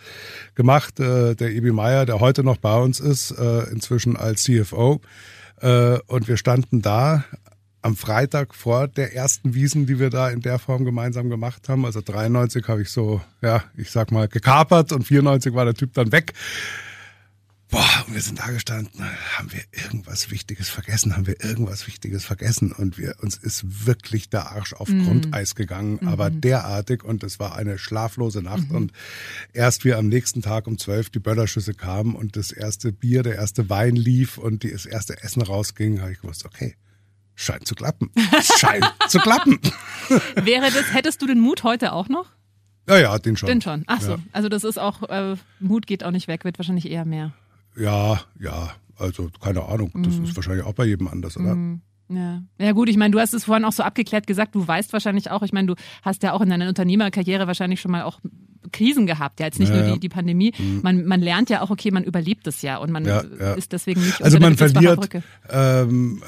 gemacht, 0.54 1.00
äh, 1.00 1.36
der 1.36 1.52
Ebi 1.52 1.71
Meyer, 1.71 2.06
der 2.06 2.19
heute 2.19 2.43
noch 2.43 2.58
bei 2.58 2.78
uns 2.78 3.00
ist, 3.00 3.32
äh, 3.32 3.63
inzwischen 3.71 4.15
als 4.15 4.43
CFO. 4.43 5.02
Äh, 5.60 5.97
und 6.08 6.28
wir 6.28 6.38
standen 6.38 6.82
da 6.82 7.24
am 7.82 7.96
Freitag 7.96 8.54
vor 8.56 8.88
der 8.88 9.15
ersten 9.15 9.54
Wiesen, 9.54 9.86
die 9.86 10.00
wir 10.00 10.10
da 10.10 10.30
in 10.30 10.41
der 10.41 10.60
Form 10.60 10.86
gemeinsam 10.86 11.30
gemacht 11.30 11.67
haben. 11.70 11.86
Also 11.86 12.02
93 12.02 12.67
habe 12.67 12.82
ich 12.84 12.89
so, 12.89 13.22
ja, 13.41 13.63
ich 13.76 13.91
sag 13.91 14.12
mal, 14.12 14.28
gekapert 14.28 14.91
und 14.91 15.04
94 15.04 15.54
war 15.54 15.65
der 15.65 15.74
Typ 15.74 15.94
dann 15.94 16.12
weg. 16.12 16.34
Boah, 17.72 18.04
und 18.06 18.13
wir 18.13 18.22
sind 18.22 18.38
da 18.38 18.48
gestanden, 18.48 19.02
haben 19.38 19.54
wir 19.54 19.62
irgendwas 19.72 20.30
Wichtiges 20.30 20.67
vergessen, 20.67 21.15
haben 21.15 21.26
wir 21.26 21.41
irgendwas 21.41 21.88
Wichtiges 21.88 22.26
vergessen 22.26 22.74
und 22.74 22.98
wir, 22.98 23.15
uns 23.22 23.38
ist 23.38 23.88
wirklich 23.88 24.30
der 24.30 24.52
Arsch 24.52 24.74
auf 24.74 24.89
mhm. 24.89 25.06
Grundeis 25.06 25.56
gegangen, 25.56 26.00
mhm. 26.02 26.10
aber 26.10 26.30
derartig 26.30 27.02
und 27.02 27.24
es 27.24 27.39
war 27.39 27.56
eine 27.56 27.78
schlaflose 27.78 28.41
Nacht 28.41 28.70
mhm. 28.72 28.76
und 28.76 28.91
erst 29.54 29.86
wir 29.86 29.98
am 29.98 30.10
nächsten 30.10 30.41
Tag 30.41 30.67
um 30.67 30.78
zwölf 30.78 31.12
die 31.12 31.20
Böllerschüsse 31.20 31.74
kamen 31.74 32.13
und 32.13 32.36
das 32.36 32.52
erste 32.52 32.91
Bier, 32.91 33.24
der 33.24 33.36
erste 33.36 33.70
Wein 33.70 33.96
lief 33.96 34.38
und 34.38 34.65
das 34.65 34.86
erste 34.86 35.24
Essen 35.24 35.41
rausging, 35.41 36.02
habe 36.02 36.12
ich 36.12 36.20
gewusst, 36.20 36.44
okay, 36.44 36.76
Scheint 37.36 37.67
zu 37.67 37.76
klappen. 37.76 38.12
Scheint 38.58 38.86
zu 39.08 39.20
klappen. 39.20 39.60
Wäre 40.36 40.72
das, 40.72 40.94
hättest 40.94 41.22
du 41.22 41.28
den 41.28 41.39
Mut 41.39 41.63
heute 41.63 41.94
auch 41.94 42.10
noch? 42.10 42.28
Ja, 42.88 42.98
ja, 42.98 43.20
den 43.20 43.38
schon. 43.38 43.48
Den 43.48 43.62
schon. 43.62 43.84
Ach 43.88 44.02
so. 44.02 44.12
Ja. 44.12 44.20
Also 44.32 44.50
das 44.50 44.63
ist 44.63 44.80
auch, 44.80 45.04
äh, 45.10 45.36
Mut 45.60 45.88
geht 45.88 46.04
auch 46.04 46.12
nicht 46.12 46.28
weg, 46.28 46.44
wird 46.44 46.60
wahrscheinlich 46.60 46.89
eher 46.89 47.06
mehr. 47.06 47.32
Ja, 47.76 48.22
ja. 48.39 48.72
Also 48.98 49.30
keine 49.41 49.63
Ahnung. 49.63 49.91
Das 49.96 50.15
mhm. 50.15 50.26
ist 50.26 50.36
wahrscheinlich 50.36 50.65
auch 50.65 50.74
bei 50.74 50.86
jedem 50.86 51.08
anders, 51.08 51.38
oder? 51.38 51.56
Mhm. 51.56 51.82
Ja. 52.10 52.41
ja 52.60 52.72
gut, 52.74 52.89
ich 52.89 52.98
meine, 52.98 53.12
du 53.12 53.20
hast 53.20 53.34
es 53.34 53.46
vorhin 53.46 53.63
auch 53.63 53.72
so 53.72 53.84
abgeklärt 53.84 54.28
gesagt, 54.28 54.54
du 54.54 54.67
weißt 54.67 54.91
wahrscheinlich 54.91 55.32
auch, 55.32 55.44
ich 55.44 55.54
meine, 55.54 55.67
du 55.67 55.76
hast 56.02 56.24
ja 56.24 56.34
auch 56.34 56.41
in 56.41 56.50
deiner 56.50 56.67
Unternehmerkarriere 56.67 57.48
wahrscheinlich 57.48 57.80
schon 57.80 57.91
mal 57.91 58.04
auch 58.04 58.20
Krisen 58.72 59.08
gehabt, 59.08 59.39
ja, 59.39 59.46
jetzt 59.48 59.60
nicht 59.60 59.74
ja, 59.74 59.82
nur 59.82 59.94
die, 59.94 60.00
die 60.00 60.10
Pandemie. 60.10 60.54
Mhm. 60.58 60.82
Man, 60.84 61.06
man 61.06 61.22
lernt 61.22 61.50
ja 61.50 61.62
auch, 61.62 61.70
okay, 61.70 61.89
man 61.89 62.04
überlebt 62.04 62.46
es 62.48 62.62
ja 62.62 62.78
und 62.78 62.91
man 62.91 63.06
ja, 63.06 63.22
ist 63.54 63.72
deswegen 63.72 64.02
nicht 64.02 64.22
Also 64.22 64.39
man 64.39 64.58
verliert, 64.58 65.10
ähm, 65.50 66.22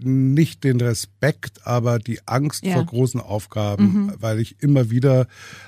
nicht 0.00 0.64
den 0.64 0.80
Respekt, 0.80 1.66
aber 1.66 1.98
die 1.98 2.20
Angst 2.26 2.64
Ja. 2.64 2.74
vor 2.74 2.86
großen 2.86 3.20
Aufgaben, 3.20 4.12
weil 4.20 4.40
ich 4.40 4.56
immer 4.62 4.90
wieder 4.90 5.26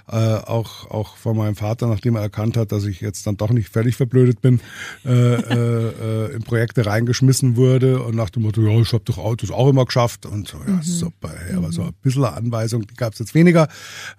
äh, 0.09 0.15
auch 0.15 0.91
auch 0.91 1.17
von 1.17 1.37
meinem 1.37 1.57
Vater, 1.57 1.87
nachdem 1.87 2.17
er 2.17 2.23
erkannt 2.23 2.57
hat, 2.57 2.73
dass 2.73 2.85
ich 2.85 3.01
jetzt 3.01 3.27
dann 3.27 3.37
doch 3.37 3.51
nicht 3.51 3.69
völlig 3.69 3.97
verblödet 3.97 4.41
bin, 4.41 4.61
äh, 5.05 5.11
äh, 5.11 6.27
äh, 6.29 6.35
in 6.35 6.43
Projekte 6.43 6.87
reingeschmissen 6.87 7.57
wurde 7.57 8.03
und 8.03 8.15
nach 8.15 8.31
dem 8.31 8.43
Motto, 8.43 8.63
ja, 8.63 8.71
ich 8.81 8.93
habe 8.93 9.05
doch 9.05 9.19
Autos 9.19 9.51
auch 9.51 9.69
immer 9.69 9.85
geschafft 9.85 10.27
und 10.27 10.49
so, 10.49 10.59
ja, 10.67 10.81
super, 10.83 11.31
hey, 11.37 11.57
aber 11.57 11.73
so 11.73 11.83
ein 11.83 11.93
bisschen 12.03 12.25
Anweisung, 12.25 12.87
die 12.87 12.95
gab 12.95 13.13
es 13.13 13.19
jetzt 13.19 13.35
weniger, 13.35 13.69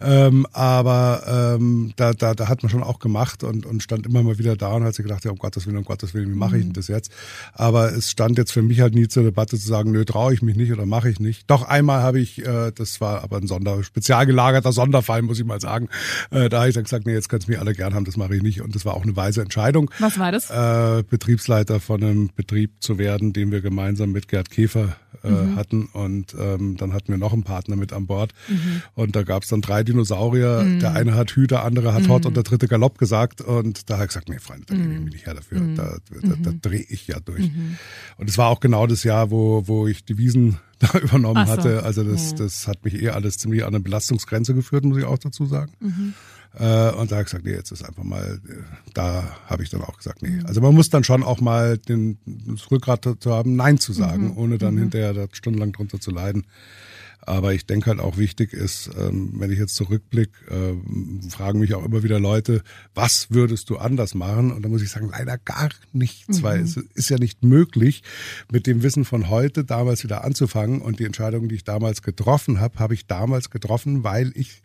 ähm, 0.02 0.46
aber 0.54 1.56
ähm, 1.58 1.94
da, 1.96 2.14
da, 2.14 2.34
da 2.34 2.48
hat 2.48 2.64
man 2.64 2.70
schon 2.70 2.84
auch 2.84 3.00
gemacht 3.00 3.44
und, 3.44 3.66
und 3.66 3.82
stand 3.84 4.06
immer 4.06 4.24
mal 4.24 4.38
wieder 4.38 4.56
da 4.56 4.74
und 4.74 4.84
hat 4.84 4.96
sich 4.96 5.04
gedacht, 5.06 5.26
ja, 5.26 5.32
um 5.32 5.38
Gottes 5.38 5.66
Willen, 5.66 5.78
um 5.78 5.84
Gottes 5.86 6.14
Willen, 6.14 6.30
wie 6.32 6.36
mache 6.38 6.58
ich 6.58 6.64
denn 6.64 6.74
das 6.74 6.88
jetzt? 6.88 7.12
Aber 7.54 7.92
es 7.94 8.10
stand 8.12 8.38
jetzt 8.38 8.52
für 8.52 8.62
mich 8.62 8.80
halt 8.82 8.94
nie 8.96 9.08
zur 9.08 9.24
Debatte 9.24 9.58
zu 9.58 9.68
sagen, 9.68 9.92
nö, 10.00 10.06
traue 10.06 10.34
ich 10.34 10.42
mich 10.42 10.56
nicht 10.56 10.72
oder 10.72 10.86
mache 10.86 11.10
ich 11.10 11.20
nicht. 11.20 11.50
Doch 11.50 11.64
einmal 11.64 12.02
habe 12.02 12.20
ich, 12.20 12.46
äh, 12.46 12.72
das 12.74 13.02
war 13.02 13.24
aber 13.24 13.38
ein 13.38 13.48
Sonder, 13.48 13.84
spezial 13.84 14.26
gelagerter 14.26 14.72
Sonderfall, 14.72 15.22
muss 15.22 15.40
ich 15.40 15.46
mal 15.46 15.60
sagen, 15.60 15.90
äh, 16.32 16.50
da 16.50 16.60
habe 16.60 16.70
ich 16.70 16.76
dann 16.76 16.84
gesagt, 16.86 17.06
nee, 17.06 17.14
jetzt 17.14 17.30
könnt 17.30 17.44
ihr 17.46 17.50
mich 17.50 17.60
alle 17.60 17.74
gern 17.74 17.94
haben, 17.94 18.06
das 18.06 18.18
mache 18.18 18.36
ich 18.36 18.42
nicht 18.42 18.62
und 18.62 18.76
das 18.76 18.86
war 18.86 18.94
auch 18.94 19.04
eine 19.04 19.16
weise 19.16 19.42
Entscheidung. 19.42 19.92
Was 20.00 20.18
war 20.20 20.32
das? 20.32 20.50
Äh, 20.50 21.04
Betriebsleiter 21.10 21.80
von 21.80 22.04
einem 22.04 22.30
Betrieb 22.36 22.72
zu 22.80 22.98
werden, 22.98 23.34
den 23.34 23.52
wir 23.52 23.62
gemeinsam 23.62 24.12
mit 24.12 24.28
Gerd 24.28 24.50
Käfer 24.50 24.96
äh, 25.24 25.30
Mhm. 25.30 25.56
hatten 25.56 25.86
und 25.92 26.34
ähm, 26.40 26.78
dann 26.78 26.94
hatten 26.94 27.10
wir 27.10 27.18
noch 27.18 27.34
einen 27.34 27.44
Partner 27.44 27.76
mit 27.76 27.92
an 27.94 28.06
Bord 28.08 28.32
Mhm. 28.48 28.82
und 28.96 29.16
da 29.18 29.24
gab 29.24 29.44
es 29.44 29.50
dann 29.50 29.60
drei 29.62 29.84
Dinosaurier, 29.84 30.64
der 30.82 30.94
eine 30.94 31.14
hat 31.16 31.32
Hü, 31.36 31.46
der 31.48 31.64
andere 31.66 31.94
hat 31.94 32.08
Hot 32.08 32.26
und 32.26 32.36
der 32.38 32.44
dritte 32.44 32.68
Galopp 32.68 32.98
gesagt 32.98 33.42
und 33.42 33.90
da 33.90 33.96
habe 33.96 34.04
ich 34.06 34.10
gesagt, 34.10 34.30
nee 34.30 34.40
Freunde, 34.40 34.66
da 34.68 34.76
gebe 34.76 34.94
ich 34.94 35.00
mich 35.02 35.14
nicht 35.14 35.26
her 35.26 35.34
dafür, 35.34 35.60
da, 35.76 35.98
da, 36.22 36.36
da 36.42 36.52
drehe 36.62 36.86
ich 36.88 37.08
ja 37.08 37.20
durch. 37.20 37.50
Und 38.18 38.30
es 38.30 38.38
war 38.38 38.48
auch 38.48 38.60
genau 38.62 38.88
das 38.88 39.04
Jahr, 39.04 39.30
wo, 39.32 39.68
wo 39.68 39.88
ich 39.92 40.06
die 40.06 40.18
Wiesen 40.18 40.58
da 40.80 40.98
übernommen 41.00 41.46
so. 41.46 41.52
hatte, 41.52 41.84
also 41.84 42.04
das, 42.04 42.32
Ja. 42.32 42.38
das 42.38 42.68
hat 42.68 42.84
mich 42.86 43.02
eh 43.02 43.10
alles 43.10 43.38
ziemlich 43.38 43.64
an 43.64 43.70
eine 43.70 43.80
Belastungsgrenze 43.82 44.54
geführt, 44.54 44.86
muss 44.86 44.98
ich 44.98 45.04
auch 45.06 45.18
dazu 45.18 45.46
sagen. 45.46 45.74
Mhm. 45.80 46.14
Äh, 46.58 46.92
und 46.94 47.12
da 47.12 47.18
habe 47.18 47.22
ich 47.22 47.26
gesagt, 47.26 47.46
nee, 47.46 47.52
jetzt 47.52 47.72
ist 47.72 47.84
einfach 47.84 48.04
mal, 48.04 48.40
äh, 48.48 48.54
da 48.96 49.24
habe 49.46 49.62
ich 49.62 49.70
dann 49.70 49.82
auch 49.84 49.98
gesagt, 49.98 50.22
Mhm. 50.24 50.38
nee. 50.38 50.44
Also 50.46 50.62
man 50.62 50.74
muss 50.74 50.90
dann 50.90 51.04
schon 51.04 51.22
auch 51.24 51.42
mal 51.42 51.78
den, 51.78 52.18
das 52.26 52.72
Rückgrat 52.72 53.06
dazu 53.06 53.32
haben, 53.34 53.56
Nein 53.56 53.78
zu 53.78 53.92
Mhm. 53.92 53.96
sagen, 53.96 54.34
ohne 54.36 54.58
dann 54.58 54.78
hinterher 54.78 55.14
da 55.14 55.28
stundenlang 55.32 55.74
drunter 55.74 56.00
zu 56.00 56.12
leiden. 56.12 56.46
Aber 57.22 57.54
ich 57.54 57.66
denke 57.66 57.92
halt 57.92 58.00
auch 58.00 58.18
wichtig 58.18 58.54
ist, 58.54 58.90
ähm, 58.98 59.34
wenn 59.36 59.52
ich 59.52 59.60
jetzt 59.60 59.76
zurückblicke, 59.76 60.32
ähm, 60.50 61.22
fragen 61.30 61.60
mich 61.60 61.74
auch 61.74 61.86
immer 61.86 62.02
wieder 62.02 62.20
Leute, 62.20 62.64
was 62.96 63.28
würdest 63.30 63.70
du 63.70 63.78
anders 63.78 64.16
machen? 64.16 64.52
Und 64.52 64.64
da 64.64 64.70
muss 64.70 64.82
ich 64.82 64.90
sagen, 64.90 65.10
leider 65.12 65.38
gar 65.38 65.70
nichts, 65.92 66.42
weil 66.44 66.62
es 66.62 66.78
ist 66.78 67.10
ja 67.10 67.18
nicht 67.18 67.44
möglich, 67.44 68.04
mit 68.52 68.68
dem 68.68 68.84
Wissen 68.84 69.06
von 69.06 69.30
heute 69.30 69.64
damals 69.64 70.04
wieder 70.04 70.24
anzufangen. 70.24 70.82
Und 70.82 71.00
die 71.00 71.06
Entscheidung, 71.06 71.50
die 71.50 71.56
ich 71.56 71.64
damals 71.64 72.02
getroffen 72.02 72.60
habe, 72.60 72.80
habe 72.80 72.94
ich 72.94 73.06
damals 73.06 73.50
getroffen, 73.50 74.04
weil 74.04 74.32
ich 74.36 74.62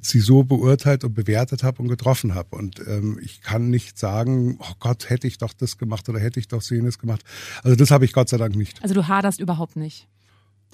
sie 0.00 0.20
so 0.20 0.44
beurteilt 0.44 1.04
und 1.04 1.14
bewertet 1.14 1.62
habe 1.62 1.82
und 1.82 1.88
getroffen 1.88 2.34
habe. 2.34 2.56
Und 2.56 2.80
ähm, 2.86 3.18
ich 3.22 3.42
kann 3.42 3.70
nicht 3.70 3.98
sagen, 3.98 4.58
oh 4.60 4.72
Gott, 4.78 5.10
hätte 5.10 5.26
ich 5.26 5.38
doch 5.38 5.52
das 5.52 5.78
gemacht 5.78 6.08
oder 6.08 6.20
hätte 6.20 6.40
ich 6.40 6.48
doch 6.48 6.62
jenes 6.62 6.98
gemacht. 6.98 7.22
Also 7.62 7.76
das 7.76 7.90
habe 7.90 8.04
ich 8.04 8.12
Gott 8.12 8.28
sei 8.28 8.36
Dank 8.36 8.56
nicht. 8.56 8.82
Also 8.82 8.94
du 8.94 9.08
haderst 9.08 9.40
überhaupt 9.40 9.76
nicht. 9.76 10.08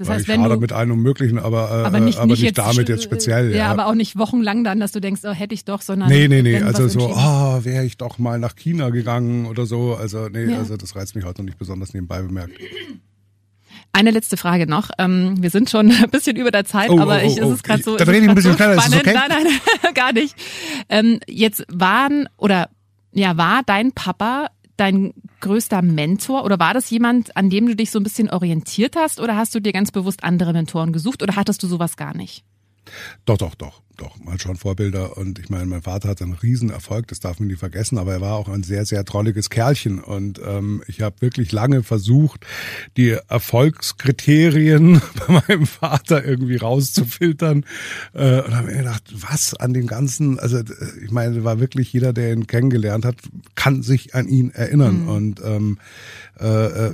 Das 0.07 0.15
heißt, 0.17 0.23
ich 0.23 0.29
wenn 0.29 0.43
du 0.43 0.57
mit 0.57 0.73
allem 0.73 1.01
Möglichen, 1.03 1.39
aber, 1.39 1.71
äh, 1.71 1.87
aber 1.87 2.01
nicht, 2.01 2.19
aber 2.19 2.27
nicht, 2.27 2.43
nicht, 2.43 2.59
damit 2.59 2.89
jetzt 2.89 3.03
speziell. 3.05 3.51
Ja, 3.51 3.57
Ja, 3.57 3.67
aber 3.71 3.87
auch 3.87 3.95
nicht 3.95 4.17
wochenlang 4.19 4.65
dann, 4.65 4.81
dass 4.81 4.93
du 4.93 5.01
denkst, 5.01 5.23
oh, 5.25 5.33
hätte 5.33 5.55
ich 5.55 5.65
doch, 5.65 5.83
sondern 5.83 6.09
Nee, 6.09 6.29
nee, 6.29 6.43
nee. 6.43 6.61
Also 6.61 6.89
so, 6.89 7.13
ah, 7.15 7.61
wäre 7.65 7.85
ich 7.85 7.97
doch 7.97 8.19
mal 8.19 8.39
nach 8.39 8.57
China 8.57 8.91
gegangen 8.91 9.47
oder 9.47 9.67
so. 9.67 9.95
Also 9.95 10.29
nee, 10.29 10.45
Ja. 10.45 10.59
also 10.59 10.77
das 10.77 10.95
reizt 10.97 11.15
mich 11.15 11.25
heute 11.25 11.41
noch 11.43 11.47
nicht 11.47 11.59
besonders 11.59 11.95
nebenbei 11.95 12.21
bemerkt. 12.23 12.53
Eine 13.95 14.11
letzte 14.11 14.37
Frage 14.39 14.67
noch. 14.67 14.91
Ähm, 14.99 15.43
wir 15.43 15.51
sind 15.51 15.69
schon 15.69 15.91
ein 16.03 16.11
bisschen 16.11 16.37
über 16.37 16.51
der 16.51 16.65
Zeit, 16.65 16.91
Oh, 16.91 16.99
aber 16.99 17.21
oh, 17.23 17.27
ich, 17.27 17.43
oh, 17.43 17.49
ist 17.51 17.57
es 17.57 17.63
gerade 17.63 17.81
ich- 17.81 17.85
so. 17.85 17.97
es 17.97 18.07
rede 18.09 18.19
ich 18.25 18.29
ein 18.29 18.35
bisschen 18.35 18.53
so 18.53 18.57
schneller, 18.57 18.75
ist 18.75 18.85
spannend. 18.85 19.07
okay? 19.07 19.15
Nein, 19.15 19.45
nein, 19.83 19.95
gar 19.95 20.13
nicht. 20.13 20.35
Ähm, 20.89 21.21
jetzt 21.29 21.65
waren 21.69 22.29
oder 22.39 22.71
ja, 23.13 23.37
war 23.37 23.63
dein 23.67 23.93
Papa 23.93 24.47
dein 24.79 25.13
größter 25.43 25.83
Mentor? 25.83 26.45
Oder 26.45 26.59
war 26.59 26.73
das 26.73 26.89
jemand, 26.89 27.37
an 27.37 27.51
dem 27.51 27.67
du 27.67 27.77
dich 27.77 27.91
so 27.91 28.01
ein 28.01 28.03
bisschen 28.03 28.31
orientiert 28.31 28.97
hast? 28.97 29.21
Oder 29.21 29.37
hast 29.37 29.55
du 29.55 29.61
dir 29.61 29.73
ganz 29.73 29.91
bewusst 29.91 30.25
andere 30.25 30.55
Mentoren 30.55 30.93
gesucht? 30.93 31.23
Oder 31.23 31.37
hattest 31.37 31.63
du 31.63 31.67
sowas 31.67 31.97
gar 31.97 32.17
nicht? 32.17 32.45
Doch, 33.27 33.37
doch, 33.37 33.55
doch, 33.55 33.83
doch, 33.97 34.19
mal 34.19 34.41
schon 34.41 34.57
Vorbilder. 34.57 35.17
Und 35.17 35.39
ich 35.39 35.51
meine, 35.51 35.67
mein 35.67 35.83
Vater 35.83 36.09
hatte 36.09 36.25
einen 36.25 36.35
Riesenerfolg, 36.35 37.07
das 37.09 37.21
darf 37.21 37.39
man 37.39 37.49
nie 37.49 37.57
vergessen, 37.57 37.99
aber 37.99 38.13
er 38.13 38.21
war 38.21 38.37
auch 38.37 38.49
ein 38.49 38.63
sehr, 38.63 38.85
sehr 38.85 39.05
trolliges 39.05 39.51
Kerlchen. 39.51 40.01
Und 40.01 40.41
ähm, 40.45 40.83
ich 40.87 41.01
habe 41.01 41.17
wirklich 41.21 41.53
lange 41.53 41.83
versucht, 41.83 42.47
die 42.97 43.17
Erfolgskriterien 43.29 45.01
bei 45.27 45.43
meinem 45.47 45.67
Vater 45.67 46.25
irgendwie 46.25 46.57
rauszufiltern. 46.57 47.65
Äh, 48.15 48.43
und 48.43 48.57
habe 48.57 48.69
mir 48.69 48.79
gedacht, 48.79 49.05
was 49.13 49.55
an 49.55 49.75
dem 49.75 49.87
Ganzen, 49.87 50.39
also 50.39 50.59
äh, 50.59 50.65
ich 51.05 51.11
meine, 51.11 51.45
war 51.45 51.61
wirklich 51.61 51.93
jeder, 51.93 52.13
der 52.13 52.33
ihn 52.33 52.47
kennengelernt 52.47 53.05
hat, 53.05 53.17
kann 53.55 53.83
sich 53.83 54.15
an 54.15 54.29
ihn 54.29 54.51
erinnern. 54.51 55.09
Und 55.09 55.41
ähm, 55.45 55.79
äh, 56.41 56.47
äh, 56.47 56.93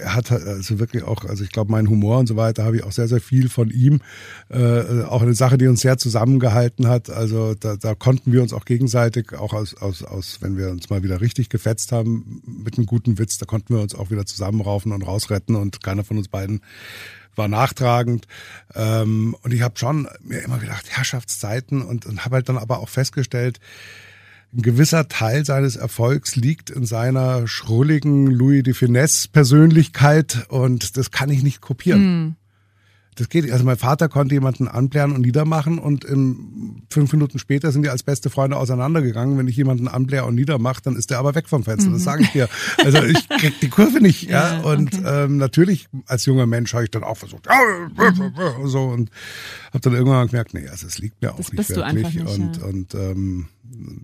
er 0.00 0.14
hat 0.14 0.30
halt 0.30 0.44
also 0.44 0.78
wirklich 0.78 1.04
auch, 1.04 1.24
also 1.24 1.44
ich 1.44 1.50
glaube, 1.50 1.70
mein 1.70 1.88
Humor 1.88 2.18
und 2.18 2.26
so 2.26 2.36
weiter 2.36 2.64
habe 2.64 2.76
ich 2.76 2.84
auch 2.84 2.92
sehr, 2.92 3.08
sehr 3.08 3.20
viel 3.20 3.48
von 3.48 3.70
ihm. 3.70 4.00
Äh, 4.48 5.02
auch 5.02 5.22
eine 5.22 5.34
Sache, 5.34 5.58
die 5.58 5.68
uns 5.68 5.82
sehr 5.82 5.98
zusammengehalten 6.30 6.86
hat. 6.86 7.10
Also 7.10 7.54
da, 7.54 7.76
da 7.76 7.94
konnten 7.94 8.32
wir 8.32 8.42
uns 8.42 8.52
auch 8.52 8.64
gegenseitig, 8.64 9.32
auch 9.34 9.52
aus, 9.52 9.74
aus, 9.74 10.02
aus, 10.02 10.38
wenn 10.40 10.56
wir 10.56 10.70
uns 10.70 10.90
mal 10.90 11.02
wieder 11.02 11.20
richtig 11.20 11.48
gefetzt 11.48 11.92
haben 11.92 12.42
mit 12.46 12.76
einem 12.76 12.86
guten 12.86 13.18
Witz, 13.18 13.38
da 13.38 13.46
konnten 13.46 13.74
wir 13.74 13.82
uns 13.82 13.94
auch 13.94 14.10
wieder 14.10 14.26
zusammenraufen 14.26 14.92
und 14.92 15.02
rausretten 15.02 15.56
und 15.56 15.82
keiner 15.82 16.04
von 16.04 16.18
uns 16.18 16.28
beiden 16.28 16.60
war 17.36 17.48
nachtragend. 17.48 18.26
Ähm, 18.74 19.36
und 19.42 19.52
ich 19.52 19.62
habe 19.62 19.78
schon 19.78 20.08
mir 20.22 20.40
immer 20.40 20.58
gedacht, 20.58 20.86
Herrschaftszeiten 20.88 21.82
und, 21.82 22.06
und 22.06 22.24
habe 22.24 22.36
halt 22.36 22.48
dann 22.48 22.58
aber 22.58 22.78
auch 22.78 22.88
festgestellt, 22.88 23.60
ein 24.52 24.62
gewisser 24.62 25.06
Teil 25.06 25.44
seines 25.44 25.76
Erfolgs 25.76 26.34
liegt 26.34 26.70
in 26.70 26.84
seiner 26.84 27.46
schrulligen 27.46 28.26
Louis 28.26 28.64
de 28.64 28.74
Finesse 28.74 29.28
Persönlichkeit 29.28 30.46
und 30.48 30.96
das 30.96 31.12
kann 31.12 31.30
ich 31.30 31.44
nicht 31.44 31.60
kopieren. 31.60 32.00
Das 33.16 33.28
geht 33.28 33.44
nicht. 33.44 33.52
Also 33.52 33.64
mein 33.64 33.76
Vater 33.76 34.08
konnte 34.08 34.34
jemanden 34.34 34.68
anblären 34.68 35.12
und 35.12 35.22
niedermachen 35.22 35.78
und 35.78 36.04
in 36.04 36.82
fünf 36.90 37.12
Minuten 37.12 37.38
später 37.38 37.72
sind 37.72 37.82
die 37.82 37.88
als 37.88 38.02
beste 38.02 38.30
Freunde 38.30 38.56
auseinandergegangen. 38.56 39.36
Wenn 39.36 39.48
ich 39.48 39.56
jemanden 39.56 39.88
anbläre 39.88 40.24
und 40.24 40.34
niedermache, 40.36 40.80
dann 40.82 40.96
ist 40.96 41.10
der 41.10 41.18
aber 41.18 41.34
weg 41.34 41.48
vom 41.48 41.64
Fenster. 41.64 41.90
Das 41.90 42.02
sage 42.04 42.22
ich 42.22 42.30
dir. 42.30 42.48
Also 42.84 43.02
ich 43.02 43.28
krieg 43.28 43.58
die 43.60 43.68
Kurve 43.68 44.00
nicht. 44.00 44.22
Ja, 44.30 44.40
Ja, 44.40 44.60
und 44.60 44.94
okay. 44.94 45.24
ähm, 45.24 45.36
natürlich 45.38 45.88
als 46.06 46.24
junger 46.24 46.46
Mensch 46.46 46.72
habe 46.72 46.84
ich 46.84 46.90
dann 46.90 47.04
auch 47.04 47.16
versucht, 47.16 47.46
ja, 47.46 47.54
so 48.64 48.84
und 48.84 49.10
habe 49.68 49.80
dann 49.80 49.94
irgendwann 49.94 50.26
gemerkt, 50.28 50.54
nee, 50.54 50.68
also 50.68 50.86
es 50.86 50.98
liegt 50.98 51.20
mir 51.20 51.32
auch 51.32 51.36
Das 51.36 51.52
nicht 51.52 51.68
wirklich 51.68 52.14
nicht, 52.14 52.38
und 52.38 52.56
ja. 52.56 52.64
und 52.64 52.94
ähm, 52.94 53.46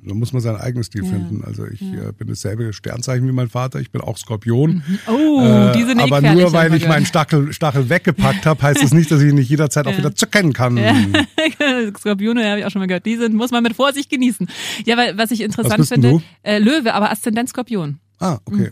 da 0.05 0.15
muss 0.15 0.33
man 0.33 0.41
seinen 0.43 0.57
eigenen 0.57 0.85
Stil 0.85 1.05
Ja, 1.05 1.11
finden. 1.11 1.43
Also 1.45 1.67
ich 1.67 1.83
äh, 1.83 2.13
bin 2.17 2.29
dasselbe 2.29 2.73
Sternzeichen 2.73 3.27
wie 3.27 3.33
mein 3.33 3.49
Vater. 3.49 3.81
Ich 3.81 3.91
bin 3.91 4.01
auch 4.01 4.17
Skorpion. 4.17 4.83
Oh, 5.09 5.41
Äh, 5.43 5.73
die 5.73 5.83
sind 5.85 5.99
eh 5.99 6.03
aber 6.03 6.21
nur 6.21 6.53
weil 6.53 6.73
ich 6.75 6.87
meinen 6.87 7.07
Stachel, 7.07 7.53
Stachel 7.53 7.89
weggepackt 7.89 8.47
habe, 8.47 8.63
heißt 8.63 8.83
das 8.83 8.93
nicht, 8.95 9.11
dass 9.11 9.21
ich 9.21 9.31
ihn 9.31 9.35
nicht 9.35 9.51
jederzeit 9.51 9.87
auch 9.87 9.93
Ja. 9.93 9.99
wieder 9.99 10.15
zerkennen 10.15 10.53
kann. 10.53 10.77
Skorpione 11.99 12.49
habe 12.49 12.61
ich 12.61 12.67
auch 12.67 12.71
schon 12.71 12.81
mal 12.81 12.87
gehört. 12.87 13.07
Die 13.07 13.17
sind, 13.17 13.35
muss 13.35 13.51
man 13.51 13.63
mit 13.63 13.75
Vorsicht 13.75 14.11
genießen. 14.11 14.47
Ja, 14.85 14.97
weil 14.97 15.17
was 15.19 15.31
ich 15.31 15.41
interessant 15.41 15.87
finde, 15.87 16.23
äh, 16.43 16.59
Löwe, 16.59 16.95
aber 16.95 17.11
Aszendent 17.11 17.49
Skorpion. 17.49 17.99
Ah, 18.19 18.39
okay. 18.47 18.71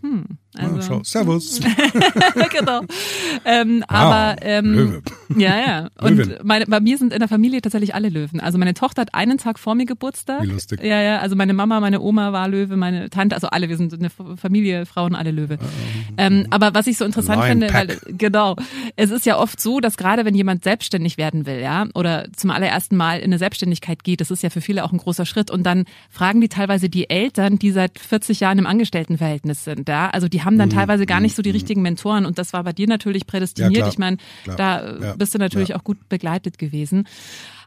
Also- 0.56 0.76
Ah, 0.76 0.82
schau. 0.86 1.00
Servus. 1.04 1.60
genau. 2.50 2.80
Ähm, 3.44 3.80
Wow, 3.88 3.96
aber 3.96 4.36
ähm, 4.42 4.74
Löwe. 4.74 5.02
ja, 5.36 5.56
ja. 5.58 5.88
Und 6.00 6.16
Löwin. 6.16 6.36
meine, 6.42 6.66
bei 6.66 6.80
mir 6.80 6.96
sind 6.98 7.12
in 7.12 7.18
der 7.18 7.28
Familie 7.28 7.60
tatsächlich 7.60 7.94
alle 7.94 8.08
Löwen. 8.08 8.40
Also 8.40 8.58
meine 8.58 8.74
Tochter 8.74 9.02
hat 9.02 9.14
einen 9.14 9.38
Tag 9.38 9.58
vor 9.58 9.74
mir 9.74 9.84
Geburtstag. 9.86 10.42
Wie 10.42 10.46
lustig. 10.46 10.82
Ja, 10.82 11.00
ja. 11.02 11.18
Also 11.18 11.36
meine 11.36 11.54
Mama, 11.54 11.80
meine 11.80 12.00
Oma 12.00 12.32
war 12.32 12.48
Löwe, 12.48 12.76
meine 12.76 13.10
Tante, 13.10 13.34
also 13.34 13.48
alle. 13.48 13.68
Wir 13.68 13.76
sind 13.76 13.92
eine 13.94 14.10
Familie, 14.10 14.86
Frauen, 14.86 15.14
alle 15.14 15.30
Löwe. 15.30 15.58
Ähm, 16.16 16.46
aber 16.50 16.74
was 16.74 16.86
ich 16.86 16.96
so 16.98 17.04
interessant 17.04 17.38
Lion 17.40 17.48
finde, 17.50 17.66
Pack. 17.68 17.88
weil 17.88 18.14
genau, 18.16 18.56
es 18.96 19.10
ist 19.10 19.26
ja 19.26 19.38
oft 19.38 19.60
so, 19.60 19.80
dass 19.80 19.96
gerade 19.96 20.24
wenn 20.24 20.34
jemand 20.34 20.64
selbstständig 20.64 21.18
werden 21.18 21.46
will, 21.46 21.60
ja, 21.60 21.86
oder 21.94 22.26
zum 22.36 22.50
allerersten 22.50 22.96
Mal 22.96 23.18
in 23.18 23.24
eine 23.26 23.38
Selbstständigkeit 23.38 24.04
geht, 24.04 24.20
das 24.20 24.30
ist 24.30 24.42
ja 24.42 24.50
für 24.50 24.60
viele 24.60 24.84
auch 24.84 24.92
ein 24.92 24.98
großer 24.98 25.26
Schritt. 25.26 25.50
Und 25.50 25.64
dann 25.64 25.84
fragen 26.10 26.40
die 26.40 26.48
teilweise 26.48 26.88
die 26.88 27.10
Eltern, 27.10 27.58
die 27.58 27.70
seit 27.72 27.98
40 27.98 28.40
Jahren 28.40 28.58
im 28.58 28.66
Angestelltenverhältnis 28.66 29.64
sind, 29.64 29.88
ja. 29.88 30.10
Also 30.10 30.28
die 30.28 30.43
haben 30.44 30.58
dann 30.58 30.70
teilweise 30.70 31.06
gar 31.06 31.20
nicht 31.20 31.34
so 31.34 31.42
die 31.42 31.50
richtigen 31.50 31.82
Mentoren. 31.82 32.26
Und 32.26 32.38
das 32.38 32.52
war 32.52 32.64
bei 32.64 32.72
dir 32.72 32.86
natürlich 32.86 33.26
prädestiniert. 33.26 33.72
Mhm. 33.72 33.78
Ja, 33.78 33.88
ich 33.88 33.98
meine, 33.98 34.16
da 34.56 35.14
bist 35.16 35.34
du 35.34 35.38
natürlich 35.38 35.74
auch 35.74 35.84
gut 35.84 36.08
begleitet 36.08 36.58
gewesen. 36.58 37.06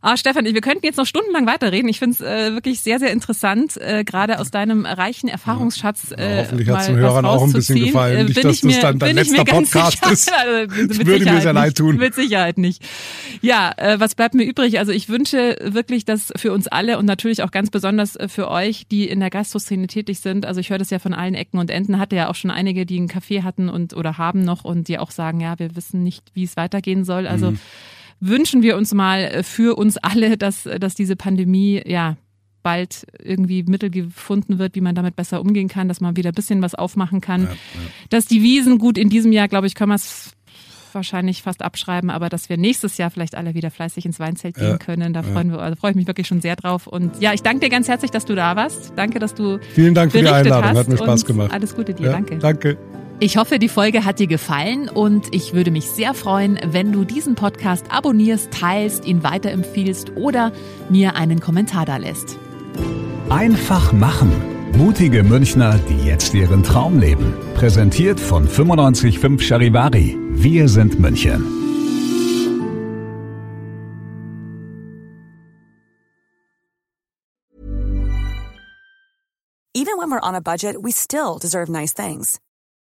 Ah, 0.02 0.16
Stefan, 0.16 0.46
wir 0.46 0.62
könnten 0.62 0.86
jetzt 0.86 0.98
noch 0.98 1.06
stundenlang 1.06 1.48
weiterreden. 1.48 1.90
Ich 1.90 2.00
finde 2.00 2.16
es 2.16 2.22
äh, 2.22 2.54
wirklich 2.54 2.82
sehr, 2.82 3.00
sehr 3.00 3.12
interessant, 3.12 3.78
äh, 3.78 4.04
gerade 4.04 4.40
aus 4.40 4.52
deinem 4.52 4.86
reichen 4.86 5.28
Erfahrungsschatz. 5.28 6.12
Äh, 6.12 6.38
ja, 6.38 6.42
hoffentlich 6.44 6.70
hat 6.70 6.82
es 6.82 6.86
den 6.88 6.98
Hörern 6.98 7.26
auch 7.26 7.44
ein 7.44 7.52
bisschen 7.52 7.84
gefallen. 7.84 8.18
Äh, 8.18 8.24
nicht, 8.26 8.44
dass 8.44 8.62
das 8.62 8.80
dann 8.80 9.00
dein 9.00 9.16
letzter 9.16 9.44
Podcast 9.44 10.04
sicher, 10.04 10.12
ist. 10.12 10.32
Also, 10.38 11.06
würde 11.06 11.26
mir 11.26 11.42
sehr 11.42 11.54
leid 11.54 11.78
tun. 11.78 11.98
Mit 11.98 12.14
Sicherheit 12.14 12.58
nicht. 12.58 12.84
Ja, 13.42 13.72
äh, 13.78 14.00
was 14.00 14.16
bleibt 14.16 14.36
mir 14.36 14.44
übrig? 14.44 14.80
Also 14.80 14.92
ich 14.92 15.10
wünsche 15.10 15.58
wirklich, 15.62 16.06
dass 16.06 16.32
für 16.36 16.52
uns 16.52 16.68
alle 16.68 16.98
und 17.00 17.06
natürlich 17.06 17.44
auch 17.44 17.52
ganz 17.52 17.70
besonders 17.70 18.16
äh, 18.16 18.28
für 18.28 18.50
euch, 18.50 18.88
die 18.88 19.08
in 19.08 19.20
der 19.20 19.30
Gastroszene 19.30 19.88
tätig 19.88 20.20
sind. 20.20 20.46
Also 20.46 20.60
ich 20.60 20.70
höre 20.70 20.78
das 20.78 20.90
ja 20.90 21.00
von 21.00 21.14
allen 21.14 21.34
Ecken 21.34 21.60
und 21.60 21.72
Enden. 21.72 22.00
Hatte 22.00 22.16
ja 22.16 22.30
auch 22.30 22.36
schon 22.36 22.52
einige, 22.52 22.86
die 22.86 22.98
einen 22.98 23.10
Café 23.10 23.44
hatten 23.44 23.70
und 23.70 23.96
oder 23.96 24.18
haben 24.18 24.44
noch 24.44 24.64
und 24.64 24.88
die 24.88 25.00
auch 25.00 25.12
sagen, 25.12 25.40
ja, 25.40 25.58
wir 25.58 25.76
wissen 25.76 26.04
nicht, 26.04 26.24
wie 26.34 26.44
es 26.44 26.56
weitergehen 26.56 27.04
soll. 27.04 27.28
Also 27.28 27.52
mhm 27.52 27.60
wünschen 28.20 28.62
wir 28.62 28.78
uns 28.78 28.94
mal 28.94 29.20
äh, 29.20 29.44
für 29.44 29.78
uns 29.78 29.98
alle, 29.98 30.38
dass, 30.38 30.64
dass 30.64 30.96
diese 30.96 31.16
Pandemie, 31.16 31.82
ja, 31.86 32.18
bald 32.64 33.08
irgendwie 33.24 33.64
Mittel 33.64 33.90
gefunden 33.90 34.60
wird, 34.60 34.76
wie 34.76 34.82
man 34.82 34.94
damit 34.94 35.16
besser 35.16 35.40
umgehen 35.40 35.70
kann, 35.70 35.88
dass 35.88 36.02
man 36.02 36.18
wieder 36.18 36.32
ein 36.32 36.36
bisschen 36.36 36.62
was 36.62 36.76
aufmachen 36.76 37.22
kann. 37.22 37.44
Ja, 37.44 37.50
ja. 37.50 37.56
Dass 38.10 38.26
die 38.26 38.44
Wiesen, 38.44 38.78
gut, 38.78 38.98
in 38.98 39.10
diesem 39.10 39.32
Jahr, 39.32 39.48
glaube 39.48 39.68
ich, 39.68 39.76
können 39.76 39.92
wir 39.92 39.96
es 39.96 40.32
wahrscheinlich 40.92 41.44
fast 41.44 41.62
abschreiben, 41.62 42.10
aber 42.10 42.28
dass 42.28 42.50
wir 42.50 42.58
nächstes 42.58 42.98
Jahr 42.98 43.10
vielleicht 43.10 43.36
alle 43.36 43.54
wieder 43.54 43.72
fleißig 43.72 44.06
ins 44.06 44.20
Weinzelt 44.20 44.56
gehen 44.56 44.68
ja, 44.68 44.78
können, 44.78 45.14
da 45.14 45.24
freuen 45.24 45.52
wir, 45.52 45.60
also 45.60 45.78
freue 45.78 45.92
ich 45.92 45.96
mich 45.96 46.08
wirklich 46.08 46.28
schon 46.28 46.42
sehr 46.42 46.58
drauf. 46.58 46.88
Und 46.88 47.22
ja, 47.22 47.34
ich 47.34 47.42
danke 47.42 47.62
dir 47.62 47.70
ganz 47.70 47.88
herzlich, 47.88 48.12
dass 48.12 48.26
du 48.26 48.36
da 48.36 48.56
warst. 48.58 48.94
Danke, 48.98 49.20
dass 49.20 49.34
du 49.34 49.60
Vielen 49.74 49.94
Dank 49.94 50.12
für 50.12 50.20
die 50.20 50.28
Einladung, 50.28 50.78
hat 50.78 50.88
mir 50.90 50.98
Spaß 50.98 51.24
gemacht. 51.24 51.54
Alles 51.54 51.76
Gute 51.76 51.94
dir, 51.94 52.12
danke. 52.12 52.38
Danke. 52.38 52.78
Ich 53.20 53.36
hoffe, 53.36 53.58
die 53.58 53.68
Folge 53.68 54.06
hat 54.06 54.20
dir 54.20 54.28
gefallen 54.28 54.90
und 54.90 55.34
ich 55.34 55.56
würde 55.56 55.72
mich 55.72 55.86
sehr 55.86 56.14
freuen, 56.14 56.60
wenn 56.68 56.92
du 56.92 57.04
diesen 57.04 57.34
Podcast 57.34 57.92
abonnierst, 57.92 58.52
teilst, 58.52 59.06
ihn 59.06 59.24
weiterempfiehlst 59.24 60.12
oder 60.16 60.52
mir 60.90 61.16
einen 61.16 61.40
Kommentar 61.40 61.88
da 61.88 61.98
lässt. 61.98 62.38
Einfach 63.30 63.92
machen. 63.92 64.32
Mutige 64.78 65.24
Münchner, 65.24 65.80
die 65.90 66.06
jetzt 66.06 66.36
ihren 66.36 66.62
Traum 66.62 67.00
leben. 67.00 67.34
Präsentiert 67.56 68.20
von 68.20 68.44
955 68.44 69.48
Charivari. 69.48 70.16
Wir 70.30 70.70
sind 70.70 71.00
München. 71.00 71.44
Even 79.74 79.98
when 79.98 80.12
we're 80.12 80.22
on 80.22 80.36
a 80.36 80.42
budget, 80.42 80.76
we 80.84 80.92
still 80.92 81.40
deserve 81.40 81.72
nice 81.72 81.94
things. 81.96 82.40